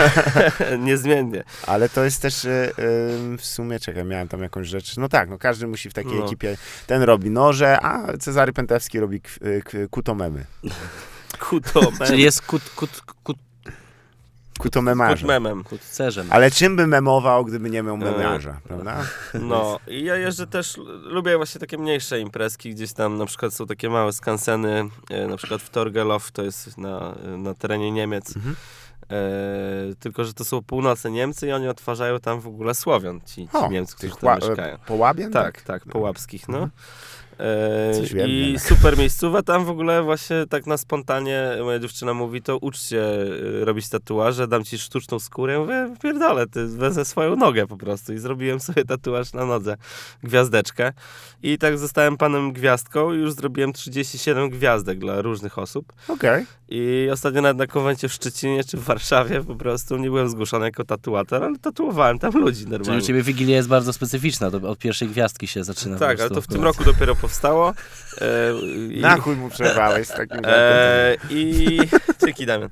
Niezmiennie. 0.79 1.43
Ale 1.67 1.89
to 1.89 2.03
jest 2.03 2.21
też 2.21 2.45
e, 2.45 2.71
em, 2.77 3.37
w 3.37 3.45
sumie, 3.45 3.79
czekaj, 3.79 4.05
miałem 4.05 4.27
tam 4.27 4.41
jakąś 4.41 4.67
rzecz. 4.67 4.97
No 4.97 5.09
tak, 5.09 5.29
no 5.29 5.37
każdy 5.37 5.67
musi 5.67 5.89
w 5.89 5.93
takiej 5.93 6.19
No. 6.19 6.25
ekipie. 6.25 6.57
Ten 6.87 7.01
robi 7.01 7.29
noże, 7.29 7.79
a 7.81 8.17
Cezary 8.17 8.53
Pętewski 8.53 8.99
robi 8.99 9.21
k- 9.21 9.29
k- 9.65 9.77
kutomemy. 9.91 10.45
Kuto 11.39 11.91
Czyli 12.07 12.23
jest 12.23 12.41
kut, 12.41 12.61
kut, 12.75 13.01
kut, 13.23 13.37
Kutomemarze. 14.59 15.27
memem. 15.27 15.63
kutcerzem. 15.63 16.27
Ale 16.29 16.51
czym 16.51 16.75
by 16.75 16.87
memował, 16.87 17.45
gdyby 17.45 17.69
nie 17.69 17.83
miał 17.83 17.95
E. 17.95 17.97
memarza, 17.97 18.59
prawda? 18.63 19.03
No 19.33 19.79
i 19.87 20.03
ja 20.03 20.15
jeżdżę 20.15 20.47
też, 20.47 20.77
lubię 21.03 21.37
właśnie 21.37 21.61
takie 21.61 21.77
mniejsze 21.77 22.19
imprezki, 22.19 22.69
gdzieś 22.75 22.93
tam 22.93 23.17
na 23.17 23.25
przykład 23.25 23.53
są 23.53 23.65
takie 23.67 23.89
małe 23.89 24.13
skanseny, 24.13 24.89
e, 25.09 25.27
na 25.27 25.37
przykład 25.37 25.61
w 25.61 25.69
Torgelow, 25.69 26.31
to 26.31 26.43
jest 26.43 26.77
na, 26.77 27.15
na 27.37 27.53
terenie 27.53 27.91
Niemiec. 27.91 28.35
Mhm. 28.35 28.55
E, 29.11 29.95
tylko, 29.99 30.23
że 30.23 30.33
to 30.33 30.45
są 30.45 30.63
północne 30.63 31.11
Niemcy 31.11 31.47
i 31.47 31.51
oni 31.51 31.67
odtwarzają 31.67 32.19
tam 32.19 32.39
w 32.39 32.47
ogóle 32.47 32.75
Słowian, 32.75 33.21
ci, 33.25 33.35
ci 33.35 33.49
O, 33.53 33.67
Niemcy, 33.67 33.95
którzy 33.95 34.15
tam 34.15 34.35
mieszkają. 34.35 34.77
Połabian? 34.85 35.31
Tak, 35.31 35.61
tak, 35.61 35.85
połapskich, 35.85 36.47
no. 36.47 36.57
E, 36.57 36.69
Coś 37.93 38.13
wiem, 38.13 38.29
I 38.29 38.51
nie? 38.53 38.59
super 38.59 38.97
miejscowa, 38.97 39.43
tam 39.43 39.65
w 39.65 39.69
ogóle 39.69 40.03
właśnie 40.03 40.45
tak 40.49 40.67
na 40.67 40.77
spontanie 40.77 41.43
moja 41.63 41.79
dziewczyna 41.79 42.13
mówi, 42.13 42.41
to 42.41 42.57
ucz 42.57 42.81
się 42.81 42.97
e, 43.61 43.65
robić 43.65 43.89
tatuaże, 43.89 44.47
dam 44.47 44.63
ci 44.63 44.77
sztuczną 44.77 45.19
skórę, 45.19 45.59
mówię, 45.59 45.95
pierdolę, 46.03 46.47
ty 46.47 46.67
wezmę 46.67 47.05
swoją 47.05 47.35
nogę 47.35 47.67
po 47.67 47.77
prostu 47.77 48.13
i 48.13 48.17
zrobiłem 48.17 48.59
sobie 48.59 48.85
tatuaż 48.85 49.33
na 49.33 49.45
nodze, 49.45 49.77
gwiazdeczkę 50.23 50.93
i 51.43 51.57
tak 51.57 51.77
zostałem 51.77 52.17
panem 52.17 52.53
gwiazdką 52.53 53.13
i 53.13 53.17
już 53.17 53.33
zrobiłem 53.33 53.73
37 53.73 54.49
gwiazdek 54.49 54.99
dla 54.99 55.21
różnych 55.21 55.57
osób 55.57 55.93
Okej. 56.07 56.45
i 56.69 57.09
ostatnio 57.11 57.41
nawet 57.41 57.57
na 57.57 57.67
konwencie 57.67 58.09
w 58.09 58.13
Szczecinie 58.13 58.63
czy 58.63 58.77
w 58.77 58.83
Warszawie 58.83 59.43
po 59.43 59.55
prostu 59.55 59.97
nie 59.97 60.09
byłem 60.09 60.29
zgłoszony 60.29 60.65
jako 60.65 60.83
tatuator, 60.83 61.43
ale 61.43 61.57
tatuowałem 61.59 62.19
tam 62.19 62.33
ludzi 62.33 62.59
Czyli 62.59 62.71
normalnie. 62.71 63.03
u 63.03 63.05
ciebie 63.07 63.23
Wigilia 63.23 63.55
jest 63.55 63.69
bardzo 63.69 63.93
specyficzna, 63.93 64.51
to 64.51 64.69
od 64.69 64.79
pierwszej 64.79 65.07
gwiazdki 65.07 65.47
się 65.47 65.63
zaczyna. 65.63 65.95
po 65.95 65.99
Tak, 65.99 66.19
ale 66.19 66.29
to 66.29 66.41
w 66.41 66.47
tym 66.47 66.63
roku 66.63 66.83
dopiero 66.83 67.15
powstało. 67.27 67.73
E, 68.21 68.53
i- 68.91 69.01
Na 69.01 69.17
chuj 69.17 69.35
mu 69.35 69.49
przerwałeś 69.49 70.07
z 70.07 70.11
takim. 70.11 70.39
E, 70.43 71.15
I 71.29 71.79
dzięki 72.25 72.45
Damian. 72.45 72.69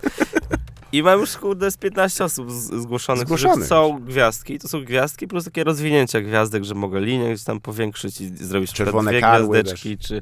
I 0.91 1.03
mam 1.03 1.19
już 1.19 1.37
kurde 1.37 1.71
z 1.71 1.77
15 1.77 2.23
osób 2.23 2.51
z, 2.51 2.81
zgłoszonych, 2.81 3.25
Zgłoszonych. 3.25 3.53
którzy 3.55 3.67
są 3.67 3.99
gwiazdki. 4.05 4.59
To 4.59 4.67
są 4.67 4.83
gwiazdki 4.85 5.27
plus 5.27 5.45
takie 5.45 5.63
rozwinięcia 5.63 6.21
gwiazdek, 6.21 6.63
że 6.63 6.75
mogę 6.75 6.99
linię 7.01 7.29
gdzieś 7.33 7.43
tam 7.43 7.61
powiększyć 7.61 8.21
i 8.21 8.37
zrobić 8.37 8.73
Czerwone 8.73 9.11
dwie 9.11 9.21
karły 9.21 9.49
gwiazdeczki, 9.61 9.97
czy 9.97 10.21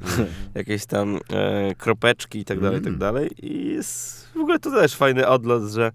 jakieś 0.56 0.86
tam 0.86 1.20
e, 1.34 1.76
kropeczki 1.76 2.40
i 2.40 2.46
tak 2.46 2.60
dalej, 2.60 2.78
i 2.78 2.82
tak 2.82 2.88
Mm. 2.88 3.00
dalej. 3.00 3.30
I 3.46 3.70
jest 3.74 4.28
w 4.36 4.38
ogóle 4.40 4.60
to 4.60 4.72
też 4.72 4.96
fajny 4.96 5.28
odlot, 5.28 5.64
że 5.64 5.92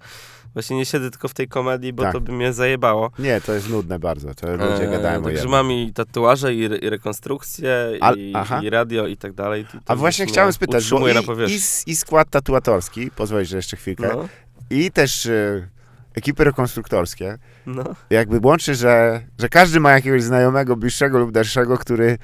właśnie 0.59 0.77
nie 0.77 0.87
siedzę 0.87 1.11
tylko 1.11 1.29
w 1.29 1.35
tej 1.35 1.49
komedii, 1.49 1.93
bo 1.93 2.03
Tak. 2.03 2.13
to 2.13 2.21
by 2.21 2.33
mnie 2.33 2.53
zajebało. 2.53 3.11
Nie, 3.19 3.41
to 3.41 3.53
jest 3.55 3.69
nudne 3.71 3.99
bardzo. 3.99 4.35
To 4.35 4.51
ludzie 4.57 4.89
E, 4.89 4.91
gadają 4.91 5.19
o 5.21 5.23
Także 5.23 5.31
jednym. 5.39 5.51
mam 5.51 5.73
i 5.73 5.93
tatuaże, 5.93 6.55
i, 6.55 6.65
re- 6.65 6.77
i 6.77 6.91
rekonstrukcje, 6.91 7.99
i, 8.17 8.33
i 8.63 8.71
radio, 8.71 9.07
i 9.07 9.17
tak 9.17 9.33
dalej. 9.33 9.65
To 9.65 9.79
A 9.87 9.97
właśnie 9.97 10.27
chciałem 10.27 10.53
spytać, 10.53 10.91
bo 10.91 11.09
i, 11.09 11.13
i, 11.53 11.91
i 11.91 11.97
skład 11.97 12.31
tatuatorski, 12.31 13.11
pozwól, 13.11 13.45
że 13.45 13.57
jeszcze 13.57 13.77
chwilkę, 13.77 14.09
No, 14.15 14.29
i 14.71 14.91
też 14.91 15.27
e, 15.27 15.69
ekipy 16.15 16.45
rekonstruktorskie, 16.45 17.39
no. 17.67 17.85
jakby 18.11 18.41
łączy, 18.43 18.75
że, 18.75 19.21
że 19.39 19.49
każdy 19.49 19.81
ma 19.81 19.93
jakiegoś 19.93 20.23
znajomego, 20.23 20.77
bliższego 20.77 21.19
lub 21.19 21.33
dalszego, 21.33 21.79
który, 21.79 22.19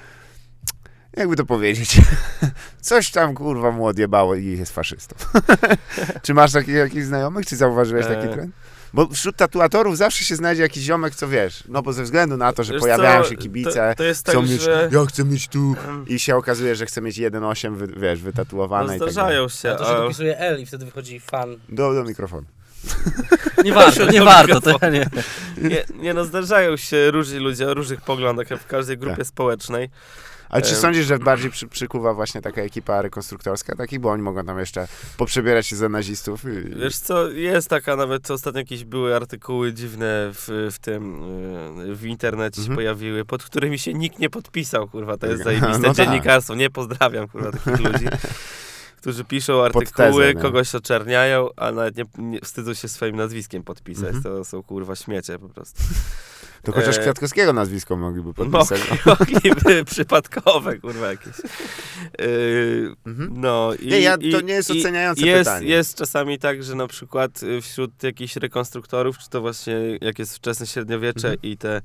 jakby 1.17 1.37
to 1.37 1.45
powiedzieć, 1.47 2.01
coś 2.81 3.11
tam 3.11 3.35
kurwa 3.35 3.71
mu 3.71 3.87
odjebało 3.87 4.35
i 4.35 4.47
jest 4.59 4.73
faszystą. 4.75 5.17
czy 6.23 6.35
masz 6.35 6.53
takich 6.53 6.75
jakichś 6.75 7.05
znajomych, 7.05 7.47
czy 7.47 7.57
zauważyłeś 7.57 8.07
taki 8.07 8.27
E. 8.27 8.33
trend? 8.33 8.55
Bo 8.93 9.07
wśród 9.09 9.37
tatuatorów 9.37 9.97
zawsze 9.97 10.25
się 10.25 10.37
znajdzie 10.37 10.63
jakiś 10.63 10.83
ziomek, 10.85 11.15
co 11.15 11.29
wiesz, 11.29 11.65
no 11.69 11.83
bo 11.83 11.93
ze 11.93 12.03
względu 12.03 12.37
na 12.37 12.53
to, 12.53 12.65
że 12.65 12.73
Wiesz 12.73 12.83
pojawiają 12.83 13.23
co, 13.23 13.29
się 13.29 13.37
kibice, 13.37 13.91
To, 13.91 13.95
to 13.97 14.05
jest 14.05 14.29
chcą 14.29 14.41
tak, 14.41 14.51
mieć, 14.51 14.63
że 14.63 14.89
ja 14.93 15.07
chcę 15.07 15.25
mieć 15.25 15.49
tu, 15.49 15.75
i 16.07 16.19
się 16.19 16.37
okazuje, 16.37 16.75
że 16.77 16.87
chce 16.87 17.01
mieć 17.01 17.19
1,8, 17.19 17.77
wy, 17.77 17.87
wiesz, 17.87 18.19
no, 18.19 18.25
wytatuowane 18.25 18.85
i 18.85 18.89
tak 18.89 18.99
dalej. 18.99 19.13
zdarzają 19.13 19.49
się. 19.49 19.71
A 19.73 19.75
to 19.75 19.85
się 19.85 19.95
dopisuje 19.95 20.39
L 20.39 20.61
i 20.61 20.67
wtedy 20.67 20.85
wychodzi 20.85 21.21
fan. 21.21 21.57
Do, 21.69 21.95
do 21.95 22.05
mikrofonu. 22.05 22.47
Nie 23.65 23.73
warto, 23.73 24.07
nie 24.13 24.23
warto. 24.23 24.61
To 24.61 24.91
nie. 24.91 25.07
nie, 25.63 25.85
nie 25.95 26.15
no, 26.15 26.25
zdarzają 26.25 26.77
się 26.77 27.11
różni 27.11 27.39
ludzie 27.39 27.69
o 27.69 27.75
różnych 27.75 28.01
poglądach 28.01 28.51
jak 28.51 28.61
w 28.61 28.67
każdej 28.67 28.99
grupie 28.99 29.17
Tak. 29.17 29.27
społecznej. 29.27 29.91
Ale 30.55 30.63
czy 30.63 30.75
sądzisz, 30.75 31.07
że 31.07 31.19
bardziej 31.19 31.51
przy, 31.51 31.69
przykuwa 31.69 32.15
właśnie 32.15 32.43
taka 32.43 32.63
ekipa 32.63 33.03
rekonstruktorska 33.03 33.77
takich, 33.77 34.01
bo 34.01 34.11
oni 34.11 34.23
mogą 34.23 34.45
tam 34.45 34.59
jeszcze 34.59 34.89
poprzebierać 35.17 35.67
się 35.67 35.77
za 35.77 35.89
nazistów? 35.89 36.45
I, 36.45 36.77
Wiesz 36.79 36.97
co, 36.97 37.31
jest 37.31 37.69
taka 37.69 37.97
nawet, 37.97 38.31
ostatnio 38.31 38.61
jakieś 38.61 38.85
były 38.85 39.17
artykuły 39.17 39.73
dziwne 39.73 40.31
w, 40.33 40.69
w 40.73 40.79
tym, 40.79 41.23
y, 41.91 41.95
w 41.95 42.07
internecie 42.07 42.57
się 42.57 42.61
Mhm. 42.63 42.77
pojawiły, 42.77 43.25
pod 43.25 43.43
którymi 43.43 43.79
się 43.79 43.95
nikt 43.95 44.19
nie 44.19 44.31
podpisał, 44.31 44.89
kurwa, 44.89 45.17
to 45.17 45.27
jest 45.27 45.39
No 45.45 45.45
zajebiste 45.45 45.83
tak. 45.83 45.97
dziennikarstwo, 45.97 46.55
nie 46.55 46.71
pozdrawiam, 46.71 47.29
kurwa, 47.29 47.53
takich 47.53 47.81
ludzi. 47.93 48.07
Którzy 49.05 49.25
piszą 49.25 49.63
artykuły, 49.65 50.33
tezę, 50.33 50.43
kogoś 50.43 50.75
oczerniają, 50.75 51.49
a 51.57 51.73
nawet 51.73 51.97
nie, 51.97 52.05
nie 52.19 52.41
wstydzą 52.41 52.75
się 52.75 52.89
swoim 52.89 53.17
nazwiskiem 53.17 53.63
podpisać. 53.63 54.15
Mhm. 54.15 54.23
To 54.23 54.45
są 54.45 54.63
kurwa 54.63 54.97
śmiecie 54.97 55.39
po 55.39 55.49
prostu. 55.49 55.83
To 56.65 56.73
chociaż 56.73 56.97
e, 56.99 57.01
Kwiatkowskiego 57.01 57.53
nazwisko 57.53 57.97
mogliby 57.97 58.35
podpisać. 58.35 58.81
Mogli, 58.91 58.99
mogliby 59.51 59.85
przypadkowe, 59.85 60.79
kurwa, 60.79 61.11
jakieś. 61.11 61.35
Yy, 62.21 62.95
Mhm. 63.07 63.31
no 63.41 63.71
i, 63.81 63.87
Nie, 63.87 64.01
ja- 64.01 64.19
to 64.33 64.41
nie 64.41 64.55
jest 64.55 64.71
oceniające 64.71 65.27
jest, 65.27 65.51
pytanie. 65.51 65.67
Jest 65.69 65.97
czasami 65.99 66.39
tak, 66.39 66.63
że 66.65 66.75
na 66.75 66.87
przykład 66.87 67.43
y, 67.43 67.61
wśród 67.61 68.03
jakichś 68.03 68.37
rekonstruktorów, 68.37 69.19
czy 69.19 69.31
to 69.31 69.41
właśnie 69.41 69.75
jak 70.01 70.19
jest 70.19 70.37
wczesne 70.37 70.67
średniowiecze 70.67 71.29
Mhm. 71.29 71.39
i 71.43 71.57
te 71.57 71.77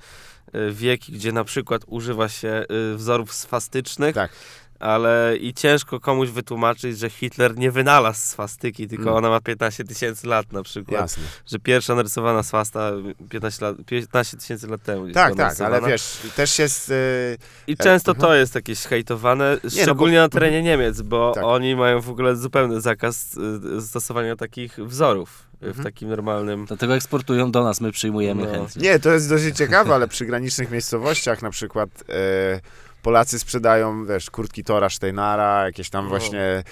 y, 0.55 0.71
wieki, 0.71 1.11
gdzie 1.13 1.32
na 1.32 1.43
przykład 1.43 1.82
używa 1.88 2.30
się 2.30 2.65
y, 2.93 2.95
wzorów 2.97 3.34
swastycznych, 3.34 4.15
Tak. 4.15 4.32
Ale 4.80 5.38
i 5.41 5.53
ciężko 5.53 5.99
komuś 5.99 6.30
wytłumaczyć, 6.30 6.99
że 6.99 7.09
Hitler 7.09 7.57
nie 7.57 7.71
wynalazł 7.71 8.19
swastyki, 8.19 8.88
tylko 8.88 9.03
Mm. 9.03 9.15
ona 9.15 9.30
ma 9.30 9.39
15 9.41 9.84
tysięcy 9.84 10.27
lat 10.27 10.51
na 10.53 10.63
przykład. 10.63 11.01
Jasne. 11.01 11.23
Że 11.47 11.59
pierwsza 11.59 11.95
narysowana 11.95 12.43
swasta 12.43 12.91
15 13.30 13.65
lat- 13.65 13.75
15 13.86 14.38
tysięcy 14.38 14.67
lat 14.67 14.84
temu. 14.84 15.03
jest 15.07 15.13
Tak, 15.15 15.36
była 15.36 15.49
tak, 15.49 15.59
ale 15.61 15.69
narysowana. 15.69 15.91
wiesz, 15.91 16.17
też 16.36 16.59
jest... 16.59 16.89
y, 16.89 17.38
I 17.67 17.77
często 17.77 18.11
aha. 18.11 18.21
to 18.21 18.36
jest 18.36 18.55
jakieś 18.55 18.80
hejtowane, 18.80 19.57
no 19.63 19.69
szczególnie 19.69 20.17
bo- 20.17 20.21
na 20.23 20.30
terenie 20.30 20.63
Niemiec, 20.63 21.01
bo 21.01 21.32
Tak. 21.36 21.43
oni 21.43 21.75
mają 21.75 22.01
w 22.01 22.09
ogóle 22.09 22.36
zupełny 22.36 22.82
zakaz 22.82 23.38
y, 23.77 23.82
stosowania 23.82 24.36
takich 24.36 24.75
wzorów 24.75 25.43
y, 25.53 25.57
w 25.59 25.63
Mhm. 25.67 25.84
takim 25.84 26.09
normalnym... 26.09 26.65
Dlatego 26.65 26.95
eksportują 26.95 27.51
do 27.51 27.63
nas, 27.63 27.82
my 27.82 27.91
przyjmujemy 27.91 28.43
No. 28.45 28.51
chętnie. 28.51 28.82
Nie, 28.82 28.99
to 28.99 29.11
jest 29.11 29.30
dosyć 29.30 29.57
ciekawe, 29.57 29.95
ale 29.95 30.07
przy 30.07 30.25
granicznych 30.25 30.71
miejscowościach 30.71 31.41
na 31.41 31.49
przykład 31.49 31.89
e, 32.09 32.59
Polacy 33.02 33.39
sprzedają, 33.39 34.06
wiesz, 34.06 34.30
kurtki 34.32 34.64
Tora 34.64 34.89
Steinara, 34.89 35.66
jakieś 35.66 35.89
tam 35.89 36.04
No. 36.04 36.10
właśnie 36.10 36.64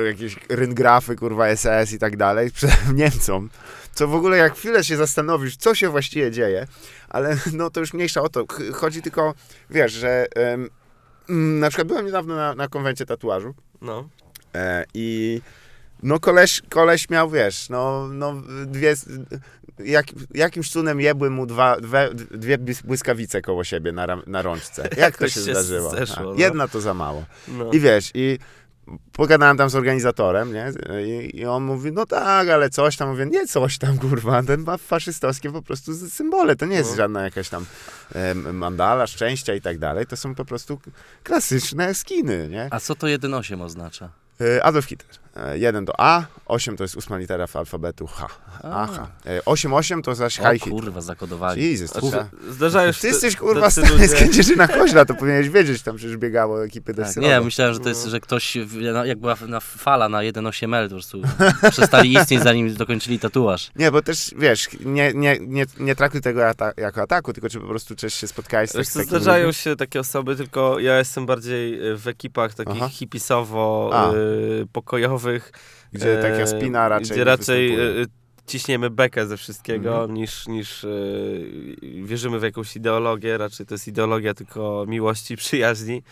e, 0.00 0.06
jakieś 0.06 0.36
ryngrafy, 0.48 1.16
kurwa, 1.16 1.56
SS 1.56 1.92
i 1.92 1.98
tak 1.98 2.16
dalej, 2.16 2.50
sprzedają 2.50 2.92
Niemcom. 2.94 3.50
Co 3.94 4.08
w 4.08 4.14
ogóle 4.14 4.36
jak 4.36 4.54
chwilę 4.54 4.84
się 4.84 4.96
zastanowisz, 4.96 5.56
co 5.56 5.74
się 5.74 5.88
właściwie 5.88 6.30
dzieje, 6.30 6.66
ale 7.08 7.36
no 7.52 7.70
to 7.70 7.80
już 7.80 7.92
mniejsza 7.94 8.22
o 8.22 8.28
to. 8.28 8.46
Ch- 8.46 8.74
Chodzi 8.76 9.02
tylko, 9.02 9.34
wiesz, 9.70 9.92
że 9.92 10.26
mm, 10.34 11.60
na 11.60 11.68
przykład 11.68 11.88
byłem 11.88 12.06
niedawno 12.06 12.36
na, 12.36 12.54
na 12.54 12.68
konwencie 12.68 13.06
tatuażu 13.06 13.54
No. 13.82 14.08
E, 14.54 14.84
I 14.94 15.40
no 16.02 16.20
koleś, 16.20 16.62
koleś 16.70 17.10
miał, 17.10 17.30
wiesz, 17.30 17.68
no, 17.68 18.08
no 18.12 18.34
dwie, 18.66 18.94
jak, 19.84 20.06
jakimś 20.34 20.70
cudem 20.70 21.00
jebły 21.00 21.30
mu 21.30 21.46
dwa, 21.46 21.76
dwie, 21.80 22.08
dwie 22.30 22.58
błys- 22.58 22.82
błyskawice 22.86 23.42
koło 23.42 23.64
siebie 23.64 23.92
na, 23.92 24.06
na 24.26 24.42
rączce. 24.42 24.88
Jak 24.96 25.16
to 25.18 25.28
się 25.28 25.34
się 25.34 25.40
zdarzyło? 25.40 25.90
zeszło, 25.90 26.22
no. 26.22 26.34
Jedna 26.34 26.68
to 26.68 26.80
za 26.80 26.94
mało. 26.94 27.24
no. 27.48 27.70
I 27.72 27.80
wiesz, 27.80 28.10
i 28.14 28.38
pogadałem 29.12 29.56
tam 29.56 29.70
z 29.70 29.74
organizatorem, 29.74 30.52
nie? 30.52 30.72
I, 31.06 31.36
I 31.40 31.46
on 31.46 31.62
mówi, 31.64 31.92
no 31.92 32.06
tak, 32.06 32.48
ale 32.48 32.70
coś 32.70 32.96
tam. 32.96 33.08
Mówię, 33.08 33.26
nie 33.26 33.46
coś 33.46 33.78
tam, 33.78 33.98
kurwa, 34.08 34.42
ten 34.42 34.60
ma 34.62 34.76
faszystowskie 34.78 35.52
po 35.52 35.62
prostu 35.62 35.94
symbole. 35.94 36.56
To 36.56 36.66
nie 36.66 36.76
jest 36.76 36.90
No. 36.90 36.96
żadna 36.96 37.22
jakaś 37.22 37.48
tam 37.48 37.66
em, 38.14 38.56
mandala, 38.56 39.06
szczęścia 39.06 39.54
i 39.54 39.60
tak 39.60 39.78
dalej. 39.78 40.06
To 40.06 40.16
są 40.16 40.34
po 40.34 40.44
prostu 40.44 40.80
klasyczne 41.22 41.94
skiny, 41.94 42.48
nie? 42.50 42.68
A 42.70 42.80
co 42.80 42.94
to 42.94 43.06
1.8 43.06 43.62
oznacza? 43.62 44.08
E, 44.40 44.64
Adolf 44.64 44.84
Hitler. 44.86 45.25
E, 45.36 45.58
1 45.58 45.86
to 45.86 45.92
A, 45.98 46.24
8 46.46 46.76
to 46.76 46.84
jest 46.84 46.96
ósma 46.96 47.18
litera 47.18 47.46
w 47.46 47.56
alfabetu 47.56 48.06
H. 48.06 48.28
A. 48.62 48.82
Aha. 48.82 49.06
E, 49.26 49.44
8, 49.44 49.74
8 49.74 50.02
to 50.02 50.14
zaś 50.14 50.36
High 50.36 50.52
Hitler. 50.52 50.70
kurwa, 50.70 51.00
zakodowali. 51.00 51.70
Jesus, 51.70 51.90
to 51.92 52.00
Znaczy, 52.00 52.28
trzeba... 52.70 52.92
Ty 53.00 53.06
jesteś 53.08 53.34
te- 53.34 53.40
kurwa 53.40 53.60
tacy 53.60 53.80
stary 53.80 54.08
z 54.08 54.10
ludzie- 54.12 54.16
Kędzierzyna 54.24 54.68
Koźla, 54.68 55.04
to 55.04 55.14
powinieneś 55.14 55.48
wiedzieć, 55.48 55.82
tam 55.82 55.96
przecież 55.96 56.16
biegało 56.16 56.64
ekipy 56.64 56.94
Tak, 56.94 57.04
desylowe. 57.04 57.34
nie, 57.34 57.40
myślałem, 57.40 57.74
że 57.74 57.80
to 57.80 57.88
jest, 57.88 58.06
że 58.06 58.20
ktoś, 58.20 58.56
w- 58.66 58.76
no, 58.92 59.04
jak 59.04 59.18
była 59.18 59.36
na 59.48 59.60
fala 59.60 60.08
na 60.08 60.18
1.8L, 60.18 60.82
to 60.82 60.88
po 60.88 60.94
prostu 60.94 61.22
przestali 61.70 62.12
istnieć, 62.14 62.42
zanim 62.42 62.74
dokończyli 62.74 63.18
tatuaż. 63.18 63.70
Nie, 63.76 63.90
bo 63.90 64.02
też, 64.02 64.30
wiesz, 64.38 64.68
nie, 64.84 65.12
nie, 65.14 65.38
nie, 65.40 65.66
nie 65.78 65.94
traktuj 65.96 66.20
tego 66.20 66.48
ata 66.48 66.72
jako 66.76 67.02
ataku, 67.02 67.32
tylko 67.32 67.48
czy 67.48 67.60
po 67.60 67.66
prostu 67.66 67.96
też 67.96 68.14
się 68.14 68.26
spotkałeś 68.26 68.70
z, 68.70 68.72
tak, 68.72 68.78
Wiesz 68.80 68.88
co, 68.88 68.98
takimi 68.98 69.20
zdarzają 69.20 69.52
się 69.52 69.76
takie 69.76 70.00
osoby, 70.00 70.36
tylko 70.36 70.78
ja 70.78 70.98
jestem 70.98 71.26
bardziej 71.26 71.90
y, 71.90 71.96
w 71.96 72.08
ekipach 72.08 72.54
takich 72.54 72.74
Aha. 72.76 72.88
hipisowo 72.88 73.90
A. 73.94 74.12
y, 74.14 74.66
Gdzie 75.92 76.16
taka 76.16 76.34
e, 76.34 76.46
spina 76.46 76.88
raczej 76.88 77.10
Gdzie 77.10 77.24
raczej 77.24 77.68
występuje. 77.68 78.02
y, 78.04 78.06
ciśniemy 78.46 78.90
bekę 78.90 79.26
ze 79.26 79.36
wszystkiego, 79.36 79.90
Mhm. 79.90 80.14
niż, 80.14 80.46
niż 80.46 80.86
wierzymy 82.04 82.38
w 82.38 82.42
jakąś 82.42 82.76
ideologię. 82.76 83.38
Raczej 83.38 83.66
to 83.66 83.74
jest 83.74 83.88
ideologia 83.88 84.34
tylko 84.34 84.84
miłości, 84.88 85.36
przyjaźni. 85.46 86.02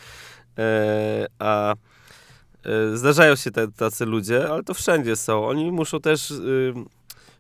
E, 0.58 1.26
a 1.38 1.72
e, 1.72 2.96
zdarzają 2.96 3.36
się 3.36 3.50
te, 3.50 3.68
tacy 3.72 4.06
ludzie, 4.06 4.48
ale 4.50 4.62
to 4.62 4.74
wszędzie 4.74 5.16
są. 5.16 5.46
Oni 5.46 5.72
muszą 5.72 6.00
też... 6.00 6.30
Y, 6.30 6.74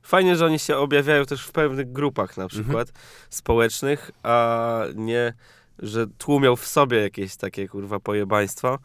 Fajnie, 0.06 0.36
że 0.36 0.46
oni 0.46 0.58
się 0.58 0.76
objawiają 0.76 1.24
też 1.24 1.46
w 1.46 1.52
pewnych 1.52 1.92
grupach 1.92 2.36
na 2.36 2.48
przykład 2.48 2.92
społecznych, 3.30 4.10
a 4.22 4.80
nie, 4.94 5.32
że 5.78 6.06
tłumią 6.18 6.56
w 6.56 6.66
sobie 6.66 7.00
jakieś 7.00 7.36
takie 7.36 7.68
kurwa 7.68 8.00
pojebaństwo. 8.00 8.78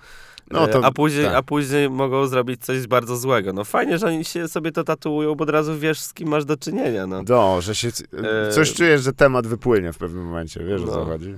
No 0.52 0.68
to- 0.68 0.80
E, 0.80 0.86
a, 0.86 0.92
później, 0.92 1.26
tak. 1.26 1.36
a 1.36 1.44
później 1.44 1.90
mogą 1.90 2.28
zrobić 2.28 2.66
coś 2.66 2.88
bardzo 2.88 3.18
złego. 3.18 3.54
No 3.54 3.64
fajnie, 3.64 3.98
że 3.98 4.08
oni 4.08 4.26
się 4.26 4.48
sobie 4.48 4.72
to 4.72 4.84
tatuują, 4.84 5.36
bo 5.36 5.44
od 5.44 5.50
razu 5.50 5.80
wiesz, 5.80 6.00
z 6.00 6.14
kim 6.14 6.30
masz 6.30 6.46
do 6.46 6.58
czynienia. 6.58 7.08
No. 7.08 7.24
No, 7.30 7.62
że 7.62 7.76
się, 7.76 7.88
E, 8.48 8.52
coś 8.52 8.74
czujesz, 8.74 9.02
że 9.02 9.14
temat 9.14 9.48
wypłynie 9.48 9.94
w 9.94 9.98
pewnym 9.98 10.26
momencie, 10.26 10.64
wiesz 10.64 10.82
o 10.82 10.88
co 10.88 11.00
No. 11.00 11.06
chodzi? 11.06 11.36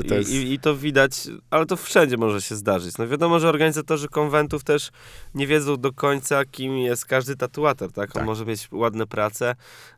I, 0.00 0.04
to 0.04 0.14
jest- 0.14 0.30
i, 0.30 0.52
I 0.52 0.58
to 0.58 0.76
widać, 0.76 1.12
ale 1.50 1.66
to 1.66 1.76
wszędzie 1.76 2.16
może 2.16 2.42
się 2.42 2.54
zdarzyć. 2.56 2.98
No 2.98 3.08
wiadomo, 3.08 3.40
że 3.40 3.48
organizatorzy 3.48 4.08
konwentów 4.08 4.64
też 4.64 4.90
nie 5.34 5.46
wiedzą 5.46 5.76
do 5.76 5.92
końca, 5.92 6.44
kim 6.44 6.78
jest 6.78 7.04
każdy 7.06 7.36
tatuator, 7.36 7.92
tak? 7.92 8.08
On 8.10 8.14
Tak. 8.14 8.24
może 8.24 8.44
mieć 8.46 8.68
ładne 8.72 9.06
prace, 9.06 9.54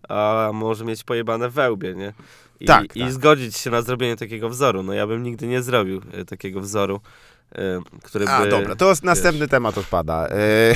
a 0.08 0.50
może 0.54 0.84
mieć 0.84 1.04
pojebane 1.04 1.48
wełbie, 1.50 1.94
nie? 1.94 2.12
I, 2.60 2.64
Tak, 2.66 2.96
I 2.96 3.00
tak. 3.00 3.12
zgodzić 3.12 3.56
się 3.56 3.70
na 3.70 3.82
zrobienie 3.82 4.16
takiego 4.16 4.48
wzoru. 4.48 4.82
No 4.82 4.92
ja 4.92 5.06
bym 5.06 5.22
nigdy 5.22 5.46
nie 5.46 5.62
zrobił 5.62 6.00
e, 6.12 6.24
takiego 6.24 6.60
wzoru, 6.60 6.96
e, 6.96 7.00
który 8.02 8.28
A, 8.28 8.40
by... 8.42 8.48
dobra, 8.50 8.76
to 8.76 8.92
następny 9.02 9.48
temat 9.48 9.78
odpada. 9.78 10.28
E, 10.28 10.74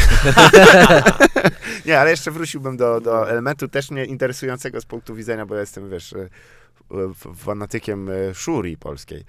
nie, 1.86 2.00
ale 2.00 2.10
jeszcze 2.10 2.30
wróciłbym 2.30 2.76
do, 2.76 3.00
do 3.00 3.30
elementu 3.30 3.68
też 3.68 3.90
mnie 3.90 4.04
interesującego 4.04 4.80
z 4.80 4.84
punktu 4.84 5.14
widzenia, 5.14 5.46
bo 5.46 5.54
ja 5.54 5.60
jestem, 5.60 5.90
wiesz, 5.90 6.14
f- 6.90 7.26
fanatykiem 7.36 8.10
szurii 8.34 8.76
polskiej. 8.76 9.24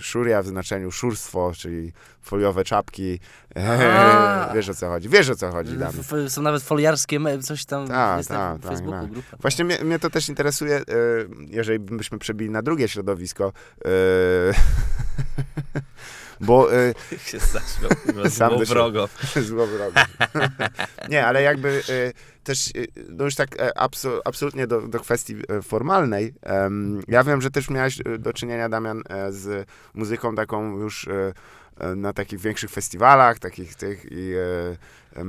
Szuria 0.00 0.42
w 0.42 0.46
znaczeniu 0.46 0.90
szurstwo, 0.90 1.52
czyli 1.56 1.92
foliowe 2.22 2.64
czapki. 2.64 3.20
A. 3.56 4.52
Wiesz 4.54 4.68
o 4.68 4.74
co 4.74 4.88
chodzi, 4.88 5.08
wiesz 5.08 5.30
o 5.30 5.34
co 5.34 5.50
chodzi, 5.50 5.76
Są 6.28 6.42
nawet 6.42 6.62
foliarskie, 6.62 7.20
me- 7.20 7.38
coś 7.38 7.64
tam 7.64 7.88
Tak, 7.88 8.16
jest 8.18 8.28
tak, 8.28 8.38
na 8.38 8.58
tak, 8.58 8.70
Facebooku 8.72 9.00
tak. 9.00 9.10
grupa. 9.10 9.36
Właśnie 9.40 9.64
mnie, 9.64 9.78
mnie 9.84 9.98
to 9.98 10.10
też 10.10 10.28
interesuje, 10.28 10.82
jeżeli 11.46 11.78
byśmy 11.78 12.18
przebili 12.18 12.50
na 12.50 12.62
drugie 12.62 12.88
środowisko, 12.88 13.52
e, 13.84 13.88
bo 16.40 16.74
e, 16.74 16.94
się 17.26 17.38
zaśmiał, 17.38 17.90
Sam 18.30 18.64
wrogo. 18.64 19.08
Zło 19.42 19.66
wrogo. 19.66 20.00
Nie, 21.08 21.26
ale 21.26 21.42
jakby 21.42 21.82
e, 21.88 22.12
też, 22.44 22.68
e, 22.68 22.70
no 23.08 23.24
już 23.24 23.34
tak 23.34 23.60
e, 23.60 23.78
abso, 23.78 24.20
absolutnie 24.24 24.66
do, 24.66 24.80
do 24.88 25.00
kwestii 25.00 25.36
e, 25.48 25.62
formalnej, 25.62 26.34
ja 27.08 27.24
wiem, 27.24 27.40
że 27.42 27.50
też 27.50 27.70
miałeś 27.70 28.00
e, 28.00 28.18
do 28.18 28.32
czynienia, 28.32 28.68
Damian, 28.68 29.02
z 29.30 29.68
muzyką 29.94 30.34
taką 30.34 30.78
już 30.78 31.08
na 31.96 32.12
takich 32.12 32.40
większych 32.40 32.70
festiwalach, 32.70 33.38
takich 33.38 33.74
tych 33.74 34.06
i 34.10 34.32
e, 35.16 35.24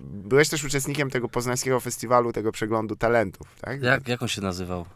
byłeś 0.00 0.48
też 0.48 0.64
uczestnikiem 0.64 1.10
tego 1.10 1.28
poznańskiego 1.28 1.80
festiwalu, 1.80 2.32
tego 2.32 2.52
przeglądu 2.52 2.96
talentów, 2.96 3.46
tak? 3.60 3.82
Jak, 3.82 4.08
jak 4.08 4.22
on 4.22 4.28
się 4.28 4.40
nazywał? 4.42 4.86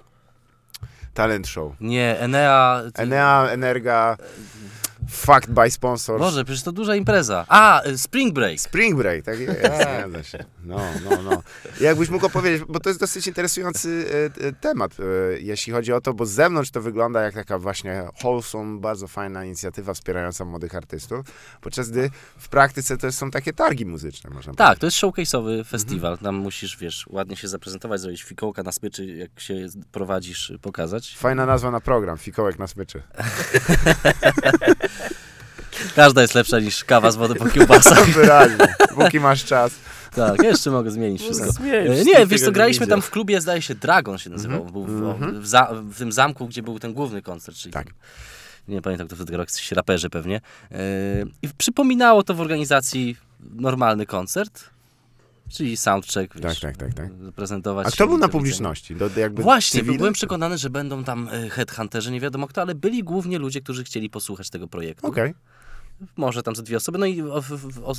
Talent 1.15 1.49
show. 1.49 1.73
Nie, 1.81 2.19
Enea... 2.21 2.83
ty- 2.95 3.03
Enea, 3.03 3.49
Energa, 3.51 4.17
Fact 5.11 5.51
by 5.51 5.71
Sponsors. 5.71 6.21
Boże, 6.21 6.45
przecież 6.45 6.63
to 6.63 6.73
duża 6.73 6.97
impreza. 6.97 7.45
A, 7.49 7.87
y, 7.87 7.99
Spring 7.99 8.35
Break. 8.35 8.61
Spring 8.61 8.97
Break, 8.99 9.25
tak 9.25 9.41
jest, 9.41 9.61
zgadza 9.83 10.23
się. 10.23 10.45
No, 10.65 10.81
no, 11.11 11.23
no. 11.23 11.43
Jakbyś 11.81 12.09
mógł 12.09 12.27
opowiedzieć, 12.27 12.63
bo 12.69 12.81
to 12.81 12.91
jest 12.91 13.01
dosyć 13.01 13.27
interesujący 13.27 14.07
e, 14.43 14.47
e, 14.47 14.53
temat, 14.53 14.93
e, 15.01 15.05
jeśli 15.41 15.73
chodzi 15.73 15.93
o 15.93 16.01
to, 16.01 16.15
bo 16.15 16.27
z 16.27 16.31
zewnątrz 16.31 16.71
to 16.71 16.81
wygląda 16.81 17.23
jak 17.23 17.35
taka 17.35 17.59
właśnie 17.59 18.09
wholesome, 18.23 18.81
bardzo 18.81 19.09
fajna 19.09 19.45
inicjatywa 19.45 19.95
wspierająca 19.95 20.45
młodych 20.45 20.75
artystów, 20.75 21.27
podczas 21.61 21.91
gdy 21.91 22.11
w 22.39 22.49
praktyce 22.49 22.97
to 22.97 23.13
są 23.13 23.31
takie 23.31 23.53
targi 23.53 23.87
muzyczne, 23.87 24.31
można 24.31 24.55
Tak, 24.55 24.79
to 24.79 24.87
jest 24.87 24.97
showcase'owy 24.97 25.65
festiwal. 25.65 26.19
Tam 26.19 26.35
musisz, 26.35 26.79
wiesz, 26.79 27.07
ładnie 27.11 27.37
się 27.37 27.49
zaprezentować, 27.49 28.01
zrobić 28.01 28.23
fikołka 28.23 28.63
na 28.63 28.73
smyczy, 28.73 29.07
jak 29.07 29.41
się 29.41 29.55
prowadzisz, 29.93 30.53
pokazać. 30.63 31.17
Fajna 31.17 31.47
nazwa 31.47 31.71
na 31.71 31.81
program, 31.81 32.19
Fikołek 32.19 32.59
na 32.59 32.67
smyczy. 32.67 33.03
Każda 35.97 36.23
jest 36.23 36.35
lepsza 36.35 36.61
niż 36.61 36.85
kawa 36.85 37.11
z 37.11 37.17
wody 37.17 37.35
po 37.35 37.45
kiełbasach. 37.49 38.05
Wyraźnie, 38.15 38.75
póki 38.95 39.21
masz 39.21 39.45
czas. 39.45 39.73
tak, 40.15 40.43
jeszcze 40.43 40.71
mogę 40.71 40.91
zmienić 40.91 41.23
wszystko. 41.23 41.53
Zmień, 41.53 41.75
E, 41.75 41.89
nikt 41.89 42.07
Nie, 42.07 42.27
wiesz 42.27 42.41
co, 42.41 42.53
graliśmy 42.53 42.87
tam 42.87 43.03
w 43.03 43.11
klubie, 43.11 43.41
zdaje 43.41 43.63
się, 43.63 43.75
Dragon 43.75 44.19
się 44.19 44.31
nazywał. 44.31 44.65
Był 44.65 44.85
w, 44.85 44.91
Mhm. 45.03 45.41
w, 45.43 45.47
za, 45.47 45.71
w 45.91 45.99
tym 45.99 46.13
zamku, 46.13 46.47
gdzie 46.49 46.63
był 46.63 46.79
ten 46.79 46.93
główny 46.95 47.23
koncert, 47.23 47.57
czyli 47.59 47.73
Tak. 47.73 47.87
nie 48.69 48.83
pamiętam 48.83 49.07
kto 49.07 49.17
wtedy 49.17 49.33
grał, 49.33 49.41
jakiś 49.41 49.73
raperzy 49.73 50.11
pewnie. 50.11 50.41
E, 50.73 50.77
I 51.43 51.49
przypominało 51.59 52.23
to 52.23 52.35
w 52.35 52.41
organizacji 52.41 53.17
normalny 53.55 54.07
koncert, 54.07 54.65
czyli 55.49 55.77
soundcheck, 55.77 56.35
wiesz, 56.35 56.61
Tak, 56.61 56.77
tak, 56.77 56.77
tak, 56.77 56.95
tak. 56.95 57.33
prezentować 57.37 57.87
A 57.87 57.91
kto 57.91 58.07
był 58.07 58.19
na 58.19 58.29
publiczności? 58.29 58.97
Do, 58.97 59.11
jakby 59.17 59.43
Właśnie, 59.43 59.83
byłem 59.83 60.13
przekonany, 60.13 60.59
że 60.59 60.71
będą 60.71 61.05
tam 61.05 61.29
e, 61.33 61.51
headhunterzy, 61.51 62.11
nie 62.11 62.21
wiadomo 62.21 62.47
kto, 62.47 62.63
ale 62.63 62.75
byli 62.75 63.03
głównie 63.03 63.39
ludzie, 63.39 63.61
którzy 63.61 63.85
chcieli 63.85 64.11
posłuchać 64.11 64.51
tego 64.51 64.69
projektu. 64.69 65.07
Okej. 65.07 65.35
Może 66.17 66.43
tam 66.43 66.57
ze 66.57 66.63
dwie 66.63 66.77
osoby, 66.77 66.99
no 66.99 67.07
i 67.07 67.23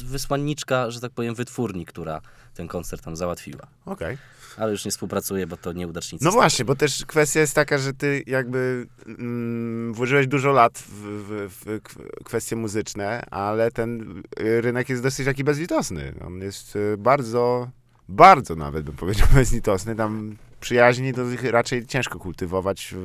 wysłanniczka, 0.05 0.91
że 0.91 0.99
tak 0.99 1.11
powiem, 1.11 1.35
wytwórni, 1.35 1.85
która 1.85 2.21
ten 2.53 2.67
koncert 2.67 3.03
tam 3.03 3.15
załatwiła. 3.15 3.67
Okej. 3.85 4.17
Ale 4.57 4.71
już 4.71 4.85
nie 4.85 4.91
współpracuje, 4.91 5.47
bo 5.47 5.57
to 5.57 5.73
nieudacznicy. 5.73 6.25
No 6.25 6.31
właśnie, 6.31 6.65
bo 6.65 6.75
też 6.75 7.05
kwestia 7.05 7.39
jest 7.39 7.55
taka, 7.55 7.77
że 7.77 7.93
ty 7.93 8.23
jakby 8.27 8.87
mm, 9.07 9.93
włożyłeś 9.93 10.27
dużo 10.27 10.51
lat 10.51 10.79
w, 10.79 11.01
w, 11.49 11.81
w 12.19 12.23
kwestie 12.23 12.55
muzyczne, 12.55 13.21
ale 13.31 13.71
ten 13.71 14.21
rynek 14.37 14.89
jest 14.89 15.03
dosyć 15.03 15.25
taki 15.25 15.43
bezlitosny. 15.43 16.13
On 16.27 16.37
jest 16.39 16.75
y, 16.75 16.95
bardzo, 16.97 17.69
bardzo 18.09 18.55
nawet 18.55 18.85
bym 18.85 18.95
powiedział 18.95 19.27
bezlitosny. 19.35 19.95
Tam 19.95 20.37
przyjaźni 20.59 21.13
to 21.13 21.31
ich 21.31 21.43
raczej 21.43 21.85
ciężko 21.85 22.19
kultywować, 22.19 22.95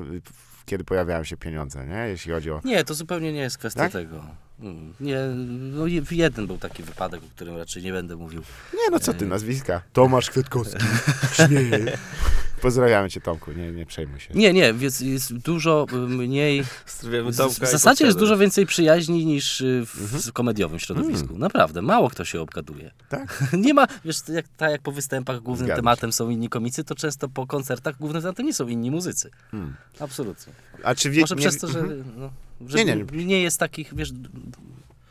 kiedy 0.66 0.84
pojawiają 0.84 1.24
się 1.24 1.36
pieniądze, 1.36 1.86
nie? 1.86 2.08
Jeśli 2.08 2.32
chodzi 2.32 2.50
o... 2.50 2.60
Nie, 2.64 2.84
to 2.84 2.94
zupełnie 2.94 3.32
nie 3.32 3.40
jest 3.40 3.58
kwestia 3.58 3.80
Tak? 3.80 3.92
tego. 3.92 4.24
Mm, 4.62 4.94
Nie, 5.00 5.16
no 5.76 5.86
je- 5.86 6.02
jeden 6.10 6.46
był 6.46 6.58
taki 6.58 6.82
wypadek, 6.82 7.20
o 7.24 7.26
którym 7.36 7.56
raczej 7.56 7.82
nie 7.82 7.92
będę 7.92 8.16
mówił. 8.16 8.42
Nie, 8.74 8.90
no 8.90 8.98
co 9.00 9.14
ty, 9.14 9.26
nazwiska? 9.26 9.82
Tomasz 9.92 10.30
Kwiatkowski. 10.30 10.84
Śmieje. 11.46 11.98
Pozdrawiamy 12.62 13.10
cię, 13.10 13.20
Tomku, 13.20 13.52
nie, 13.52 13.72
nie 13.72 13.86
przejmuj 13.86 14.20
się. 14.20 14.34
Nie, 14.34 14.52
nie, 14.52 14.74
więc 14.74 15.00
jest 15.00 15.32
dużo 15.34 15.86
y, 15.92 15.96
mniej. 15.96 16.64
Pozdrawiamy 16.86 17.32
Tomka 17.32 17.66
w 17.66 17.70
zasadzie 17.70 18.04
jest 18.06 18.18
dużo 18.18 18.38
więcej 18.38 18.66
przyjaźni 18.66 19.26
niż 19.26 19.60
y, 19.60 19.86
w, 19.86 20.14
Mhm. 20.14 20.32
komediowym 20.32 20.78
środowisku. 20.78 21.28
Mm. 21.28 21.38
Naprawdę, 21.38 21.82
mało 21.82 22.10
kto 22.10 22.24
się 22.24 22.40
obgaduje. 22.40 22.90
Tak? 23.08 23.44
nie 23.66 23.74
ma, 23.74 23.86
wiesz, 24.04 24.16
jak, 24.28 24.46
tak 24.56 24.70
jak 24.70 24.82
po 24.82 24.92
występach 24.92 25.40
głównym 25.40 25.66
Zgadzam 25.66 25.82
tematem 25.84 26.12
są 26.12 26.30
inni 26.30 26.48
komicy, 26.48 26.84
to 26.84 26.94
często 26.94 27.28
po 27.28 27.46
koncertach 27.46 27.96
głównym 27.98 28.22
tematem 28.22 28.46
nie 28.46 28.54
są 28.54 28.68
inni 28.68 28.90
muzycy. 28.90 29.30
Hmm. 29.50 29.74
Absolutnie. 30.00 30.52
A 30.82 30.94
czy 30.94 31.10
wie, 31.10 31.20
Może 31.20 31.34
nie, 31.34 31.40
przez 31.40 31.58
to, 31.58 31.68
że, 31.68 31.78
Mhm. 31.78 32.04
no, 32.16 32.30
że 32.66 32.84
Nie, 32.84 32.96
nie, 32.96 33.24
nie, 33.24 33.42
jest 33.42 33.58
takich, 33.58 33.94
wiesz, 33.94 34.12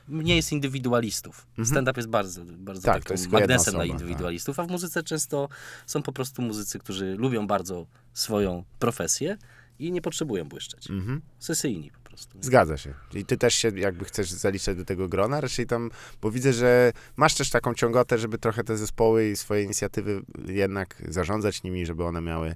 nie 0.08 0.36
jest 0.36 0.52
indywidualistów. 0.52 1.48
Mhm. 1.50 1.66
Stand-up 1.66 2.00
jest 2.00 2.10
bardzo, 2.10 2.42
bardzo 2.46 2.82
Tak, 2.82 3.10
jedna 3.10 3.30
magnesem 3.30 3.74
na 3.74 3.80
osoba, 3.80 3.94
tak. 3.94 4.02
indywidualistów, 4.02 4.60
a 4.60 4.64
w 4.64 4.70
muzyce 4.72 5.04
często 5.04 5.50
są 5.86 6.02
po 6.02 6.12
prostu 6.12 6.42
muzycy, 6.42 6.80
którzy 6.80 7.16
lubią 7.16 7.48
bardzo 7.48 7.88
swoją 8.14 8.64
profesję 8.80 9.38
i 9.80 9.92
nie 9.92 10.02
potrzebują 10.02 10.46
błyszczeć. 10.46 10.90
Mhm. 10.90 11.22
Sesyjni 11.40 11.92
po 11.92 12.00
prostu. 12.00 12.09
Prostu. 12.28 12.48
Zgadza 12.48 12.78
się. 12.78 12.94
I 13.14 13.26
ty 13.26 13.38
też 13.38 13.56
się 13.56 13.80
jakby 13.80 14.06
chcesz 14.06 14.32
zaliczać 14.32 14.78
do 14.78 14.86
tego 14.86 15.08
grona, 15.08 15.42
raczej 15.42 15.66
tam, 15.68 15.92
bo 16.22 16.32
widzę, 16.32 16.54
że 16.54 16.92
masz 17.18 17.36
też 17.36 17.50
taką 17.50 17.74
ciągotę, 17.74 18.18
żeby 18.18 18.38
trochę 18.38 18.64
te 18.64 18.78
zespoły 18.78 19.30
i 19.30 19.38
swoje 19.38 19.64
inicjatywy 19.64 20.22
jednak 20.48 21.04
zarządzać 21.08 21.64
nimi, 21.64 21.86
żeby 21.86 22.04
one 22.04 22.22
miały 22.22 22.56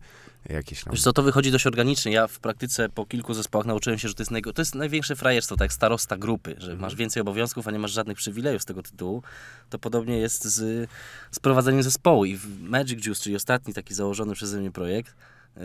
jakieś 0.50 0.84
tam... 0.84 0.94
Wiesz 0.94 1.04
co, 1.04 1.14
to 1.14 1.24
wychodzi 1.24 1.52
dość 1.52 1.68
organicznie. 1.68 2.12
Ja 2.12 2.28
w 2.28 2.40
praktyce 2.40 2.90
po 2.90 3.06
kilku 3.06 3.34
zespołach 3.34 3.68
nauczyłem 3.68 4.00
się, 4.00 4.08
że 4.08 4.14
to 4.14 4.22
jest, 4.22 4.32
najgo- 4.32 4.54
to 4.54 4.62
jest 4.62 4.76
największe 4.76 5.16
frajerstwo, 5.16 5.56
tak 5.56 5.66
jak 5.66 5.74
starosta 5.74 6.18
grupy, 6.18 6.56
że 6.58 6.76
masz 6.76 6.96
więcej 6.96 7.22
obowiązków, 7.22 7.68
a 7.68 7.72
nie 7.72 7.80
masz 7.80 7.92
żadnych 7.92 8.18
przywilejów 8.18 8.62
z 8.62 8.66
tego 8.66 8.84
tytułu. 8.84 9.24
To 9.70 9.80
podobnie 9.80 10.18
jest 10.18 10.44
z, 10.44 10.90
z 11.32 11.40
prowadzeniem 11.40 11.84
zespołu. 11.84 12.26
I 12.26 12.38
w 12.38 12.62
Magic 12.62 13.06
Juice, 13.06 13.24
czyli 13.24 13.36
ostatni 13.36 13.74
taki 13.74 13.94
założony 13.94 14.34
przeze 14.34 14.60
mnie 14.60 14.72
projekt, 14.72 15.16
yy, 15.58 15.64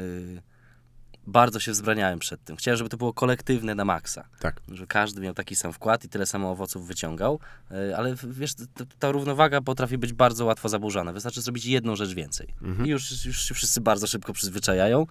bardzo 1.29 1.61
się 1.61 1.73
wzbraniałem 1.73 2.19
przed 2.19 2.45
tym. 2.45 2.57
Chciałem, 2.57 2.79
żeby 2.79 2.91
to 2.91 2.97
było 2.97 3.13
kolektywne 3.13 3.75
na 3.75 3.85
maksa. 3.85 4.29
Tak. 4.41 4.61
Że 4.69 4.87
każdy 4.87 5.21
miał 5.21 5.35
taki 5.35 5.57
sam 5.57 5.73
wkład 5.73 6.05
i 6.05 6.09
tyle 6.09 6.27
samo 6.27 6.51
owoców 6.51 6.87
wyciągał. 6.87 7.41
Yy, 7.71 7.97
ale 7.97 8.15
wiesz, 8.25 8.53
ta 8.99 9.11
równowaga 9.13 9.61
potrafi 9.61 9.99
być 9.99 10.13
bardzo 10.13 10.45
łatwo 10.45 10.69
zaburzona. 10.69 11.13
Wystarczy 11.13 11.43
zrobić 11.43 11.65
jedną 11.65 11.97
rzecz 11.97 12.15
więcej. 12.15 12.55
Mhm. 12.63 12.87
I 12.87 12.91
już, 12.91 13.25
już 13.25 13.43
się 13.43 13.55
wszyscy 13.55 13.81
bardzo 13.81 14.07
szybko 14.07 14.33
przyzwyczajają. 14.33 15.07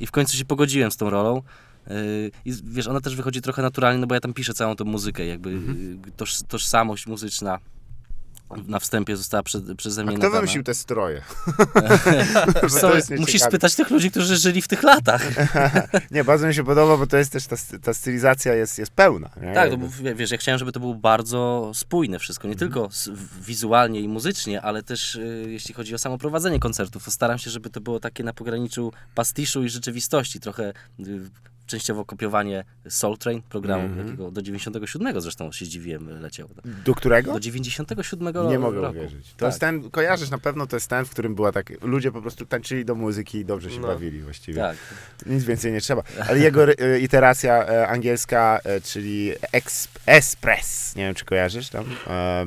I 0.00 0.06
w 0.06 0.10
końcu 0.10 0.36
się 0.36 0.44
pogodziłem 0.44 0.90
z 0.90 0.96
tą 0.96 1.10
rolą. 1.10 1.42
Yy, 1.86 1.94
I 2.44 2.52
wiesz, 2.64 2.86
ona 2.86 3.00
też 3.00 3.16
wychodzi 3.16 3.40
trochę 3.40 3.62
naturalnie, 3.62 4.00
no 4.00 4.06
bo 4.06 4.14
ja 4.14 4.20
tam 4.20 4.34
piszę 4.34 4.54
całą 4.54 4.76
tą 4.76 4.84
muzykę, 4.84 5.26
jakby 5.26 5.50
Mhm. 5.50 6.02
yy, 6.06 6.12
toż, 6.16 6.42
tożsamość 6.48 7.06
muzyczna 7.06 7.58
na 8.66 8.78
wstępie 8.78 9.16
została 9.16 9.42
prze, 9.42 9.60
przeze 9.76 10.00
A 10.02 10.04
mnie 10.04 10.14
kto 10.16 10.22
nadana. 10.22 10.40
wymyślił 10.40 10.62
te 10.64 10.74
stroje? 10.74 11.22
Musisz 13.18 13.42
spytać 13.42 13.74
tych 13.74 13.90
ludzi, 13.90 14.10
którzy 14.10 14.36
żyli 14.36 14.62
w 14.62 14.68
tych 14.68 14.82
latach. 14.82 15.22
Nie, 16.10 16.24
bardzo 16.24 16.46
mi 16.46 16.54
się 16.54 16.64
podoba, 16.64 16.96
bo 16.96 17.06
to 17.06 17.16
jest 17.16 17.32
też, 17.32 17.46
ta, 17.46 17.56
ta 17.82 17.94
stylizacja 17.94 18.54
jest, 18.54 18.78
jest 18.78 18.90
pełna. 18.92 19.30
Nie? 19.42 19.54
Tak, 19.54 19.70
no 19.70 19.76
bo 19.76 19.88
wie- 19.88 20.14
wiesz, 20.14 20.30
ja 20.30 20.38
chciałem, 20.38 20.58
żeby 20.58 20.72
to 20.72 20.80
było 20.80 20.94
bardzo 20.94 21.70
spójne 21.74 22.18
wszystko, 22.18 22.48
nie 22.48 22.54
Mhm. 22.54 22.70
tylko 22.72 22.88
wizualnie 23.46 24.00
i 24.00 24.08
muzycznie, 24.08 24.62
ale 24.62 24.82
też 24.82 25.14
y, 25.14 25.44
jeśli 25.48 25.74
chodzi 25.74 25.94
o 25.94 25.98
samo 25.98 26.18
prowadzenie 26.18 26.60
koncertów, 26.60 27.04
to 27.04 27.10
staram 27.10 27.38
się, 27.38 27.50
żeby 27.50 27.70
to 27.70 27.80
było 27.80 28.00
takie 28.00 28.24
na 28.24 28.32
pograniczu 28.32 28.92
pastiszu 29.14 29.64
i 29.64 29.68
rzeczywistości, 29.68 30.40
trochę 30.40 30.72
y, 31.00 31.30
częściowo 31.68 32.04
kopiowanie 32.04 32.64
Soul 32.88 33.18
Train, 33.18 33.42
programu 33.42 33.84
Mhm. 33.84 34.06
takiego 34.06 34.30
do 34.30 34.42
97 34.42 35.20
zresztą 35.20 35.52
się 35.52 35.64
zdziwiłem, 35.64 36.20
leciał. 36.20 36.48
Do 36.84 36.94
którego? 36.94 37.32
Do 37.32 37.40
97 37.40 38.26
Nie 38.26 38.32
roku. 38.56 38.58
mogę 38.60 38.90
uwierzyć. 38.90 39.26
To 39.32 39.36
Tak. 39.36 39.46
jest 39.46 39.60
ten, 39.60 39.90
kojarzysz 39.90 40.30
na 40.30 40.38
pewno, 40.38 40.66
to 40.66 40.76
jest 40.76 40.88
ten, 40.88 41.04
w 41.04 41.10
którym 41.10 41.34
była 41.34 41.52
tak, 41.52 41.72
ludzie 41.82 42.12
po 42.12 42.22
prostu 42.22 42.46
tańczyli 42.46 42.84
do 42.84 42.94
muzyki 42.94 43.38
i 43.38 43.44
dobrze 43.44 43.70
się 43.70 43.80
No. 43.80 43.86
bawili 43.88 44.22
właściwie. 44.22 44.60
Tak. 44.60 44.76
Nic 45.26 45.44
więcej 45.44 45.72
nie 45.72 45.80
trzeba. 45.80 46.02
Ale 46.28 46.38
jego 46.38 46.64
e, 46.64 46.98
iteracja 47.00 47.66
e, 47.66 47.88
angielska, 47.88 48.60
e, 48.64 48.80
czyli 48.80 49.32
exp, 49.52 49.98
Espress, 50.06 50.96
nie 50.96 51.04
wiem 51.04 51.14
czy 51.14 51.24
kojarzysz 51.24 51.68
tam, 51.68 51.84
e, 52.06 52.46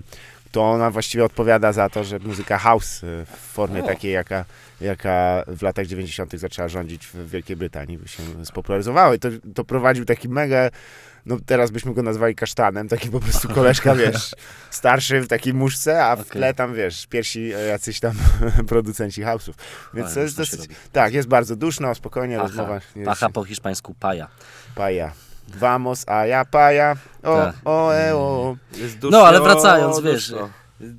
to 0.52 0.64
ona 0.72 0.92
właściwie 0.92 1.26
odpowiada 1.26 1.72
za 1.72 1.90
to, 1.90 2.04
że 2.04 2.20
muzyka 2.20 2.58
house 2.58 3.04
e, 3.04 3.26
w 3.26 3.40
formie 3.40 3.84
takiej, 3.84 4.12
jaka, 4.14 4.46
jaka 4.82 5.44
w 5.48 5.62
latach 5.62 5.86
90. 5.86 6.32
zaczęła 6.40 6.68
rządzić 6.68 7.08
w 7.08 7.30
Wielkiej 7.30 7.56
Brytanii, 7.56 8.00
się 8.06 8.24
spopularyzowała. 8.46 9.16
I 9.16 9.20
to, 9.20 9.30
to 9.56 9.64
prowadził 9.64 10.06
taki 10.06 10.30
mega, 10.30 10.70
no 11.26 11.38
teraz 11.46 11.72
byśmy 11.72 11.94
go 11.94 12.04
nazwali 12.04 12.36
kasztanem, 12.36 12.88
taki 12.88 13.10
po 13.10 13.20
prostu 13.20 13.50
koleżka, 13.56 13.96
wiesz, 13.96 14.36
starszy 14.70 15.22
w 15.22 15.28
takiej 15.28 15.54
muszce, 15.54 16.06
a 16.06 16.16
w 16.16 16.20
Okej. 16.20 16.32
tle 16.32 16.54
tam, 16.54 16.74
wiesz, 16.76 17.08
pierwsi 17.08 17.54
e, 17.54 17.66
jacyś 17.66 18.00
tam 18.00 18.14
producenci 18.68 19.24
house'ów. 19.24 19.54
Więc 19.94 20.06
Ale 20.06 20.16
to 20.16 20.22
jest 20.22 20.38
dosyć, 20.38 20.62
tak, 20.92 21.14
jest 21.14 21.28
bardzo 21.28 21.56
duszno, 21.56 21.96
spokojnie, 21.96 22.36
Pacha. 22.36 22.48
rozmowa. 22.48 22.80
nie 22.96 23.06
Pacha 23.06 23.26
jest- 23.26 23.36
po 23.36 23.44
hiszpańsku 23.44 23.96
paja. 24.00 24.28
Paja. 24.76 25.12
Vamos, 25.48 26.04
a 26.08 26.26
ja 26.26 26.46
paja. 26.46 26.96
O, 27.24 27.36
Tak. 27.38 27.56
o, 27.66 27.96
e, 27.96 28.16
o. 28.16 28.56
Jest 28.78 28.98
duszno, 28.98 29.20
No, 29.20 29.26
ale 29.28 29.42
wracając, 29.42 30.00
wiesz, 30.00 30.30
duszno. 30.32 30.50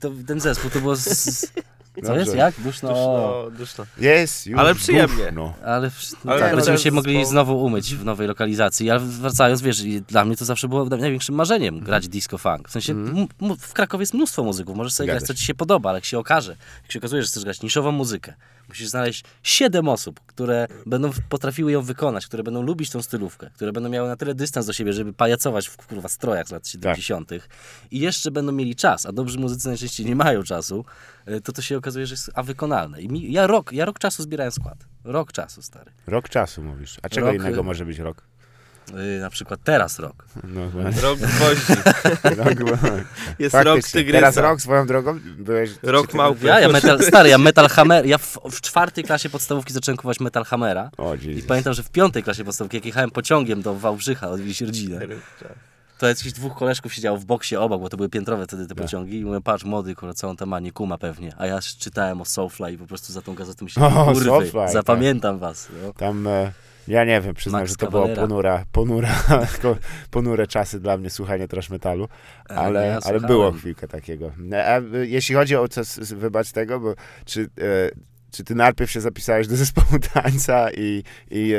To, 0.01 0.11
ten 0.27 0.41
zespół 0.41 0.71
to 0.71 0.81
było... 0.81 0.97
Z, 0.97 1.05
z, 1.09 1.41
co 1.95 2.03
Dobrze. 2.03 2.21
jest? 2.21 2.35
Jak? 2.35 2.55
Duszno. 2.61 2.89
Duszno, 2.89 3.45
duszno. 3.59 3.85
Jest 3.99 4.47
już 4.47 4.59
Ale 4.59 4.75
przyjemnie. 4.75 5.25
duszno. 5.25 5.55
Ale, 5.65 5.91
Ale 6.27 6.41
tak, 6.41 6.57
będziemy 6.57 6.79
się 6.79 6.91
mogli 6.91 7.25
znowu 7.27 7.65
umyć 7.65 7.95
w 7.95 8.05
nowej 8.05 8.29
lokalizacji. 8.29 8.91
Ale 8.91 9.01
wracając, 9.01 9.63
wiesz, 9.63 9.83
dla 10.09 10.25
mnie 10.25 10.37
to 10.37 10.45
zawsze 10.45 10.69
było 10.69 10.85
największym 10.85 11.35
marzeniem 11.35 11.81
grać 11.81 12.09
disco 12.09 12.39
funk. 12.39 12.69
W 12.69 12.73
sensie 12.73 12.93
m- 12.93 13.27
m- 13.43 13.57
w 13.59 13.73
Krakowie 13.73 14.03
jest 14.03 14.15
mnóstwo 14.15 14.43
muzyków, 14.45 14.77
możesz 14.77 14.93
sobie 14.95 15.07
grać, 15.13 15.23
co 15.25 15.35
ci 15.35 15.45
się 15.45 15.55
podoba, 15.55 15.91
ale 15.91 15.97
jak 15.97 16.05
się 16.05 16.19
okaże, 16.19 16.57
jak 16.83 16.93
się 16.93 16.99
okazuje, 16.99 17.23
że 17.23 17.29
chcesz 17.29 17.45
grać 17.45 17.63
niszową 17.63 17.93
muzykę, 17.93 18.35
musisz 18.73 18.89
znaleźć 18.89 19.25
siedem 19.43 19.89
osób, 19.89 20.21
które 20.27 20.67
będą 20.87 21.11
potrafiły 21.29 21.73
ją 21.73 21.83
wykonać, 21.83 22.27
które 22.27 22.43
będą 22.43 22.63
lubić 22.63 22.91
tą 22.91 23.03
stylówkę, 23.03 23.51
które 23.55 23.73
będą 23.73 23.89
miały 23.89 24.09
na 24.09 24.17
tyle 24.17 24.35
dystans 24.35 24.67
do 24.67 24.73
siebie, 24.73 24.93
żeby 24.93 25.13
pajacować 25.13 25.69
w 25.69 25.77
kurwa 25.77 26.09
strojach 26.09 26.49
z 26.49 26.51
lat 26.51 26.69
70. 26.69 27.31
i 27.91 28.01
jeszcze 28.01 28.31
będą 28.31 28.53
mieli 28.53 28.77
czas, 28.77 29.07
a 29.07 29.13
dobrzy 29.13 29.39
muzycy 29.39 29.69
najczęściej 29.69 30.07
nie 30.07 30.17
mają 30.17 30.43
czasu, 30.43 30.85
y, 31.29 31.41
to 31.41 31.53
to 31.53 31.63
się 31.63 31.77
okazuje, 31.77 32.07
że 32.07 32.13
jest 32.13 32.31
a 32.35 32.43
wykonalne. 32.43 33.03
I 33.03 33.09
mi, 33.09 33.33
ja 33.33 33.47
rok, 33.47 33.73
ja 33.73 33.85
rok 33.85 33.99
czasu 33.99 34.23
zbierałem 34.23 34.53
skład. 34.53 34.79
Rok 35.05 35.33
czasu, 35.33 35.63
stary. 35.63 35.93
Rok 36.07 36.29
czasu 36.29 36.63
mówisz. 36.63 36.99
A 37.03 37.09
czego 37.09 37.27
Rok, 37.27 37.37
innego 37.37 37.61
y- 37.61 37.65
może 37.65 37.85
być 37.85 37.99
rok? 37.99 38.32
Y, 38.91 39.21
na 39.21 39.31
przykład 39.31 39.61
teraz 39.65 39.99
rok. 39.99 40.25
No, 40.45 40.61
Rok 41.03 41.19
gwoździ. 41.19 41.73
rok, 42.39 42.59
Jest 43.39 43.55
rok 43.55 43.65
faktycznie. 43.65 44.01
tygrysa. 44.01 44.19
Teraz 44.21 44.37
rok 44.37 44.61
swoją 44.61 44.87
drogą 44.87 45.19
byłeś... 45.39 45.71
Rok 45.83 46.11
ty- 46.11 46.17
małpy. 46.17 46.47
Ja, 46.47 46.61
ja 46.61 46.69
metal, 46.69 47.03
stary, 47.05 47.29
ja 47.29 47.39
Metal 47.39 47.69
Hammer, 47.69 48.07
ja 48.07 48.19
w, 48.19 48.39
w 48.51 48.61
czwartej 48.61 49.05
klasie 49.05 49.31
podstawówki 49.31 49.73
zacząłem 49.73 49.97
kupować 49.97 50.21
Metal 50.21 50.45
Hammera 50.45 50.91
O, 50.99 51.15
i 51.15 51.43
pamiętam, 51.43 51.75
że 51.75 51.83
w 51.83 51.91
piątej 51.91 52.23
klasie 52.23 52.45
podstawówki, 52.45 52.77
jak 52.77 52.85
jechałem 52.87 53.11
pociągiem 53.11 53.63
do 53.63 53.75
Wałbrzycha 53.75 54.29
odwiedzić 54.31 54.61
rodzinę, 54.61 55.01
to 55.99 56.09
jakichś 56.09 56.33
dwóch 56.33 56.57
koleżków 56.57 56.95
siedziało 56.95 57.19
w 57.19 57.25
boksie 57.25 57.57
obok, 57.57 57.81
bo 57.81 57.89
to 57.89 57.97
były 57.97 58.09
piętrowe 58.09 58.45
wtedy 58.47 58.67
te 58.67 58.75
Tak. 58.75 58.85
pociągi 58.85 59.19
i 59.21 59.25
mówię, 59.25 59.41
patrz, 59.41 59.65
młody, 59.65 59.95
kurwa, 59.95 60.15
co 60.15 60.29
on 60.29 60.37
tam 60.37 60.49
ma, 60.49 60.61
nie 60.61 60.73
kuma 60.73 60.99
pewnie, 60.99 61.35
a 61.39 61.47
ja 61.47 61.59
czytałem 61.79 62.21
o 62.21 62.25
Soulfly 62.25 62.73
i 62.73 62.79
po 62.79 62.87
prostu 62.87 63.13
za 63.13 63.23
tą 63.23 63.35
gazetą 63.35 63.65
myślałem, 63.65 63.97
O, 63.99 64.05
kurwy, 64.05 64.25
Soulfly, 64.25 64.53
tak. 64.61 64.71
zapamiętam 64.73 65.39
was. 65.39 65.69
No. 65.83 65.93
Tam... 65.93 66.27
E, 66.27 66.53
ja 66.89 67.05
nie 67.05 67.21
wiem, 67.21 67.35
przyznam, 67.35 67.61
Max 67.61 67.71
że 67.71 67.77
to 67.77 67.87
Cavalera. 67.87 68.21
ponura, 68.23 68.65
ponura, 68.73 69.09
ponure 70.11 70.47
czasy 70.47 70.81
dla 70.81 70.97
mnie 70.97 71.11
słuchanie 71.11 71.49
trash 71.49 71.71
metalu, 71.71 72.09
E, 72.51 72.55
ale, 72.55 72.87
ja 72.87 72.99
ale 73.05 73.21
było 73.21 73.53
chwilkę 73.53 73.89
takiego. 73.89 74.33
E, 74.53 74.67
A, 74.67 74.79
e, 74.79 74.85
jeśli 75.07 75.35
chodzi 75.35 75.57
o 75.57 75.69
co, 75.69 75.81
s- 75.81 76.13
wybacz 76.13 76.53
tego, 76.53 76.81
bo 76.81 76.95
czy, 77.25 77.41
e, 77.43 77.91
czy 78.31 78.45
ty 78.45 78.55
najpierw 78.55 78.91
się 78.91 79.01
zapisałeś 79.01 79.47
do 79.47 79.57
zespołu 79.57 79.99
tańca 80.15 80.71
i, 80.71 81.03
i 81.31 81.55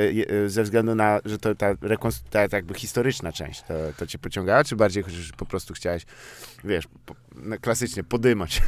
ze 0.47 0.63
względu 0.63 0.95
na, 0.95 1.19
że 1.25 1.37
to 1.37 1.55
ta, 1.55 1.73
rekonstru- 1.73 2.29
ta, 2.29 2.47
ta 2.47 2.57
jakby 2.57 2.73
historyczna 2.73 3.31
część, 3.31 3.61
to, 3.63 3.73
to 3.97 4.07
cię 4.07 4.19
pociągała, 4.19 4.63
czy 4.63 4.75
bardziej 4.75 5.03
chociaż 5.03 5.31
po 5.37 5.45
prostu 5.45 5.73
chciałeś, 5.73 6.05
wiesz, 6.63 6.85
po, 7.05 7.15
no, 7.35 7.55
klasycznie 7.61 8.03
podymać? 8.03 8.61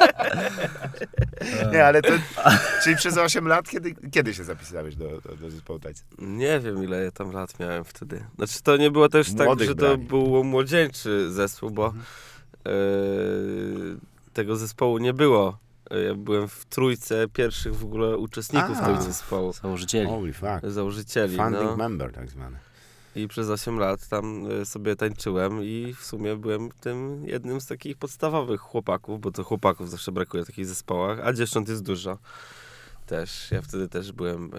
Nie, 1.72 1.86
ale 1.86 2.02
to, 2.02 2.12
czyli 2.84 2.96
przez 2.96 3.16
8 3.18 3.48
lat, 3.48 3.68
kiedy, 3.68 3.94
kiedy 4.12 4.34
się 4.34 4.44
zapisałeś 4.44 4.96
do, 4.96 5.20
do, 5.20 5.36
do 5.36 5.50
zespołu 5.50 5.78
tańca? 5.78 6.02
Nie 6.18 6.60
wiem, 6.60 6.84
ile 6.84 7.04
ja 7.04 7.10
tam 7.10 7.32
lat 7.32 7.58
miałem 7.60 7.84
wtedy. 7.84 8.24
Znaczy, 8.36 8.62
to 8.62 8.76
nie 8.76 8.90
było 8.90 9.08
też 9.08 9.34
tak, 9.34 9.46
Młodych 9.46 9.68
że 9.68 9.74
to 9.74 9.80
brali. 9.86 9.98
był 10.04 10.44
młodzieńczy 10.44 11.30
zespół, 11.32 11.70
bo 11.70 11.86
e, 12.66 12.70
tego 14.32 14.56
zespołu 14.56 14.98
nie 14.98 15.12
było. 15.14 15.58
E, 15.90 16.00
Ja 16.02 16.14
byłem 16.14 16.48
w 16.48 16.64
trójce 16.64 17.28
pierwszych 17.28 17.74
w 17.76 17.84
ogóle 17.84 18.16
uczestników 18.16 18.78
A. 18.80 18.86
tego 18.86 19.02
zespołu. 19.02 19.52
Założycieli. 19.52 20.06
Holy 20.08 20.32
fuck. 20.32 20.46
Założycieli. 20.62 21.36
Founding 21.36 21.64
No. 21.64 21.76
member 21.76 22.12
tak 22.12 22.30
zwany. 22.30 22.56
I 23.16 23.28
przez 23.28 23.48
8 23.48 23.78
lat 23.78 24.08
tam 24.08 24.46
e, 24.50 24.64
sobie 24.64 24.96
tańczyłem 24.96 25.64
i 25.64 25.94
w 25.98 26.04
sumie 26.04 26.36
byłem 26.36 26.70
tym 26.80 27.24
jednym 27.26 27.60
z 27.60 27.66
takich 27.66 27.96
podstawowych 27.96 28.60
chłopaków, 28.60 29.20
bo 29.20 29.30
to 29.30 29.44
chłopaków 29.44 29.90
zawsze 29.90 30.12
brakuje 30.12 30.44
w 30.44 30.46
takich 30.46 30.66
zespołach, 30.66 31.18
a 31.24 31.32
dziewcząt 31.32 31.68
jest 31.68 31.82
dużo. 31.82 32.18
Też, 33.06 33.50
ja 33.50 33.62
wtedy 33.62 33.88
też 33.88 34.12
byłem 34.12 34.50
e, 34.54 34.58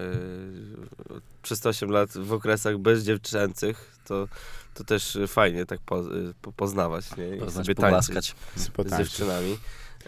przez 1.42 1.60
te 1.60 1.70
8 1.70 1.92
lat 1.92 2.18
w 2.18 2.34
okresach 2.34 2.78
bezdziewczęcych, 2.78 3.98
to, 4.06 4.28
to 4.74 4.84
też 4.84 5.18
fajnie 5.28 5.66
tak 5.66 5.80
po, 5.80 6.00
e, 6.00 6.04
po, 6.42 6.52
poznawać, 6.52 7.18
nie? 7.18 7.36
I 7.36 7.40
Poznać, 7.40 7.66
sobie 7.66 7.76
tańczyć 7.76 8.36
z 8.56 8.98
dziewczynami. 8.98 9.58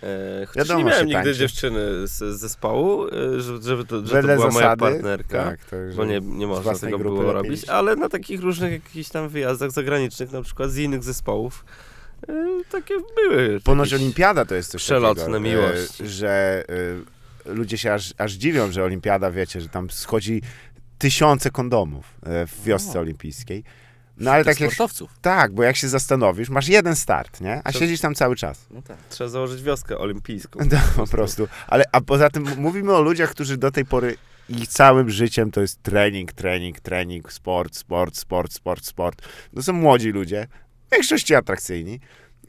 E, 0.03 0.45
chociaż 0.45 0.67
Wiadomo, 0.67 0.79
nie 0.79 0.85
miałem 0.85 1.05
nigdy 1.07 1.23
tańczy. 1.23 1.39
dziewczyny 1.39 2.07
z, 2.07 2.17
z 2.17 2.39
zespołu, 2.39 3.07
e, 3.07 3.41
żeby, 3.41 3.61
żeby 3.61 3.85
to, 3.85 4.05
że 4.05 4.21
to 4.21 4.27
była 4.27 4.37
moja 4.37 4.51
zasady, 4.51 4.79
partnerka 4.79 5.43
Tak, 5.43 5.65
to, 5.65 5.91
że 5.91 5.97
bo 5.97 6.05
nie, 6.05 6.19
nie 6.21 6.47
można 6.47 6.75
tego 6.75 6.99
było 6.99 7.33
robić, 7.33 7.69
ale 7.69 7.95
na 7.95 8.09
takich 8.09 8.41
różnych 8.41 8.71
jakichś 8.71 9.09
tam 9.09 9.29
wyjazdach 9.29 9.71
zagranicznych, 9.71 10.31
na 10.31 10.41
przykład 10.41 10.71
z 10.71 10.77
innych 10.77 11.03
zespołów, 11.03 11.65
e, 12.29 12.33
takie 12.71 12.93
były. 13.15 13.59
Ponoć 13.63 13.93
olimpiada 13.93 14.45
to 14.45 14.55
jest 14.55 14.71
coś 14.71 14.81
przelotne 14.81 15.37
takiego, 15.39 15.73
e, 15.73 16.07
że 16.07 16.63
e, 17.45 17.53
ludzie 17.53 17.77
się 17.77 17.93
aż, 17.93 18.13
aż 18.17 18.31
dziwią, 18.31 18.71
że 18.71 18.83
olimpiada, 18.83 19.31
wiecie, 19.31 19.61
że 19.61 19.69
tam 19.69 19.89
schodzi 19.89 20.41
tysiące 20.97 21.51
kondomów 21.51 22.05
w 22.23 22.63
wiosce 22.63 22.99
O. 22.99 23.01
olimpijskiej. 23.01 23.63
No 24.17 24.31
ale 24.31 24.45
tak 24.45 24.59
jak, 24.59 24.73
sportowców. 24.73 25.11
tak, 25.21 25.53
bo 25.53 25.63
jak 25.63 25.75
się 25.75 25.89
zastanowisz, 25.89 26.49
masz 26.49 26.67
jeden 26.67 26.95
start, 26.95 27.41
nie? 27.41 27.61
A 27.63 27.71
Co- 27.71 27.79
siedzisz 27.79 27.99
tam 28.01 28.15
cały 28.15 28.35
czas. 28.35 28.65
No 28.71 28.81
tak. 28.81 28.97
Trzeba 29.09 29.29
założyć 29.29 29.63
wioskę 29.63 29.97
olimpijską. 29.97 30.59
No, 30.71 30.77
po 30.95 31.07
prostu. 31.07 31.47
Ale, 31.67 31.83
a 31.91 32.01
poza 32.01 32.29
tym 32.29 32.45
mówimy 32.57 32.93
o 32.93 33.01
ludziach, 33.01 33.29
którzy 33.29 33.57
do 33.57 33.71
tej 33.71 33.85
pory 33.85 34.15
ich 34.49 34.67
całym 34.67 35.09
życiem 35.09 35.51
to 35.51 35.61
jest 35.61 35.83
trening, 35.83 36.31
trening, 36.33 36.79
trening, 36.79 37.33
sport, 37.33 37.75
sport, 37.75 38.17
sport, 38.17 38.53
sport, 38.53 38.85
sport. 38.85 39.21
To 39.55 39.63
są 39.63 39.73
młodzi 39.73 40.09
ludzie, 40.09 40.47
w 40.87 40.91
większości 40.93 41.35
atrakcyjni. 41.35 41.99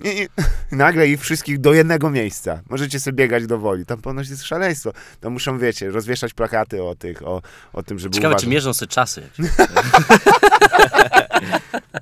I, 0.05 0.09
I 0.23 0.29
nagle 0.77 1.09
ich 1.09 1.21
wszystkich 1.21 1.61
do 1.61 1.75
jednego 1.75 2.11
miejsca. 2.11 2.61
Możecie 2.71 3.01
sobie 3.01 3.17
biegać 3.17 3.47
do 3.47 3.59
woli. 3.59 3.87
Tam 3.87 4.01
ponoć 4.01 4.29
jest 4.29 4.43
szaleństwo. 4.43 4.93
Tam 5.21 5.33
muszą, 5.33 5.59
wiecie, 5.59 5.91
rozwieszać 5.91 6.35
plakaty 6.35 6.83
o 6.83 6.95
tych, 6.95 7.23
o, 7.23 7.43
o 7.73 7.83
tym, 7.83 7.99
żeby 7.99 8.15
Ciekawe, 8.15 8.35
czy 8.35 8.37
uważać, 8.37 8.51
mierzą 8.51 8.75
sobie 8.75 8.89
czasy. 8.93 9.29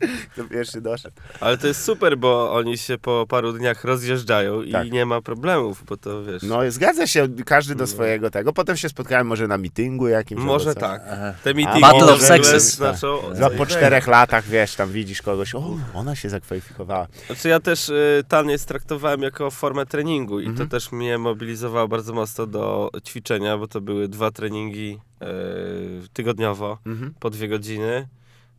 kto 0.33 0.45
pierwszy 0.45 0.81
doszedł. 0.81 1.17
Ale 1.41 1.59
to 1.59 1.67
jest 1.67 1.85
super, 1.85 2.19
bo 2.19 2.53
oni 2.55 2.79
się 2.79 2.99
po 2.99 3.27
paru 3.29 3.53
dniach 3.53 3.85
rozjeżdżają 3.85 4.63
Tak. 4.73 4.87
i 4.87 4.91
nie 4.91 5.07
ma 5.07 5.21
problemów, 5.21 5.85
bo 5.89 5.97
to 5.97 6.25
wiesz. 6.25 6.43
No, 6.43 6.59
zgadza 6.71 7.07
się, 7.07 7.29
każdy 7.47 7.75
do 7.75 7.81
No. 7.83 7.87
swojego 7.87 8.31
tego. 8.31 8.53
Potem 8.53 8.77
się 8.77 8.89
spotkałem 8.89 9.27
może 9.27 9.49
na 9.49 9.59
mityngu 9.59 10.09
jakimś. 10.09 10.41
Może 10.43 10.75
tak. 10.75 11.03
Aha. 11.11 11.33
Te 11.45 11.55
meetingi 11.55 11.81
Battle 11.81 12.13
of 12.13 12.23
Sexes. 12.23 12.75
znaczą 12.75 13.09
o 13.23 13.35
Za 13.35 13.51
co 13.51 13.57
po 13.57 13.67
czterech 13.67 14.07
latach, 14.07 14.45
wiesz, 14.45 14.75
tam 14.75 14.91
widzisz 14.93 15.23
kogoś, 15.23 15.55
o, 15.55 15.77
ona 15.95 16.17
się 16.17 16.29
zakwalifikowała. 16.31 17.07
Znaczy 17.27 17.49
ja 17.49 17.61
też 17.61 17.89
y, 17.89 18.25
taniec 18.29 18.67
traktowałem 18.67 19.23
jako 19.23 19.51
formę 19.51 19.87
treningu 19.87 20.41
i 20.41 20.47
Mhm. 20.47 20.69
to 20.69 20.77
też 20.77 20.93
mnie 20.93 21.19
mobilizowało 21.19 21.89
bardzo 21.89 22.13
mocno 22.13 22.47
do 22.47 22.91
ćwiczenia, 23.07 23.59
bo 23.59 23.67
to 23.69 23.81
były 23.81 24.09
dwa 24.09 24.31
treningi 24.31 24.99
y, 25.23 25.27
tygodniowo 26.13 26.79
Mhm. 26.87 27.15
po 27.21 27.31
dwie 27.31 27.49
godziny, 27.49 28.09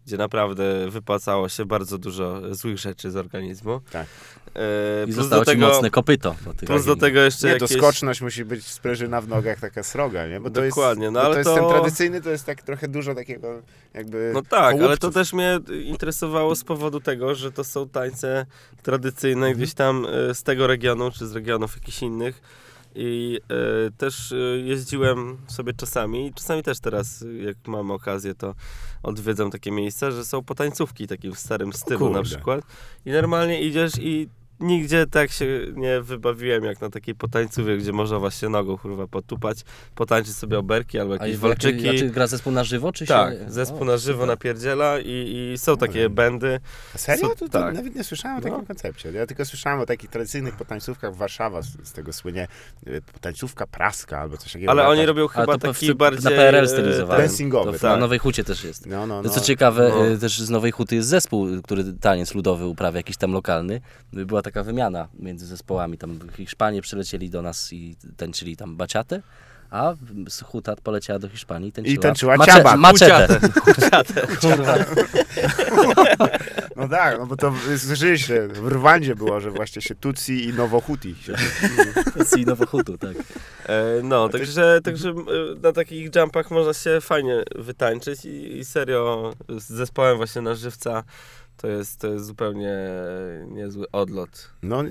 gdzie 0.07 0.17
naprawdę 0.17 0.89
wypłacało 0.89 1.49
się 1.49 1.65
bardzo 1.65 1.97
dużo 1.97 2.55
złych 2.55 2.77
rzeczy 2.79 3.11
z 3.11 3.15
organizmu. 3.15 3.81
Tak. 3.91 4.07
Y, 4.07 4.59
I 5.07 5.11
zostało 5.11 5.45
tego, 5.45 5.67
mocne 5.67 5.89
kopyto. 5.89 6.35
plus 6.65 6.85
do 6.85 6.95
tego 6.95 7.19
jeszcze 7.19 7.47
Nie, 7.47 7.57
to 7.57 7.65
jakieś... 7.65 7.77
skoczność 7.77 8.21
musi 8.21 8.45
być 8.45 8.65
sprężyna 8.67 9.21
w 9.21 9.27
nogach, 9.27 9.59
taka 9.59 9.83
sroga, 9.83 10.27
nie? 10.27 10.39
Bo 10.39 10.49
to 10.49 10.61
Dokładnie, 10.61 11.03
jest, 11.03 11.13
no 11.13 11.21
ale 11.21 11.33
to 11.33 11.37
jest 11.39 11.49
to- 11.49 11.55
ten 11.55 11.69
tradycyjny, 11.69 12.21
to 12.21 12.29
jest 12.29 12.45
tak 12.45 12.61
trochę 12.61 12.87
dużo 12.87 13.15
takiego 13.15 13.61
jakby 13.93 14.31
No 14.33 14.41
tak, 14.41 14.75
ale 14.81 14.97
to 14.97 15.11
też 15.11 15.33
mnie 15.33 15.59
interesowało 15.85 16.55
z 16.55 16.63
powodu 16.63 16.99
tego, 16.99 17.35
że 17.35 17.51
to 17.51 17.63
są 17.63 17.89
tańce 17.89 18.45
tradycyjne 18.83 19.47
Mhm. 19.47 19.57
gdzieś 19.57 19.73
tam 19.73 20.05
y, 20.29 20.33
z 20.33 20.43
tego 20.43 20.67
regionu, 20.67 21.11
czy 21.11 21.27
z 21.27 21.35
regionów 21.35 21.75
jakichś 21.75 22.01
innych. 22.01 22.41
I 22.95 23.39
y, 23.87 23.91
też 23.91 24.31
y, 24.31 24.63
jeździłem 24.65 25.37
sobie 25.47 25.73
czasami, 25.73 26.33
czasami 26.33 26.63
też 26.63 26.79
teraz, 26.79 27.25
jak 27.45 27.57
mam 27.67 27.91
okazję, 27.91 28.35
to 28.35 28.55
odwiedzam 29.03 29.51
takie 29.51 29.71
miejsca, 29.71 30.11
że 30.11 30.25
są 30.25 30.43
potańcówki 30.43 31.07
takim 31.07 31.33
w 31.33 31.39
starym 31.39 31.73
stylu 31.73 32.09
na 32.09 32.23
przykład. 32.23 32.65
I 33.05 33.11
normalnie 33.11 33.61
idziesz 33.61 33.91
i 33.99 34.29
nigdzie 34.63 35.05
tak 35.07 35.31
się 35.31 35.45
nie 35.75 36.01
wybawiłem 36.01 36.63
jak 36.63 36.81
na 36.81 36.89
takiej 36.89 37.15
potańcówie, 37.15 37.77
gdzie 37.77 37.91
można 37.91 38.19
właśnie 38.19 38.49
nogą 38.49 38.77
kurwa 38.77 39.07
potupać, 39.07 39.57
potańczyć 39.95 40.35
sobie 40.35 40.59
oberki 40.59 40.99
albo 40.99 41.13
A 41.13 41.15
jakieś 41.15 41.29
jest 41.29 41.41
walczyki. 41.41 41.81
Znaczy 41.81 42.09
gra 42.09 42.27
zespół 42.27 42.53
na 42.53 42.63
żywo, 42.63 42.91
czy 42.91 43.05
Tak, 43.05 43.33
się... 43.33 43.51
zespół 43.51 43.81
O, 43.81 43.85
na 43.85 43.97
żywo 43.97 44.25
napierdziela 44.25 44.99
i, 44.99 45.51
i 45.53 45.57
są 45.57 45.77
takie. 45.77 46.09
A 46.93 46.97
Serio? 46.97 47.29
To, 47.29 47.35
to 47.35 47.49
tak. 47.49 47.75
nawet 47.75 47.95
nie 47.95 48.03
słyszałem 48.03 48.37
o 48.37 48.41
No. 48.41 48.49
takim 48.49 48.65
koncepcie. 48.65 49.11
Ja 49.11 49.25
tylko 49.25 49.45
słyszałem 49.45 49.79
o 49.79 49.85
takich 49.85 50.09
tradycyjnych 50.09 50.55
potańcówkach 50.55 51.15
Warszawa, 51.15 51.61
z, 51.61 51.67
z 51.83 51.91
tego 51.91 52.13
słynie 52.13 52.47
y, 52.87 53.01
potańcówka 53.13 53.67
praska 53.67 54.19
albo 54.19 54.37
coś 54.37 54.53
takiego. 54.53 54.71
Ale 54.71 54.87
oni 54.87 54.99
tak- 54.99 55.07
robią 55.07 55.27
chyba 55.27 55.57
taki 55.57 55.87
na 55.87 55.95
bardziej... 55.95 56.31
PRL 56.31 56.63
e, 56.63 56.67
stylizowany. 56.67 57.21
Dancingowy, 57.23 57.77
w- 57.77 57.81
tak. 57.81 57.91
Na 57.91 57.97
Nowej 57.97 58.19
Hucie 58.19 58.43
też 58.43 58.63
jest. 58.63 58.85
No, 58.85 59.07
no, 59.07 59.21
No, 59.21 59.29
co 59.29 59.41
ciekawe, 59.41 59.89
No. 59.89 60.07
y, 60.07 60.17
też 60.17 60.39
z 60.41 60.49
Nowej 60.49 60.71
Huty 60.71 60.95
jest 60.95 61.07
zespół, 61.09 61.47
który 61.63 61.83
taniec 61.93 62.35
ludowy 62.35 62.65
uprawia, 62.65 62.97
jakiś 62.99 63.17
tam 63.17 63.31
lokalny. 63.31 63.81
Była 64.13 64.41
taka 64.41 64.52
wymiana 64.61 65.07
między 65.19 65.45
zespołami. 65.45 65.97
Tam 65.97 66.19
Hiszpanie 66.37 66.81
przylecieli 66.81 67.29
do 67.29 67.41
nas 67.41 67.73
i 67.73 67.95
tańczyli 68.17 68.57
tam 68.57 68.75
baciatę, 68.75 69.21
a 69.73 69.93
Hutat 70.45 70.81
poleciała 70.81 71.19
do 71.19 71.29
Hiszpanii 71.29 71.69
i 71.69 71.71
tańczyła, 71.71 72.37
tańczyła 72.37 72.37
macze- 72.37 72.77
maczetę. 72.77 73.39
Kurwa. 74.41 74.75
No 76.75 76.87
tak, 76.87 77.19
no 77.19 77.25
bo 77.25 77.35
to 77.35 77.53
słyszeliście, 77.77 78.47
w 78.47 78.67
Rwandzie 78.67 79.15
było, 79.15 79.39
że 79.39 79.51
właśnie 79.51 79.81
się 79.81 79.95
Tutsi 79.95 80.45
i 80.45 80.53
Nowohuti. 80.53 81.15
Się... 81.15 81.35
Z 82.25 82.45
Nowej 82.45 82.67
Hutu, 82.67 82.97
tak. 82.97 83.11
E, 83.65 83.83
no, 84.03 84.29
także, 84.29 84.79
także 84.83 85.09
e, 85.09 85.13
na 85.61 85.71
takich 85.71 86.15
jumpach 86.15 86.51
można 86.51 86.73
się 86.73 87.01
fajnie 87.01 87.43
wytańczyć 87.55 88.25
i, 88.25 88.57
i 88.57 88.65
serio 88.65 89.33
z 89.49 89.67
zespołem 89.67 90.17
właśnie 90.17 90.41
na 90.41 90.55
żywca 90.55 91.03
to 91.57 91.67
jest, 91.67 91.99
to 91.99 92.07
jest 92.07 92.25
zupełnie 92.25 92.77
niezły 93.47 93.91
odlot. 93.91 94.49
No 94.63 94.83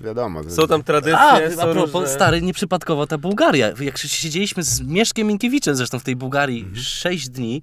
wiadomo. 0.00 0.44
Są 0.50 0.66
tam 0.66 0.82
tradycje, 0.82 1.18
A, 1.18 1.50
są 1.50 1.62
a 1.62 1.72
propos, 1.72 1.92
różne... 1.94 2.08
stary, 2.08 2.42
nieprzypadkowo 2.42 3.06
ta 3.06 3.18
Bułgaria. 3.18 3.72
Jak 3.80 3.98
siedzieliśmy 3.98 4.62
z 4.62 4.80
Mieszkiem 4.80 5.26
Minkiewiczem 5.26 5.76
zresztą 5.76 5.98
w 5.98 6.04
tej 6.04 6.16
Bułgarii 6.16 6.58
Mhm. 6.60 6.76
6 6.82 7.28
dni, 7.28 7.62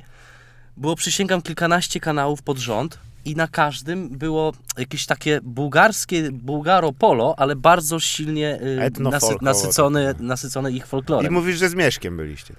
było 0.77 0.95
przysięgam 0.95 1.41
kilkanaście 1.41 1.99
kanałów 1.99 2.41
pod 2.41 2.57
rząd 2.57 2.99
i 3.27 3.35
na 3.35 3.47
każdym 3.47 4.09
było 4.09 4.53
jakieś 4.77 5.05
takie 5.05 5.39
bułgarskie 5.43 6.31
Bułgaro-polo, 6.31 7.33
ale 7.37 7.55
bardzo 7.55 7.99
silnie 7.99 8.59
y, 8.61 8.99
nasy, 8.99 9.35
nasycone, 9.41 10.15
nasycone 10.19 10.71
ich 10.71 10.83
I 10.83 10.87
folklorem. 10.87 11.33
mówisz, 11.33 11.57
że 11.57 11.69
z 11.69 11.75
Mieszkiem 11.75 12.17
byliście. 12.17 12.53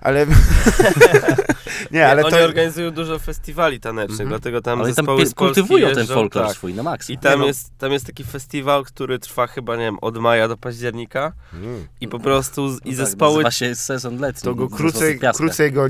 Ale... 0.00 0.26
nie, 1.90 2.08
ale 2.08 2.22
Oni 2.22 2.30
to... 2.30 2.44
organizują 2.44 2.90
dużo 2.90 3.18
festiwali 3.18 3.80
tanecznych, 3.80 4.20
Mhm. 4.20 4.28
dlatego 4.28 4.60
tam 4.60 4.80
ale 4.80 4.94
tam 4.94 5.06
kultywują 5.36 5.88
ten 5.88 5.98
jeżdżą, 5.98 6.14
folklor 6.14 6.46
tak. 6.46 6.56
swój 6.56 6.74
na 6.74 6.82
maksa. 6.82 7.12
I 7.12 7.18
tam, 7.18 7.40
no. 7.40 7.46
jest, 7.46 7.70
tam 7.78 7.92
jest 7.92 8.06
taki 8.06 8.24
festiwal, 8.24 8.84
który 8.84 9.18
trwa 9.18 9.46
chyba, 9.46 9.76
nie 9.76 9.82
wiem, 9.82 9.98
od 10.00 10.18
maja 10.18 10.48
do 10.48 10.56
października 10.56 11.32
Mm. 11.54 11.86
i 12.00 12.08
po 12.08 12.18
prostu 12.18 12.68
z, 12.68 12.72
i 12.72 12.76
No 12.76 12.84
tak, 12.84 12.94
zespoły 12.94 13.34
nazywa 13.42 13.50
się 13.50 13.74
sezon 13.74 14.18
letni. 14.18 14.42
To 14.42 14.54
go 14.54 14.68
krócej, 14.68 15.20
krócej 15.36 15.72
go... 15.72 15.88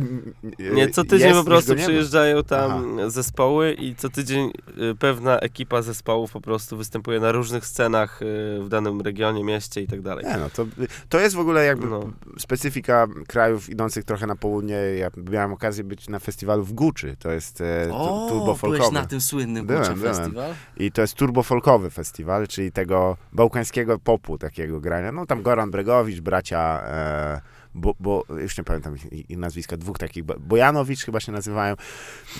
Nie, 0.58 0.90
co 0.90 1.04
tydzień 1.04 1.28
jest, 1.28 1.40
po 1.40 1.44
prostu 1.44 1.74
przyjeżdżają 1.76 2.44
tam 2.44 2.98
zespoły 3.10 3.72
i 3.72 3.94
co 3.96 4.08
tydzień 4.08 4.21
y, 4.30 4.94
pewna 4.98 5.38
ekipa 5.38 5.82
zespołów 5.82 6.32
po 6.32 6.40
prostu 6.40 6.76
występuje 6.76 7.20
na 7.20 7.32
różnych 7.32 7.66
scenach 7.66 8.22
y, 8.22 8.24
w 8.62 8.68
danym 8.68 9.00
regionie, 9.00 9.44
mieście 9.44 9.82
i 9.82 9.86
tak 9.86 10.00
dalej. 10.00 10.24
Nie, 10.24 10.36
no 10.36 10.50
to, 10.50 10.66
to 11.08 11.20
jest 11.20 11.34
w 11.36 11.38
ogóle 11.38 11.64
jakby 11.64 11.86
No. 11.86 12.10
specyfika 12.38 13.06
krajów 13.28 13.70
idących 13.70 14.04
trochę 14.04 14.26
na 14.26 14.36
południe. 14.36 14.74
Ja 14.74 15.08
miałem 15.30 15.52
okazję 15.52 15.84
być 15.84 16.08
na 16.08 16.18
festiwalu 16.18 16.64
w 16.64 16.72
Guczy. 16.72 17.16
To 17.18 17.30
jest 17.32 17.60
e, 17.60 17.88
O, 17.92 18.26
turbo 18.30 18.54
byłeś 18.62 18.90
na 18.90 19.06
tym 19.06 19.20
słynnym 19.20 19.66
Byłem, 19.66 19.82
Bucze 19.82 19.94
byłem. 19.94 20.14
Festiwal? 20.14 20.54
I 20.76 20.92
to 20.92 21.00
jest 21.00 21.14
turbo 21.14 21.42
folkowy 21.42 21.90
festiwal, 21.90 22.48
czyli 22.48 22.72
tego 22.72 23.16
bałkańskiego 23.32 23.98
popu 23.98 24.38
takiego 24.38 24.80
grania. 24.80 25.12
No 25.12 25.26
tam 25.26 25.42
Goran 25.42 25.70
Bregowicz, 25.70 26.20
bracia... 26.20 26.82
E, 26.86 27.40
bo, 27.74 27.94
bo 28.00 28.24
już 28.40 28.58
nie 28.58 28.64
pamiętam 28.64 28.96
nazwiska, 29.30 29.76
dwóch 29.76 29.98
takich, 29.98 30.24
Bo- 30.24 30.38
Bojanowicz 30.38 31.04
chyba 31.04 31.20
się 31.20 31.32
nazywają. 31.32 31.74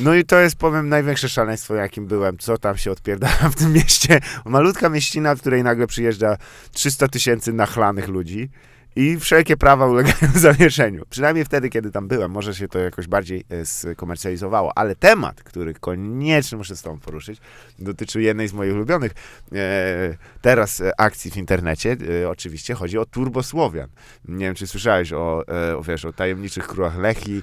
No 0.01 0.15
i 0.15 0.25
to 0.25 0.41
jest, 0.41 0.57
powiem, 0.57 0.89
największe 0.89 1.29
szaleństwo, 1.29 1.75
jakim 1.75 2.07
byłem. 2.07 2.39
Co 2.39 2.59
tam 2.59 2.77
się 2.77 2.91
odpierdala 2.91 3.51
w 3.51 3.55
tym 3.55 3.73
mieście? 3.73 4.21
Malutka 4.45 4.89
mieścina, 4.89 5.35
w 5.35 5.41
której 5.41 5.63
nagle 5.63 5.87
przyjeżdża 5.87 6.37
300 6.73 7.09
tysięcy 7.09 7.53
nachlanych 7.53 8.09
ludzi 8.09 8.51
i 8.97 9.19
wszelkie 9.19 9.57
prawa 9.57 9.87
ulegają 9.87 10.33
zawieszeniu. 10.35 11.05
Przynajmniej 11.11 11.45
wtedy, 11.45 11.71
kiedy 11.71 11.91
tam 11.91 12.09
byłem. 12.09 12.31
Może 12.31 12.55
się 12.55 12.69
to 12.69 12.79
jakoś 12.79 13.07
bardziej 13.07 13.45
e, 13.51 13.67
skomercjalizowało. 13.67 14.79
Ale 14.79 14.97
temat, 14.97 15.43
który 15.43 15.75
koniecznie 15.75 16.59
muszę 16.59 16.77
z 16.77 16.83
tobą 16.83 16.99
poruszyć, 16.99 17.41
dotyczy 17.79 18.23
jednej 18.23 18.49
z 18.49 18.53
moich 18.53 18.75
ulubionych 18.75 19.13
e, 19.53 20.17
teraz 20.41 20.81
e, 20.81 21.01
akcji 21.01 21.31
w 21.31 21.37
internecie. 21.37 21.97
E, 22.23 22.29
oczywiście 22.29 22.75
chodzi 22.75 22.99
o 22.99 23.07
Turbosłowian. 23.07 23.89
Nie 24.29 24.47
wiem, 24.47 24.55
czy 24.55 24.67
słyszałeś 24.67 25.13
o, 25.13 25.45
e, 25.49 25.77
o, 25.77 25.83
wiesz, 25.83 26.05
o 26.05 26.13
tajemniczych 26.13 26.67
królach 26.67 26.99
Lechi, 26.99 27.43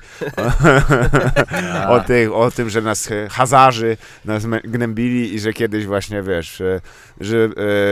o, 1.88 1.90
o, 1.96 2.00
tych, 2.00 2.34
o 2.34 2.52
tym, 2.52 2.70
że 2.70 2.82
nas 2.82 3.12
e, 3.12 3.30
Hazarzy 3.30 3.98
nas 4.26 4.46
gnębili 4.64 5.36
i 5.36 5.40
że 5.40 5.54
kiedyś 5.54 5.86
właśnie, 5.86 6.24
wiesz, 6.24 6.64
że 7.22 7.50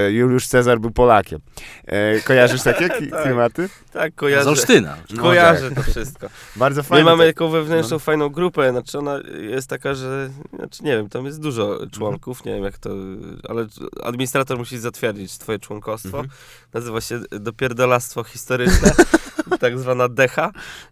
Juliusz 0.10 0.47
Cezar 0.47 0.80
był 0.80 0.91
Polakiem. 0.91 1.39
Kojarzysz 2.26 2.64
takie 2.64 2.89
ki- 3.50 3.56
Tak. 3.56 3.72
Tak, 3.93 4.14
Z 4.14 4.16
kojarzę, 4.16 4.50
Olsztyna. 4.50 4.98
No 5.16 5.22
kojarzę 5.24 5.72
to 5.72 5.82
wszystko. 5.84 6.28
Bardzo 6.56 6.82
My 6.82 6.88
fajne. 6.88 7.04
mamy 7.06 7.24
to- 7.24 7.30
taką 7.30 7.50
wewnętrzną, 7.50 7.95
no. 7.95 8.00
fajną 8.00 8.30
grupę, 8.30 8.72
znaczy 8.72 8.98
ona 9.00 9.20
jest 9.39 9.68
taka, 9.70 9.93
że, 9.95 10.30
znaczy 10.56 10.84
nie 10.84 10.91
wiem, 10.98 11.10
tam 11.10 11.26
jest 11.26 11.41
dużo 11.41 11.80
członków, 11.91 12.45
nie 12.45 12.54
wiem 12.54 12.64
jak 12.64 12.78
to, 12.78 12.89
ale 13.50 13.68
administrator 14.04 14.58
musi 14.58 14.80
zatwierdzić 14.80 15.38
twoje 15.38 15.60
członkostwo. 15.60 16.08
Mhm. 16.20 16.28
Nazywa 16.74 17.02
się 17.02 17.20
Dopierdolactwo 17.32 18.24
Historyczne, 18.24 18.91
tak 19.60 19.80
zwana 19.80 20.10
decha 20.10 20.52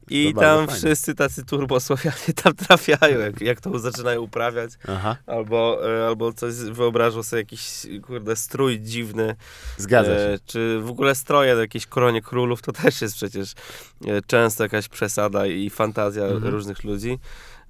i 0.10 0.34
To 0.34 0.39
tam 0.41 0.68
wszyscy 0.68 1.16
tacy 1.16 1.45
turbosłowianie 1.45 2.34
tam 2.43 2.53
trafiają, 2.53 3.20
jak, 3.20 3.41
jak 3.41 3.62
to 3.62 3.80
zaczynają 3.80 4.22
uprawiać, 4.22 4.72
Aha, 4.88 5.16
albo, 5.28 5.80
e, 6.01 6.08
albo 6.08 6.34
coś 6.34 6.53
wyobrażą 6.56 7.24
sobie 7.24 7.41
jakiś, 7.41 7.72
kurde, 8.08 8.36
strój 8.36 8.80
dziwny, 8.82 9.36
zgadza 9.78 10.10
się. 10.10 10.16
E, 10.22 10.39
czy 10.45 10.80
w 10.84 10.89
ogóle 10.89 11.16
stroje 11.16 11.56
do 11.56 11.62
jakiejś 11.62 11.86
koronie 11.88 12.22
królów, 12.22 12.62
to 12.62 12.72
też 12.72 13.01
jest 13.01 13.16
przecież 13.16 13.51
e, 14.08 14.22
często 14.28 14.64
jakaś 14.64 14.88
przesada 14.88 15.45
i 15.47 15.70
fantazja 15.70 16.24
Mhm. 16.26 16.53
różnych 16.53 16.84
ludzi. 16.84 17.20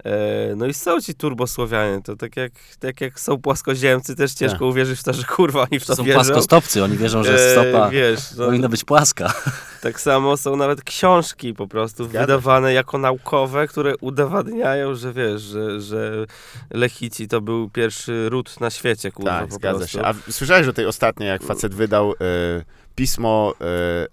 E, 0.03 0.55
no 0.55 0.65
i 0.65 0.73
są 0.73 1.01
ci 1.01 1.15
turbosłowianie, 1.15 2.01
to 2.01 2.15
tak 2.15 2.37
jak, 2.37 2.51
tak 2.79 3.01
jak 3.01 3.19
są 3.19 3.37
płaskoziemcy, 3.41 4.15
też 4.15 4.33
ciężko 4.33 4.57
Tak. 4.59 4.67
uwierzyć 4.67 4.99
w 4.99 5.03
to, 5.03 5.13
że 5.13 5.23
kurwa 5.23 5.61
oni 5.71 5.79
w 5.79 5.85
to 5.85 5.95
Są 5.95 6.03
wierzą. 6.03 6.17
płaskostopcy, 6.19 6.83
oni 6.83 6.97
wierzą, 6.97 7.23
że 7.23 7.35
E, 7.35 7.51
stopa 7.51 7.89
wiesz, 7.89 8.19
no, 8.37 8.45
powinna 8.45 8.69
być 8.69 8.83
płaska. 8.83 9.33
Tak 9.85 10.01
samo 10.01 10.37
są 10.37 10.55
nawet 10.55 10.83
książki 10.83 11.53
po 11.53 11.67
prostu 11.67 12.03
Zgadza 12.03 12.19
wydawane 12.21 12.73
jako 12.73 12.97
naukowe, 12.97 13.67
które 13.67 13.97
udowadniają, 13.97 14.95
że 14.95 15.13
wiesz, 15.13 15.41
że, 15.41 15.81
że 15.81 16.25
Lechici 16.73 17.27
to 17.27 17.41
był 17.41 17.69
pierwszy 17.69 18.29
ród 18.29 18.59
na 18.61 18.69
świecie, 18.69 19.11
kurwa, 19.11 19.39
Tak, 19.39 19.47
po 19.49 19.55
zgadza 19.55 19.77
prostu. 19.79 19.97
się. 19.97 20.05
A 20.05 20.13
słyszałeś 20.29 20.67
o 20.67 20.73
tej 20.73 20.85
ostatniej, 20.85 21.29
jak 21.29 21.43
facet 21.43 21.73
wydał 21.73 22.11
e, 22.11 22.15
pismo 22.95 23.53
e, 23.61 23.65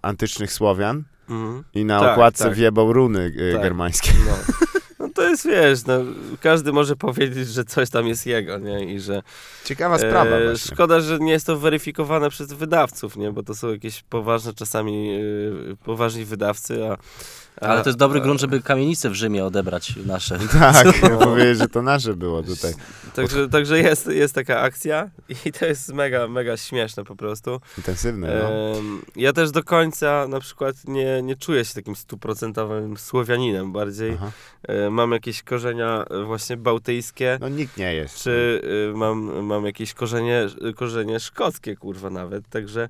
antycznych 0.03 0.53
Słowian 0.53 1.03
Mhm. 1.31 1.65
i 1.75 1.85
na 1.85 2.01
Tak, 2.01 2.13
okładce 2.13 2.45
tak. 2.45 2.55
wjebał 2.55 2.93
runy 2.93 3.33
e, 3.51 3.53
Tak. 3.53 3.63
germańskie. 3.63 4.13
No. 4.27 4.33
to 5.15 5.29
jest, 5.29 5.47
wiesz, 5.47 5.87
no, 5.87 5.99
każdy 6.41 6.73
może 6.73 6.97
powiedzieć, 6.97 7.49
że 7.49 7.65
coś 7.65 7.91
tam 7.91 8.07
jest 8.09 8.27
jego, 8.27 8.59
nie? 8.59 8.95
I 8.95 9.01
że 9.01 9.23
Ciekawa 9.65 9.99
sprawa 9.99 10.37
e, 10.37 10.57
szkoda, 10.57 11.01
że 11.01 11.19
nie 11.19 11.33
jest 11.33 11.47
to 11.47 11.59
weryfikowane 11.59 12.31
przez 12.31 12.53
wydawców, 12.53 13.17
nie? 13.17 13.33
Bo 13.33 13.43
to 13.43 13.55
są 13.55 13.71
jakieś 13.71 14.03
poważne 14.03 14.55
czasami 14.55 15.11
e, 15.11 15.77
poważni 15.85 16.25
wydawcy, 16.25 16.85
a 16.85 16.97
Ale 17.61 17.83
to 17.83 17.89
jest 17.89 17.99
dobry 17.99 18.21
grunt, 18.21 18.41
żeby 18.41 18.63
kamienice 18.63 19.11
w 19.11 19.15
Rzymie 19.15 19.45
odebrać 19.45 19.95
nasze. 20.07 20.39
Tak, 20.53 20.87
powiedzieć, 21.19 21.59
że 21.59 21.69
to 21.69 21.83
nasze 21.83 22.15
było 22.15 22.43
tutaj. 22.43 22.75
Także, 23.15 23.49
także 23.49 23.79
jest, 23.79 24.07
jest 24.07 24.35
taka 24.35 24.61
akcja 24.61 25.11
i 25.47 25.53
to 25.53 25.67
jest 25.67 25.93
mega, 25.93 26.29
mega 26.29 26.57
śmieszne 26.57 27.05
po 27.05 27.17
prostu. 27.17 27.61
Intensywne, 27.79 28.43
no. 28.43 28.51
Ja 29.17 29.33
też 29.33 29.51
do 29.51 29.65
końca 29.65 30.27
na 30.29 30.41
przykład 30.41 30.77
nie, 30.89 31.23
nie 31.23 31.37
czuję 31.37 31.65
się 31.65 31.75
takim 31.75 31.97
stuprocentowym 31.97 32.97
Słowianinem. 32.97 33.73
Bardziej 33.73 34.13
Aha. 34.13 34.31
e, 34.63 34.91
mam 34.91 35.13
jakieś 35.13 35.43
korzenia 35.43 36.05
e, 36.11 36.25
właśnie 36.25 36.57
bałtyjskie, 36.57 37.39
No 37.41 37.49
nikt 37.49 37.77
nie 37.77 37.95
jest. 37.95 38.23
czy 38.23 38.63
e, 38.93 38.97
mam, 38.97 39.45
mam 39.45 39.65
jakieś 39.65 39.95
korzenie, 39.95 40.47
korzenie 40.77 41.21
szkockie, 41.21 41.77
kurwa 41.77 42.11
nawet. 42.11 42.49
Także 42.49 42.89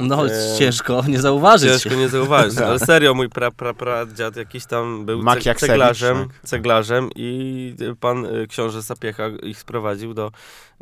No, 0.00 0.26
E, 0.26 0.30
ciężko 0.58 1.02
nie 1.08 1.20
zauważyć. 1.20 1.70
ciężko 1.82 1.94
nie 1.98 2.08
zauważyć. 2.08 2.54
Tak. 2.54 2.64
Ale 2.68 2.78
serio, 2.78 3.14
mój 3.14 3.28
pra, 3.28 3.50
pra, 3.50 3.74
pra 3.74 4.06
dziad 4.06 4.36
jakiś 4.36 4.66
tam 4.66 5.04
był 5.06 5.22
ce- 5.22 5.54
ceglarzem, 5.54 6.16
tak. 6.18 6.48
ceglarzem 6.48 7.10
i 7.16 7.74
pan 8.00 8.26
e, 8.26 8.46
książę 8.46 8.82
Sapiecha 8.82 9.28
ich 9.42 9.58
sprowadził 9.58 10.14
do... 10.14 10.30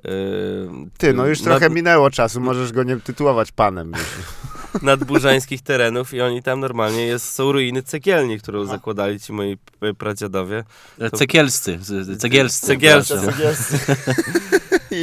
e, 0.04 0.08
Ty, 0.98 1.12
no 1.14 1.26
już 1.26 1.40
nad- 1.40 1.44
trochę 1.58 1.74
minęło 1.74 2.10
czasu, 2.10 2.40
możesz 2.40 2.72
go 2.72 2.82
nie 2.82 2.96
tytułować 2.96 3.52
panem. 3.52 3.92
nadburzańskich 4.82 5.62
terenów 5.62 6.14
i 6.14 6.20
oni 6.20 6.42
tam 6.42 6.60
normalnie 6.60 7.06
jest, 7.06 7.34
są 7.34 7.52
ruiny 7.52 7.82
cegielni, 7.82 8.38
którą 8.40 8.62
Aha. 8.62 8.70
zakładali 8.72 9.20
ci 9.20 9.32
moi 9.32 9.58
pradziadowie. 9.98 10.64
E, 11.00 11.10
Cegielscy. 11.10 11.78
z- 11.82 12.20
Cegielscy. 12.20 12.66
Cegielscy. 12.66 13.18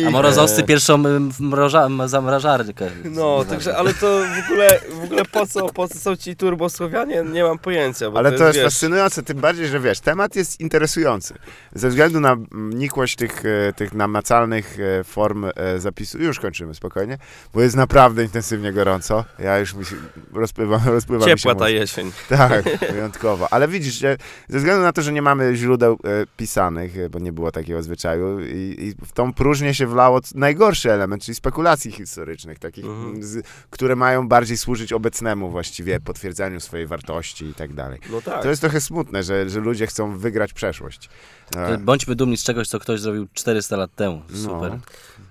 A 0.08 0.10
Morozowscy 0.10 0.64
pierwszą 0.64 1.04
mroża, 1.40 1.88
zamrażarkę. 2.06 2.90
No, 3.04 3.46
także, 3.50 3.78
ale 3.78 3.94
to 3.94 4.22
w 4.42 4.46
ogóle, 4.46 4.80
w 5.02 5.04
ogóle 5.04 5.26
po 5.26 5.48
co, 5.48 5.70
po 5.70 5.88
co 5.88 6.00
są 6.00 6.16
ci 6.16 6.36
turbosłowianie, 6.36 7.24
nie 7.24 7.44
mam 7.44 7.60
pojęcia. 7.60 8.12
Bo 8.12 8.18
Ale 8.18 8.32
to 8.32 8.44
jest 8.44 8.56
wiesz, 8.58 8.66
fascynujące, 8.66 9.24
tym 9.24 9.38
bardziej, 9.38 9.68
że 9.68 9.80
wiesz, 9.80 10.00
temat 10.00 10.36
jest 10.36 10.60
interesujący. 10.60 11.34
Ze 11.76 11.90
względu 11.90 12.20
na 12.20 12.38
nikłość 12.54 13.16
tych, 13.16 13.44
e, 13.46 13.74
tych 13.74 13.94
namacalnych 13.94 14.78
e, 15.00 15.04
form 15.04 15.46
zapisu, 15.78 16.18
już 16.20 16.40
kończymy 16.40 16.74
spokojnie, 16.74 17.18
bo 17.54 17.62
jest 17.62 17.76
naprawdę 17.76 18.24
intensywnie 18.24 18.74
gorąco. 18.74 19.26
Ja 19.40 19.53
już 19.60 19.74
mi 19.74 19.86
się 19.86 19.96
rozpływam, 20.34 20.82
rozpływam 20.98 21.26
mi 21.28 21.32
się 21.32 21.38
Ciepła 21.38 21.56
ta 21.56 21.66
mózg. 21.66 21.74
jesień. 21.76 22.12
Tak, 22.30 22.64
wyjątkowo. 22.92 23.54
Ale 23.54 23.68
widzisz, 23.68 23.94
że 23.94 24.18
ze 24.50 24.58
względu 24.58 24.82
na 24.84 24.94
to, 24.94 25.02
że 25.02 25.12
nie 25.14 25.22
mamy 25.22 25.56
źródeł 25.56 25.94
e, 26.04 26.26
pisanych, 26.38 26.98
e, 26.98 27.10
bo 27.10 27.20
nie 27.20 27.32
było 27.34 27.52
takiego 27.52 27.84
zwyczaju, 27.84 28.40
i, 28.40 28.76
i 28.80 29.06
w 29.06 29.12
tą 29.12 29.34
próżnię 29.34 29.74
się 29.74 29.88
wlało 29.88 30.20
najgorszy 30.36 30.92
element, 30.92 31.24
czyli 31.24 31.36
spekulacji 31.36 31.92
historycznych, 31.92 32.60
takich, 32.60 32.86
Mhm. 32.86 33.24
z, 33.24 33.46
które 33.70 33.96
mają 33.96 34.28
bardziej 34.28 34.58
służyć 34.58 34.94
obecnemu 34.94 35.50
właściwie, 35.50 36.00
potwierdzaniu 36.00 36.60
swojej 36.60 36.88
wartości 36.88 37.46
i 37.46 37.54
tak 37.54 37.74
dalej. 37.74 38.00
No 38.12 38.22
tak. 38.22 38.44
To 38.44 38.50
jest 38.50 38.62
trochę 38.62 38.82
smutne, 38.82 39.24
że, 39.24 39.50
że 39.50 39.60
ludzie 39.60 39.88
chcą 39.88 40.18
wygrać 40.18 40.54
przeszłość. 40.54 41.10
E, 41.56 41.78
Bądźmy 41.78 42.16
dumni 42.16 42.38
z 42.38 42.44
czegoś, 42.44 42.68
co 42.68 42.80
ktoś 42.80 43.00
zrobił 43.00 43.28
400 43.34 43.78
lat 43.78 43.96
temu. 43.96 44.22
Super. 44.34 44.72
No. 44.72 44.80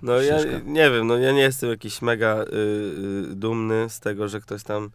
No 0.02 0.20
ja 0.20 0.36
nie 0.64 0.90
wiem, 0.90 1.06
no 1.06 1.16
ja 1.18 1.32
nie 1.32 1.40
jestem 1.40 1.70
jakiś 1.70 2.02
mega 2.02 2.36
y, 2.42 2.46
y, 3.32 3.34
dumny 3.34 3.86
z 3.90 4.00
tego, 4.00 4.11
że 4.28 4.40
ktoś 4.40 4.62
tam. 4.62 4.90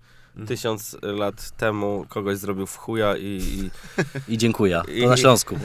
Tysiąc 0.47 0.97
lat 1.01 1.51
temu 1.57 2.05
kogoś 2.09 2.37
zrobił 2.37 2.65
w 2.67 2.75
chuja 2.77 3.17
i, 3.17 3.23
i, 3.23 3.69
I 4.33 4.37
dziękuję. 4.37 4.81
I- 4.95 5.01
To 5.01 5.09
na 5.09 5.17
Śląsku. 5.17 5.55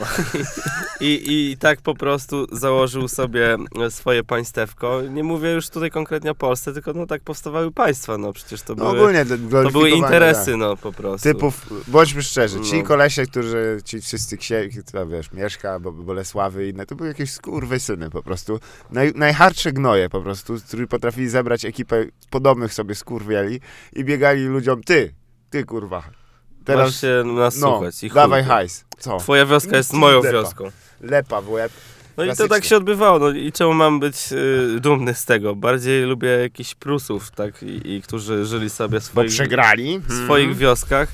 i, 1.00 1.22
i 1.50 1.56
tak 1.56 1.80
po 1.80 1.94
prostu 1.94 2.46
założył 2.52 3.08
sobie 3.08 3.56
swoje 3.90 4.24
państewko. 4.24 5.02
Nie 5.02 5.24
mówię 5.24 5.50
już 5.52 5.68
tutaj 5.68 5.90
konkretnie 5.90 6.30
o 6.30 6.34
Polsce, 6.34 6.72
tylko 6.72 6.92
no 6.92 7.06
tak 7.06 7.22
powstawały 7.22 7.70
państwa, 7.72 8.18
no 8.18 8.32
przecież 8.32 8.62
to 8.62 8.74
No 8.74 8.84
były, 8.84 8.98
ogólnie 9.00 9.24
to 9.26 9.38
były 9.38 9.48
gloryfikowanie, 9.48 9.98
interesy, 9.98 10.50
tak. 10.50 10.60
no 10.60 10.76
po 10.76 10.92
prostu. 10.92 11.28
Typów, 11.28 11.66
bądźmy 11.88 12.22
szczerzy, 12.22 12.60
ci 12.60 12.78
No. 12.78 12.84
kolesie, 12.88 13.26
którzy, 13.26 13.78
ci 13.84 14.00
wszyscy 14.00 14.36
księ, 14.36 14.68
to 14.92 15.06
wiesz, 15.06 15.32
Mieszka, 15.32 15.80
Bo- 15.80 15.92
Bolesławy 15.92 16.66
i 16.66 16.70
inne, 16.70 16.86
to 16.86 16.94
były 16.94 17.08
jakieś 17.08 17.30
skurwysyny 17.32 18.10
po 18.10 18.22
prostu. 18.22 18.60
Naj, 18.90 19.12
najhardsze 19.14 19.72
gnoje 19.72 20.08
po 20.08 20.20
prostu, 20.20 20.54
którzy 20.68 20.86
potrafili 20.86 21.28
zebrać 21.28 21.64
ekipę 21.64 22.04
podobnych 22.30 22.74
sobie 22.74 22.94
skurwieli 22.94 23.60
i 23.92 24.04
biegali 24.04 24.48
ludziom, 24.62 24.82
ty, 24.82 25.14
ty 25.50 25.64
kurwa, 25.64 25.96
Masz 25.96 26.64
teraz, 26.64 27.00
się 27.00 27.22
nas 27.26 27.56
no, 27.56 27.70
słuchać 27.70 28.02
i 28.04 28.08
chuj. 28.08 28.14
dawaj 28.14 28.44
hajs. 28.44 28.84
Co? 28.98 29.16
Twoja 29.16 29.46
wioska 29.46 29.76
jest 29.76 29.92
moją 29.92 30.22
lepa. 30.22 30.32
wioską. 30.32 30.64
Lepa 31.00 31.40
w 31.40 31.50
łeb. 31.50 31.72
No 32.16 32.24
i 32.24 32.36
to 32.36 32.48
tak 32.48 32.64
się 32.64 32.76
odbywało. 32.76 33.18
No 33.18 33.30
i 33.30 33.52
czemu 33.52 33.74
mam 33.74 34.00
być 34.00 34.32
y, 34.32 34.80
dumny 34.80 35.14
z 35.14 35.24
tego? 35.24 35.54
Bardziej 35.56 36.02
lubię 36.04 36.28
jakichś 36.28 36.74
Prusów, 36.74 37.30
tak? 37.30 37.62
I, 37.62 37.92
i 37.94 38.02
którzy 38.02 38.44
żyli 38.46 38.70
sobie 38.70 39.00
w 39.00 39.02
Bo 39.02 39.06
swoich, 39.10 39.30
przegrali. 39.30 40.00
swoich 40.24 40.48
Mhm. 40.48 40.54
wioskach. 40.58 41.08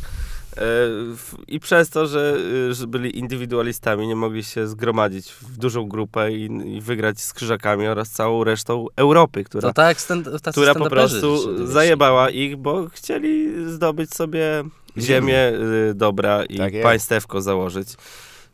I 1.48 1.60
przez 1.60 1.90
to, 1.90 2.06
że, 2.06 2.36
y, 2.70 2.74
że 2.74 2.86
byli 2.86 3.18
indywidualistami, 3.18 4.06
nie 4.06 4.16
mogli 4.16 4.44
się 4.44 4.66
zgromadzić 4.66 5.30
w 5.32 5.56
dużą 5.56 5.88
grupę 5.88 6.32
i, 6.32 6.44
i 6.76 6.80
wygrać 6.80 7.20
z 7.20 7.32
krzyżakami 7.32 7.86
oraz 7.86 8.10
całą 8.10 8.44
resztą 8.44 8.86
Europy, 8.96 9.44
która, 9.44 9.68
To 9.68 9.72
tak 9.74 10.00
stand, 10.00 10.28
która 10.50 10.74
po 10.74 10.90
prostu 10.90 11.66
zajebała 11.66 12.30
ich, 12.30 12.56
bo 12.56 12.88
chcieli 12.88 13.48
zdobyć 13.72 14.14
sobie 14.14 14.64
ziemię. 14.98 15.52
y, 15.90 15.94
dobra 15.94 16.44
i 16.44 16.58
Tak 16.58 16.72
państewko 16.82 17.40
założyć. 17.42 17.88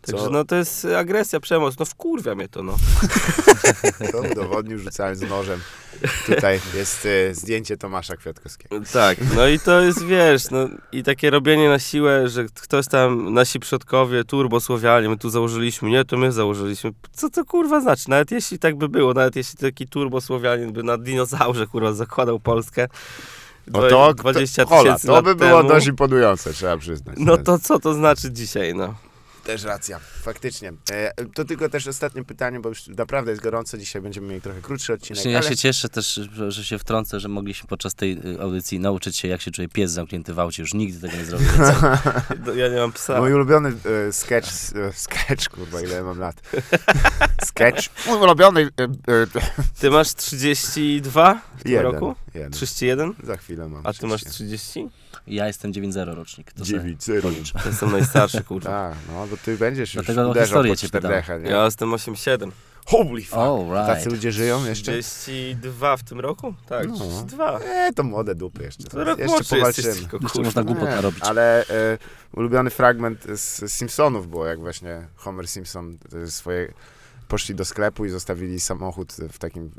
Także 0.07 0.25
Co? 0.25 0.31
no 0.31 0.45
to 0.45 0.57
jest 0.57 0.85
agresja, 0.85 1.41
przemoc. 1.41 1.79
No 1.79 1.85
wkurwia 1.85 2.35
mnie 2.35 2.49
to, 2.49 2.63
no. 2.63 2.77
To 4.13 4.21
udowodnił 4.33 4.79
rzucając 4.79 5.21
nożem. 5.21 5.61
Tutaj 6.27 6.61
jest 6.75 7.07
e, 7.07 7.35
zdjęcie 7.35 7.77
Tomasza 7.77 8.17
Kwiatkowskiego. 8.17 8.77
Tak, 8.93 9.19
no 9.37 9.49
i 9.49 9.59
to 9.59 9.81
jest, 9.81 10.05
wiesz, 10.05 10.51
no 10.51 10.69
i 10.93 11.03
takie 11.03 11.31
robienie 11.31 11.69
na 11.69 11.79
siłę, 11.79 12.29
że 12.29 12.45
ktoś 12.45 12.89
tam, 12.89 13.35
nasi 13.35 13.61
przodkowie, 13.61 14.25
turbosłowianie, 14.25 15.09
my 15.09 15.19
tu 15.19 15.31
założyliśmy, 15.31 15.91
nie, 15.91 16.05
to 16.05 16.17
my 16.17 16.33
założyliśmy. 16.33 16.93
Co 17.13 17.31
to 17.31 17.45
kurwa 17.45 17.81
znaczy? 17.81 18.11
Nawet 18.11 18.31
jeśli 18.31 18.59
tak 18.59 18.77
by 18.77 18.89
było, 18.89 19.15
nawet 19.15 19.37
jeśli 19.37 19.59
taki 19.59 19.89
turbosłowianin 19.89 20.73
by 20.73 20.83
na 20.83 20.99
dinozaurze 20.99 21.67
kurwa 21.67 21.93
zakładał 21.93 22.41
Polskę 22.41 22.89
No 23.67 23.89
to, 23.89 24.15
20 24.15 24.65
to, 24.65 24.83
tysięcy 24.83 25.07
to 25.07 25.23
by 25.23 25.35
było 25.35 25.57
temu, 25.57 25.69
dość 25.69 25.87
imponujące, 25.87 26.53
trzeba 26.53 26.77
przyznać. 26.77 27.17
No 27.19 27.37
to 27.37 27.59
co 27.59 27.79
to 27.79 27.95
znaczy 27.95 28.33
dzisiaj, 28.33 28.75
no? 28.75 28.95
Też 29.45 29.63
racja, 29.65 29.99
faktycznie. 29.99 30.73
E, 30.91 31.13
to 31.35 31.45
tylko 31.45 31.69
też 31.69 31.87
ostatnie 31.87 32.25
pytanie, 32.25 32.61
bo 32.61 32.69
już 32.69 32.87
naprawdę 32.87 33.31
jest 33.31 33.43
gorąco, 33.43 33.79
dzisiaj 33.79 34.03
będziemy 34.03 34.27
mieli 34.29 34.41
trochę 34.41 34.61
krótszy 34.61 34.93
odcinek, 34.93 35.17
Właśnie 35.17 35.33
ja 35.33 35.39
ale 35.39 35.49
się 35.49 35.57
cieszę 35.57 35.89
też, 35.89 36.21
że, 36.49 36.65
się 36.65 36.79
wtrącę, 36.79 37.21
że 37.21 37.29
mogliśmy 37.29 37.69
podczas 37.69 37.95
tej 37.95 38.19
y, 38.35 38.41
audycji 38.41 38.79
nauczyć 38.81 39.17
się, 39.17 39.29
jak 39.29 39.41
się 39.41 39.51
czuje 39.51 39.69
pies 39.69 39.91
zamknięty 39.91 40.35
w 40.35 40.39
aucie. 40.39 40.63
Już 40.63 40.75
nigdy 40.75 41.01
tego 41.01 41.17
nie 41.17 41.25
zrobię. 41.25 41.45
No, 42.47 42.55
Ja 42.55 42.69
nie 42.69 42.77
mam 42.77 42.93
psa. 42.93 43.21
mój 43.21 43.33
ulubiony 43.33 43.73
e, 44.09 44.13
sketch, 44.13 44.49
e, 44.49 44.93
sketch, 44.93 45.49
kurwa, 45.49 45.81
ile 45.81 45.95
ja 45.95 46.03
mam 46.05 46.19
lat. 46.19 46.37
sketch, 47.49 48.07
mój 48.07 48.19
ulubiony 48.19 48.61
e, 48.81 48.83
e, 48.85 49.27
Ty 49.81 49.91
masz 49.91 50.15
32 50.15 51.41
w 51.59 51.63
tym 51.63 51.73
jeden, 51.73 51.93
roku? 51.93 52.15
jeden. 52.35 52.53
31? 52.53 53.15
Za 53.23 53.37
chwilę 53.37 53.69
mam 53.69 53.87
A 53.87 53.93
ty 53.93 54.07
masz 54.07 54.25
30. 54.25 54.89
30? 55.21 55.37
Ja 55.37 55.47
jestem 55.47 55.73
9-0 55.73 56.15
rocznik. 56.15 56.53
To 56.53 56.65
sobie 56.65 56.79
9-0. 56.81 57.23
policzę. 57.23 57.59
Ja 57.65 57.71
jestem 57.71 57.93
najstarszy, 57.93 58.45
kurwa. 58.49 58.71
Tak, 58.91 58.99
no 59.13 59.27
bo 59.27 59.37
ty 59.37 59.57
będziesz 59.59 59.95
już 59.95 60.05
Dlatego 60.07 60.31
uderzał 60.31 60.47
historię 60.47 60.73
po 60.73 60.77
cię 60.77 60.87
pytam. 60.89 61.01
czterdecha, 61.01 61.39
nie? 61.39 61.51
Ja 61.51 61.65
jestem 61.65 61.91
8,7. 61.91 62.51
Holy 62.87 63.23
fuck. 63.23 63.35
All 63.37 63.67
Tacy 63.87 63.91
right. 64.01 64.13
ludzie 64.13 64.33
żyją 64.33 64.65
jeszcze? 64.65 64.93
32 64.93 65.97
w 65.97 66.03
tym 66.03 66.21
roku? 66.21 66.55
Tak, 66.69 66.89
No. 66.89 66.95
32. 66.97 67.61
E, 67.61 67.93
to 67.93 68.03
młode 68.03 68.35
dupy 68.35 68.63
jeszcze. 68.63 68.85
To 68.85 69.05
rok 69.05 69.19
jeszcze 69.19 69.31
młodszy 69.35 69.57
jesteś 69.57 69.75
powalczymy. 69.85 69.95
tylko, 70.09 70.17
Jeszcze 70.17 70.29
kurwa. 70.33 70.45
można 70.47 70.63
głupot 70.63 70.85
Nie, 70.89 70.95
narobić. 70.95 71.23
Ale 71.25 71.67
e, 71.69 71.99
ulubiony 72.33 72.71
fragment 72.71 73.25
z 73.35 73.73
Simpsonów 73.73 74.29
było, 74.31 74.47
jak 74.47 74.61
właśnie 74.61 75.07
Homer 75.17 75.49
Simpson 75.49 75.99
e, 76.25 76.27
swoje 76.31 76.73
poszli 77.29 77.55
do 77.55 77.65
sklepu 77.65 78.05
i 78.05 78.11
zostawili 78.11 78.61
samochód 78.61 79.13
w 79.33 79.39
takim 79.39 79.65
e, 79.65 79.71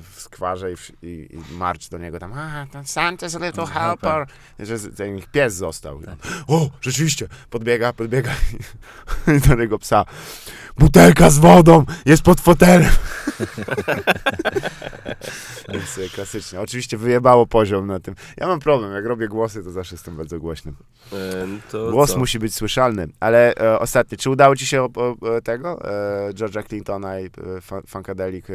w 0.00 0.20
skwarze 0.20 0.72
i, 0.72 0.76
i, 1.02 1.34
i 1.34 1.54
marcz 1.54 1.88
do 1.88 1.98
niego 1.98 2.18
tam, 2.18 2.32
a, 2.32 2.66
ten 2.72 2.82
Santa's 2.82 3.42
a 3.42 3.46
little 3.46 3.66
helper, 3.66 4.26
że 4.58 4.78
ten 4.78 5.18
ich 5.18 5.26
pies 5.26 5.54
został. 5.54 5.96
On, 5.96 6.04
O, 6.46 6.70
rzeczywiście, 6.80 7.28
podbiega, 7.50 7.92
podbiega 7.92 8.30
i 9.36 9.40
do 9.48 9.56
tego 9.56 9.78
psa, 9.78 10.04
butelka 10.78 11.30
z 11.30 11.38
wodą 11.38 11.84
jest 12.06 12.22
pod 12.22 12.40
fotelem. 12.40 12.90
Więc 15.72 16.00
klasycznie. 16.14 16.60
Oczywiście 16.60 16.96
wyjebało 16.96 17.46
poziom 17.46 17.86
na 17.86 18.00
tym. 18.00 18.14
Ja 18.36 18.46
mam 18.46 18.60
problem, 18.60 18.92
jak 18.92 19.04
robię 19.04 19.28
głosy, 19.28 19.64
to 19.64 19.70
zawsze 19.70 19.94
jestem 19.94 20.16
bardzo 20.16 20.38
głośnym. 20.38 20.76
E, 21.12 21.16
to 21.70 21.90
Głos 21.90 22.10
co? 22.10 22.18
musi 22.18 22.38
być 22.38 22.54
słyszalny. 22.54 23.08
Ale 23.20 23.54
e, 23.54 23.78
ostatnio, 23.78 24.18
czy 24.18 24.30
udało 24.30 24.56
ci 24.56 24.66
się 24.66 24.82
o, 24.82 24.90
o, 24.94 25.16
tego, 25.44 25.90
e, 26.28 26.32
George'a 26.32 26.62
Clintona 26.94 27.20
i 27.20 27.24
e, 27.24 27.60
Fa- 27.60 27.82
Funkadelic 27.86 28.50
e, 28.50 28.52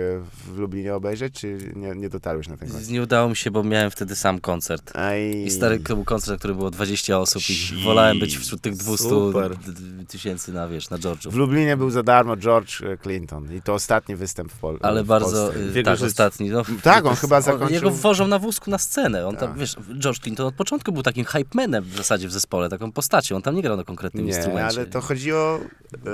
w 0.53 0.57
Lublinie 0.57 0.95
obejrzeć, 0.95 1.33
czy 1.33 1.57
nie, 1.75 1.95
nie 1.95 2.09
dotarłeś 2.09 2.47
na 2.47 2.57
ten 2.57 2.69
koncert? 2.69 2.89
Nie 2.91 3.01
udało 3.01 3.29
mi 3.29 3.35
się, 3.35 3.51
bo 3.51 3.63
miałem 3.63 3.91
wtedy 3.91 4.15
sam 4.15 4.39
koncert. 4.39 4.95
Aj. 4.97 5.37
I 5.45 5.51
stary, 5.51 5.79
to 5.79 5.95
był 5.95 6.05
koncert, 6.05 6.31
na 6.31 6.37
którym 6.37 6.57
było 6.57 6.71
20 6.71 7.19
osób 7.19 7.41
i 7.49 7.83
wolałem 7.83 8.19
być 8.19 8.37
wśród 8.37 8.61
tych 8.61 8.75
200 8.75 9.09
Super. 9.09 9.57
d- 9.57 9.71
d- 9.73 10.05
tysięcy 10.05 10.53
na, 10.53 10.67
wiesz, 10.67 10.89
na 10.89 10.97
George'u. 10.97 11.29
W 11.31 11.35
Lublinie 11.35 11.77
był 11.77 11.89
za 11.89 12.03
darmo 12.03 12.37
George 12.37 12.81
e, 12.81 12.97
Clinton 12.97 13.53
i 13.55 13.61
to 13.61 13.73
ostatni 13.73 14.15
występ 14.15 14.51
w, 14.51 14.59
Pol- 14.61 14.77
Ale 14.81 15.03
w 15.03 15.07
bardzo, 15.07 15.43
Polsce. 15.45 15.59
W 15.63 15.75
jego 15.75 15.89
tak, 15.91 15.97
życiu. 15.97 16.07
ostatni. 16.07 16.49
No, 16.49 16.61
Tak, 16.83 17.05
on 17.05 17.15
chyba 17.15 17.41
zakończył- 17.41 17.73
Jego 17.73 17.89
wożą 17.91 18.27
na 18.27 18.39
wózku 18.39 18.71
na 18.71 18.77
scenę. 18.77 19.27
On 19.27 19.35
tam, 19.37 19.49
Tak. 19.49 19.57
wiesz, 19.57 19.75
George 19.99 20.19
Clinton 20.19 20.45
od 20.45 20.55
początku 20.55 20.91
był 20.91 21.03
takim 21.03 21.25
hype 21.25 21.49
manem 21.53 21.83
w 21.83 21.97
zasadzie 21.97 22.27
w 22.27 22.31
zespole, 22.31 22.69
taką 22.69 22.91
postacią. 22.91 23.35
On 23.35 23.41
tam 23.41 23.55
nie 23.55 23.61
grał 23.61 23.77
na 23.77 23.83
konkretnym 23.83 24.25
Nie, 24.25 24.31
instrumencie. 24.31 24.77
ale 24.79 24.85
to 24.85 25.01
chodzi 25.01 25.33
o, 25.33 25.59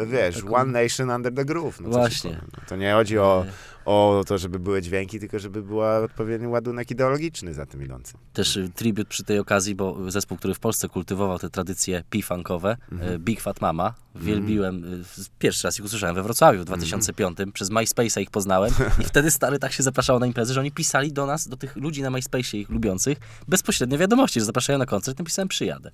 wiesz, 0.08 0.36
Taką- 0.36 0.56
One 0.56 0.84
Nation 0.84 1.10
Under 1.10 1.34
the 1.34 1.46
Groove. 1.46 1.80
No 1.82 1.90
Właśnie. 2.22 2.40
powiem. 2.40 2.68
To 2.68 2.76
nie 2.76 2.94
chodzi 2.94 3.18
o, 3.20 3.46
o 3.86 4.24
to, 4.28 4.38
żeby 4.38 4.60
były 4.60 4.82
dźwięki, 4.82 5.20
tylko 5.20 5.40
żeby 5.40 5.62
był 5.62 5.82
odpowiedni 5.82 6.48
ładunek 6.48 6.92
ideologiczny 6.92 7.54
za 7.54 7.66
tym 7.66 7.84
idący. 7.84 8.14
Też 8.34 8.58
y, 8.58 8.70
tribut 8.76 9.08
przy 9.08 9.24
tej 9.24 9.40
okazji, 9.40 9.76
bo 9.76 10.12
zespół, 10.12 10.38
który 10.38 10.54
w 10.54 10.60
Polsce 10.60 10.90
kultywował 10.90 11.40
te 11.40 11.50
tradycje 11.50 12.04
p-funkowe, 12.10 12.78
Mhm. 12.92 13.14
y, 13.14 13.20
Big 13.20 13.42
Fat 13.42 13.62
Mama, 13.62 13.94
wielbiłem, 14.16 14.94
y, 14.94 15.04
pierwszy 15.40 15.68
raz 15.68 15.80
ich 15.80 15.86
usłyszałem 15.86 16.16
we 16.16 16.24
Wrocławiu 16.24 16.62
w 16.62 16.66
2005, 16.66 17.38
przez 17.54 17.72
MySpace'a 17.72 18.22
ich 18.22 18.30
poznałem 18.30 18.72
i 19.02 19.04
wtedy 19.04 19.32
stary 19.32 19.60
tak 19.60 19.72
się 19.72 19.84
zapraszało 19.84 20.20
na 20.20 20.26
imprezy, 20.26 20.54
że 20.54 20.60
oni 20.60 20.72
pisali 20.72 21.14
do 21.14 21.26
nas, 21.26 21.48
do 21.48 21.58
tych 21.58 21.76
ludzi 21.76 22.02
na 22.02 22.10
MySpace'ie 22.12 22.58
ich 22.58 22.70
lubiących, 22.70 23.18
bezpośrednio 23.48 23.98
wiadomości, 23.98 24.40
że 24.40 24.46
zapraszają 24.46 24.80
na 24.80 24.86
koncert, 24.86 25.20
napisałem 25.20 25.48
przyjadę. 25.48 25.92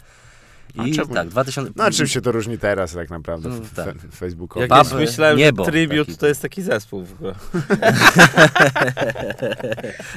A 0.77 0.83
I 0.87 0.93
czemu 0.95 1.13
tak, 1.13 1.25
nie? 1.25 1.31
2000... 1.31 1.71
No 1.75 1.83
a 1.83 1.91
czym 1.91 2.07
się 2.07 2.21
to 2.21 2.31
różni 2.31 2.57
teraz 2.57 2.93
tak 2.93 3.09
naprawdę 3.09 3.49
No, 3.49 3.55
w, 3.55 3.73
tak. 3.73 3.95
Facebooku? 4.15 4.61
Jak 4.61 4.71
kiedyś 4.71 4.93
myślałem, 4.93 5.37
niebo 5.37 5.65
że 5.65 5.71
Tribute 5.71 6.05
taki. 6.05 6.17
to 6.17 6.27
jest 6.27 6.41
taki 6.41 6.61
zespół 6.61 7.05
w 7.05 7.13
ogóle. 7.13 7.33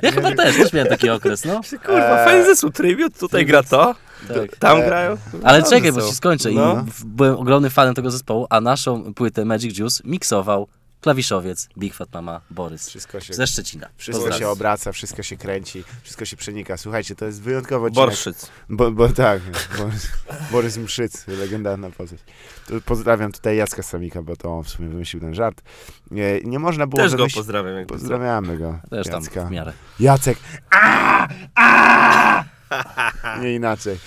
Ja 0.03 0.13
chyba 0.13 0.33
też, 0.35 0.57
też 0.57 0.73
miałem 0.73 0.89
taki 0.89 1.11
okres, 1.11 1.45
no. 1.45 1.61
Kurwa, 1.87 2.25
fajny 2.25 2.45
zespół 2.45 2.71
Tribute, 2.71 3.19
tutaj 3.19 3.47
gra 3.47 3.63
to, 3.63 3.95
Tak. 4.29 4.57
tam 4.57 4.79
Eee. 4.79 4.87
grają. 4.87 5.17
Ale 5.43 5.63
czekaj, 5.63 5.93
bo 5.93 6.03
ci 6.03 6.15
skończę. 6.15 6.53
I 6.53 6.55
No. 6.55 6.85
w- 6.89 7.05
byłem 7.05 7.37
ogromnym 7.37 7.71
fanem 7.71 7.95
tego 7.95 8.11
zespołu, 8.11 8.47
a 8.51 8.61
naszą 8.61 9.15
płytę 9.15 9.45
Magic 9.45 9.79
Juice 9.79 10.03
miksował 10.05 10.69
klawiszowiec 11.05 11.69
Big 11.79 11.95
Fat 11.95 12.13
Mama 12.15 12.41
Borys 12.51 12.89
Wszystko 12.89 13.21
się, 13.21 13.35
ze 13.35 13.47
Szczecina. 13.47 13.89
wszystko 13.97 14.25
Pozdrawiam. 14.25 14.41
się 14.41 14.49
obraca, 14.49 14.93
wszystko 14.93 15.23
się 15.23 15.37
kręci, 15.37 15.85
wszystko 16.03 16.25
się 16.25 16.37
przenika. 16.37 16.77
Słuchajcie, 16.77 17.15
to 17.17 17.25
jest 17.25 17.43
wyjątkowo 17.43 17.87
odcinek. 17.87 18.07
Borszyc. 18.09 18.51
Bo, 18.69 18.91
bo 18.91 19.09
tak, 19.09 19.43
Borys, 19.79 20.09
Borys 20.53 20.77
Mszyc, 20.77 21.27
legendarna 21.29 21.91
postać. 21.91 22.21
To 22.67 22.75
pozdrawiam 22.85 23.33
tutaj 23.33 23.57
Jacka 23.57 23.83
Samika, 23.83 24.23
bo 24.23 24.37
to 24.37 24.57
on 24.59 24.65
w 24.65 24.69
sumie 24.69 24.89
wymyślił 24.89 25.21
ten 25.21 25.35
żart. 25.35 25.63
Nie, 26.11 26.41
nie 26.41 26.59
można 26.59 26.87
było 26.87 27.03
Też 27.03 27.15
go 27.17 27.27
pozdrawiam. 27.35 27.87
Pozdrawiamy 27.87 28.59
go, 28.59 28.79
Też 28.91 29.07
tam 29.07 29.23
Jacka. 29.23 29.45
w 29.45 29.51
miarę. 29.51 29.73
Jacek. 30.01 30.39
A, 30.71 31.29
a! 31.55 32.45
Nie 33.43 33.55
inaczej. 33.55 33.99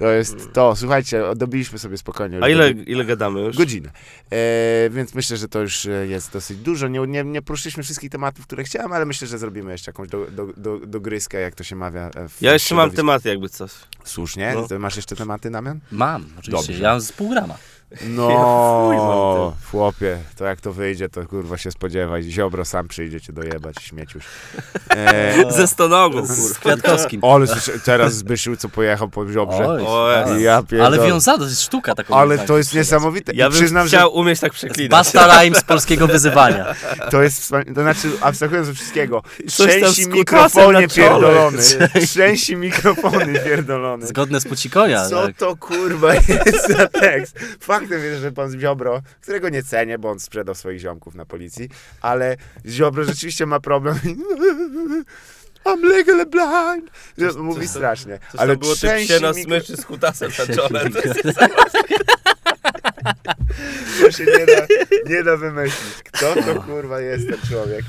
To 0.00 0.10
jest 0.10 0.52
to. 0.52 0.76
Słuchajcie, 0.76 1.22
dobiliśmy 1.36 1.78
sobie 1.78 1.98
spokojnie. 1.98 2.38
A 2.42 2.48
ile, 2.48 2.70
ile 2.70 3.04
gadamy 3.04 3.40
już? 3.40 3.56
Godzinę. 3.56 3.90
E, 4.32 4.90
więc 4.90 5.14
myślę, 5.14 5.36
że 5.36 5.48
to 5.48 5.60
już 5.60 5.86
e, 5.86 6.06
jest 6.06 6.32
dosyć 6.32 6.58
dużo. 6.58 6.88
Nie, 6.88 7.00
nie, 7.06 7.24
nie 7.24 7.42
poruszyliśmy 7.42 7.82
wszystkich 7.82 8.10
tematów, 8.10 8.46
które 8.46 8.64
chciałem, 8.64 8.92
ale 8.92 9.04
myślę, 9.04 9.26
że 9.28 9.38
zrobimy 9.38 9.72
jeszcze 9.72 9.88
jakąś 9.90 10.08
do, 10.08 10.26
do, 10.30 10.46
do, 10.56 10.78
dogryskę, 10.78 11.40
jak 11.40 11.54
to 11.54 11.64
się 11.64 11.76
mawia. 11.76 12.10
e, 12.16 12.28
W 12.28 12.42
Ja 12.42 12.52
jeszcze 12.52 12.74
mam 12.74 12.90
tematy 12.90 13.28
jakby 13.28 13.48
coś. 13.48 13.70
Słusznie. 14.04 14.54
No. 14.70 14.78
Masz 14.78 14.96
jeszcze 14.96 15.16
tematy, 15.16 15.50
Damian? 15.50 15.80
Mam, 15.92 16.22
oczywiście. 16.38 16.50
Dobrze. 16.72 16.82
Ja 16.82 16.90
mam 16.90 17.00
z 17.00 17.12
pół 17.12 17.30
grama. 17.30 17.54
No, 18.02 19.52
chłopie, 19.70 20.18
to 20.36 20.44
jak 20.44 20.60
to 20.60 20.72
wyjdzie, 20.72 21.08
to 21.08 21.26
kurwa 21.26 21.58
się 21.58 21.70
spodziewaj. 21.70 22.22
Ziobro 22.22 22.64
sam 22.64 22.88
przyjdzie 22.88 23.20
cię 23.20 23.32
dojebać, 23.32 23.76
śmieciuś. 23.82 24.24
E, 24.90 25.52
Ze 25.52 25.66
stonogą, 25.66 26.26
Z. 26.26 26.58
Kwiatkowskim. 26.58 27.20
ale 27.24 27.46
słyszę- 27.46 27.80
teraz 27.84 28.14
Zbyszł, 28.14 28.56
co 28.56 28.68
pojechał 28.68 29.08
po 29.08 29.32
Ziobrze. 29.32 29.68
Oj. 29.68 30.42
Ja 30.42 30.62
ale 30.82 30.98
wiązano, 30.98 31.38
to 31.38 31.44
jest 31.44 31.62
sztuka 31.62 31.94
taką. 31.94 32.16
Ale 32.16 32.38
to 32.38 32.58
jest 32.58 32.74
niesamowite. 32.74 33.32
Ja 33.34 33.46
I 33.46 33.50
bym 33.50 33.58
przyznam, 33.58 33.88
że 33.88 33.96
chciał 33.96 34.14
umieć 34.14 34.40
tak 34.40 34.52
przeklinać. 34.52 34.90
Basta 34.90 35.26
Rhyme 35.26 35.58
z 35.60 35.64
polskiego 35.64 36.06
wyzywania. 36.16 36.74
To 37.10 37.22
jest 37.22 37.40
wspaniałe. 37.40 37.74
To 37.74 37.80
znaczy, 37.82 38.08
abstrahując 38.20 38.68
od 38.68 38.74
wszystkiego, 38.74 39.22
trzęsi 39.48 40.06
czole. 40.52 40.88
pierdolony. 40.88 41.58
Trzęsi 42.06 42.56
mikrofony 42.56 43.38
pierdolony. 43.44 44.06
Zgodne 44.06 44.40
z 44.40 44.44
Pucikonia. 44.44 45.08
Co 45.08 45.26
tak. 45.26 45.36
to 45.36 45.56
kurwa 45.56 46.14
jest 46.46 46.68
za 46.68 46.86
tekst? 46.88 47.38
Faktem 47.80 48.04
jest, 48.04 48.20
że 48.20 48.32
pan 48.32 48.60
Ziobro, 48.60 49.02
którego 49.20 49.48
nie 49.48 49.62
cenię, 49.62 49.98
bo 49.98 50.10
on 50.10 50.20
sprzedał 50.20 50.54
swoich 50.54 50.78
ziomków 50.80 51.14
na 51.14 51.24
policji, 51.24 51.68
ale 52.00 52.36
Ziobro 52.66 53.04
rzeczywiście 53.04 53.46
ma 53.46 53.60
problem. 53.60 53.98
I'm 55.64 55.82
legally 55.84 56.26
blind. 56.26 56.90
Że 57.18 57.32
mówi 57.32 57.60
coś 57.60 57.70
strasznie. 57.70 58.18
Coś 58.32 58.40
ale 58.40 58.56
było 58.56 58.74
trzęsi 58.74 59.08
psie 59.08 59.20
na 59.20 59.34
smyczy 59.34 59.76
z 59.76 59.86
kutasem 59.86 60.30
na 60.38 60.54
czole. 60.54 60.90
To 60.90 60.98
jest 61.00 61.22
To 64.00 64.10
się 64.10 64.24
nie 64.24 64.46
da, 64.46 64.66
nie 65.06 65.22
da 65.24 65.36
wymyślić. 65.36 65.94
Kto 66.04 66.34
to 66.34 66.62
kurwa 66.62 67.00
jest 67.00 67.28
ten 67.28 67.38
człowiek? 67.48 67.84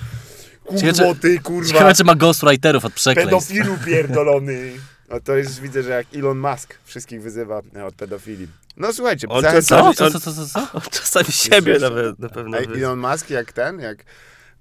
Ciekawe, 0.80 0.94
Kurwo 0.94 1.14
czy- 1.16 1.20
ty 1.22 1.40
kurwa. 1.40 1.70
Ciekawe, 1.70 1.94
czy 1.94 2.04
ma 2.04 2.16
ghostwriterów 2.16 2.86
od 2.86 2.94
przekleństw. 2.94 3.48
Pedofilu 3.48 3.78
pierdolony. 3.86 4.72
No 5.12 5.20
to 5.20 5.36
jest, 5.36 5.62
widzę, 5.62 5.84
że 5.84 5.90
jak 5.90 6.08
Elon 6.16 6.40
Musk 6.40 6.78
wszystkich 6.84 7.22
wyzywa 7.22 7.62
e, 7.76 7.86
od 7.86 7.96
pedofilii. 7.96 8.48
No 8.78 8.94
słuchajcie, 8.94 9.28
On 9.30 9.44
zachęcam- 9.44 9.94
Co? 9.94 9.94
Co, 9.94 10.20
co, 10.20 10.20
co, 10.20 10.34
co, 10.34 10.48
co? 10.48 10.68
On 10.74 10.82
czasami 10.92 11.26
siebie 11.32 11.80
nawet 11.80 12.20
na 12.20 12.30
pewno. 12.30 12.58
A 12.58 12.60
Elon 12.60 13.00
Musk 13.00 13.30
jak 13.30 13.54
ten, 13.54 13.80
jak 13.80 14.06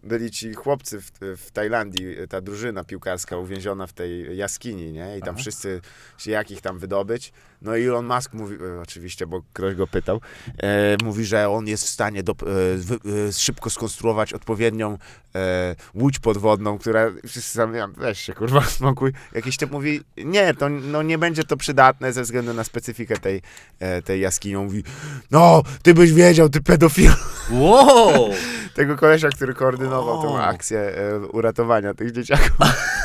byli 0.03 0.31
ci 0.31 0.55
chłopcy 0.55 1.01
w, 1.01 1.11
w 1.21 1.51
Tajlandii, 1.51 2.17
ta 2.29 2.41
drużyna 2.41 2.85
piłkarska 2.85 3.37
uwięziona 3.37 3.87
w 3.87 3.93
tej 3.93 4.37
jaskini, 4.37 4.93
nie? 4.93 5.19
I 5.19 5.21
tam 5.21 5.29
Aha. 5.35 5.39
wszyscy 5.41 5.81
się 6.19 6.31
jak 6.31 6.51
ich 6.51 6.61
tam 6.61 6.79
wydobyć. 6.79 7.33
No 7.63 7.77
i 7.77 7.87
Elon 7.87 8.07
Musk 8.07 8.33
mówi, 8.33 8.55
e, 8.55 8.81
oczywiście, 8.81 9.27
bo 9.27 9.43
ktoś 9.53 9.75
go 9.75 9.87
pytał, 9.87 10.21
e, 10.63 10.97
mówi, 11.05 11.25
że 11.25 11.49
on 11.49 11.67
jest 11.67 11.85
w 11.85 11.89
stanie 11.89 12.23
do, 12.23 12.33
e, 12.33 12.37
wy, 12.77 12.99
e, 13.29 13.33
szybko 13.33 13.71
skonstruować 13.71 14.33
odpowiednią 14.33 14.99
e, 15.35 15.77
łódź 15.95 16.19
podwodną, 16.19 16.79
która, 16.79 17.11
wszyscy 17.27 17.53
sam, 17.53 17.75
ja, 17.75 17.89
weź 17.97 18.21
się 18.21 18.33
kurwa 18.33 18.63
spokój. 18.79 19.13
Jakiś 19.35 19.57
typ 19.57 19.71
mówi, 19.71 20.01
nie, 20.17 20.55
to 20.55 20.69
no, 20.69 21.03
nie 21.03 21.19
będzie 21.19 21.45
to 21.45 21.57
przydatne 21.57 22.13
ze 22.13 22.23
względu 22.23 22.55
na 22.55 22.65
specyfikę 22.65 23.17
tej, 23.17 23.43
e, 23.81 24.03
tej 24.03 24.21
jaskini. 24.21 24.57
On 24.57 24.65
mówi, 24.65 24.85
no, 25.31 25.63
ty 25.83 25.95
byś 25.95 26.13
wiedział, 26.13 26.49
ty 26.49 26.61
pedofil 26.61 27.11
Wow! 27.51 28.31
tego 28.75 28.97
kolesia, 28.97 29.29
który 29.29 29.55
koordynował 29.55 30.23
tą 30.23 30.29
O. 30.29 30.43
akcję 30.43 30.79
e, 30.79 31.19
uratowania 31.19 31.95
tych 31.95 32.13
dzieciaków. 32.13 32.51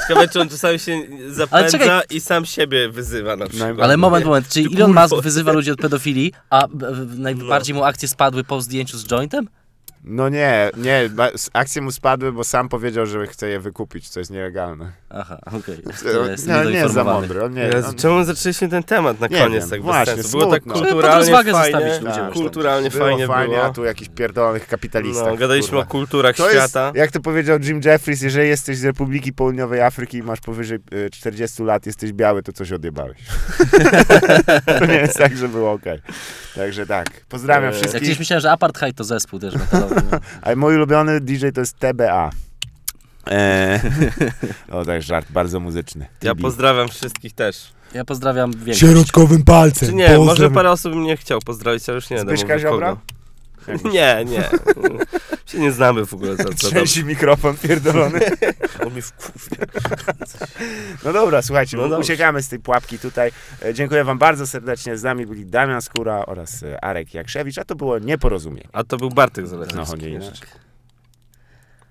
Ciekawe, 0.07 0.27
czy 0.27 0.41
on 0.41 0.49
czasami 0.49 0.79
się 0.79 1.01
zapędza 1.29 2.01
i 2.09 2.21
sam 2.21 2.45
siebie 2.45 2.89
wyzywa 2.89 3.35
na 3.35 3.47
przykład. 3.47 3.79
Ale 3.79 3.97
moment, 3.97 4.25
moment. 4.25 4.44
Czyli 4.49 4.75
Elon. 4.75 4.93
Musk 4.93 5.21
wyzywa 5.23 5.51
ludzi 5.51 5.71
od 5.71 5.79
pedofilii, 5.79 6.33
a 6.49 6.67
najbardziej 7.17 7.75
mu 7.75 7.83
akcje 7.83 8.07
spadły 8.07 8.43
po 8.43 8.61
zdjęciu 8.61 8.97
z 8.97 9.05
jointem? 9.05 9.47
No 10.07 10.29
nie, 10.29 10.69
nie, 10.77 11.09
akcje 11.53 11.81
mu 11.81 11.91
spadły, 11.91 12.31
bo 12.31 12.43
sam 12.43 12.69
powiedział, 12.69 13.05
że 13.05 13.27
chce 13.27 13.47
je 13.49 13.59
wykupić, 13.59 14.09
co 14.09 14.19
jest 14.19 14.31
nielegalne. 14.31 14.91
Aha, 15.09 15.39
okej. 15.45 15.77
No, 15.85 15.91
To 16.13 16.25
jest 16.31 16.47
nie, 16.47 16.53
jest 16.71 16.93
za 16.93 17.03
mądry. 17.03 17.43
On 17.43 17.53
nie, 17.53 17.61
Jezu, 17.61 17.87
on, 17.89 17.95
czemu 17.95 18.23
zaczęliśmy 18.23 18.69
ten 18.69 18.83
temat 18.83 19.19
na 19.19 19.27
Nie 19.27 19.37
koniec 19.37 19.61
wiem, 19.63 19.69
tak 19.69 19.79
bez 19.79 19.85
właśnie, 19.85 20.13
sensu? 20.13 20.37
Było 20.37 20.51
tak 20.51 20.63
kulturalnie 20.63 21.31
fajnie, 21.31 21.51
zostawić 21.53 21.93
ludziom. 22.01 22.25
Tak, 22.25 22.33
kulturalnie 22.33 22.89
było 22.89 23.05
fajnie 23.05 23.27
było. 23.27 23.63
a 23.63 23.69
tu 23.73 23.83
jakiś 23.83 24.09
pierdolonych 24.09 24.67
kapitalistach. 24.67 25.27
No, 25.27 25.37
gadaliśmy 25.37 25.69
kurwa. 25.69 25.83
o 25.85 25.85
kulturach 25.91 26.35
To 26.35 26.51
jest, 26.51 26.69
świata. 26.71 26.91
jak 26.95 27.11
to 27.11 27.19
powiedział 27.19 27.59
Jim 27.59 27.81
Jeffries, 27.85 28.21
jeżeli 28.21 28.49
jesteś 28.49 28.77
z 28.77 28.83
Republiki 28.85 29.33
Południowej 29.33 29.81
Afryki 29.81 30.17
i 30.17 30.23
masz 30.23 30.39
powyżej 30.41 30.79
e, 31.05 31.09
40 31.09 31.63
lat, 31.63 31.85
jesteś 31.85 32.13
biały, 32.13 32.43
to 32.43 32.53
coś 32.53 32.71
odjebałeś. 32.71 33.17
to 34.79 34.85
nie 34.85 34.95
jest 34.95 35.17
tak, 35.17 35.37
że 35.37 35.47
było 35.47 35.71
okej. 35.71 35.99
Także 36.55 36.85
tak, 36.85 37.09
pozdrawiam 37.29 37.63
Jak 37.63 37.73
wszystkich. 37.75 38.01
gdzieś 38.01 38.19
myślałem, 38.19 38.41
że 38.41 38.51
apartheid 38.51 38.95
to 38.97 39.03
zespół 39.03 39.39
też 39.39 39.55
metalowy. 39.55 39.94
A 40.41 40.55
mój 40.55 40.75
ulubiony 40.75 41.21
DJ 41.21 41.45
to 41.53 41.59
jest 41.59 41.79
TBA. 41.79 42.29
Eee, 43.27 43.79
o, 44.71 44.91
jest 44.91 45.07
żart, 45.07 45.31
bardzo 45.31 45.59
muzyczny. 45.59 46.07
Ja 46.23 46.35
TB. 46.35 46.41
pozdrawiam 46.41 46.89
wszystkich 46.89 47.33
też. 47.33 47.73
Ja 47.93 48.05
pozdrawiam 48.05 48.51
większość. 48.51 48.79
Środkowym 48.79 49.43
palcem. 49.43 49.89
Czy 49.89 49.95
nie, 49.95 50.07
może 50.07 50.17
pozdrawiam. 50.17 50.53
parę 50.53 50.71
osób 50.71 50.91
bym 50.93 51.03
nie 51.03 51.17
chciał 51.17 51.39
pozdrowić, 51.45 51.89
ale 51.89 51.95
już 51.95 52.09
nie 52.09 52.19
Zbyszka 52.19 52.47
wiem 52.47 52.59
Ziobra? 52.59 52.97
Nie, 53.93 54.25
nie. 54.27 54.49
się 55.45 55.59
nie 55.59 55.71
znamy 55.71 56.05
w 56.05 56.13
ogóle 56.13 56.35
za 56.35 56.43
co 56.43 56.49
tam. 56.49 56.57
Trzęsi 56.57 57.03
mikrofon 57.03 57.57
pierdolony. 57.57 58.19
On 58.85 58.91
mnie 58.93 59.01
wkurwia. 59.01 59.65
No 61.05 61.13
dobra, 61.13 61.41
słuchajcie, 61.41 61.77
No 61.77 61.97
uciekamy 61.97 62.41
z 62.41 62.47
tej 62.47 62.59
pułapki 62.59 62.99
tutaj. 62.99 63.31
E, 63.65 63.73
Dziękuję 63.73 64.03
wam 64.03 64.17
bardzo 64.17 64.47
serdecznie. 64.47 64.97
Z 64.97 65.03
nami 65.03 65.25
byli 65.25 65.45
Damian 65.45 65.81
Skóra 65.81 66.25
oraz 66.25 66.63
e, 66.63 66.83
Arek 66.83 67.13
Jakrzewicz, 67.13 67.57
a 67.57 67.65
to 67.65 67.75
było 67.75 67.99
nieporozumienie. 67.99 68.67
A 68.73 68.83
to 68.83 68.97
był 68.97 69.09
Bartek 69.09 69.47
Zalewski. 69.47 69.77
No, 69.77 69.95
nie. 69.95 70.31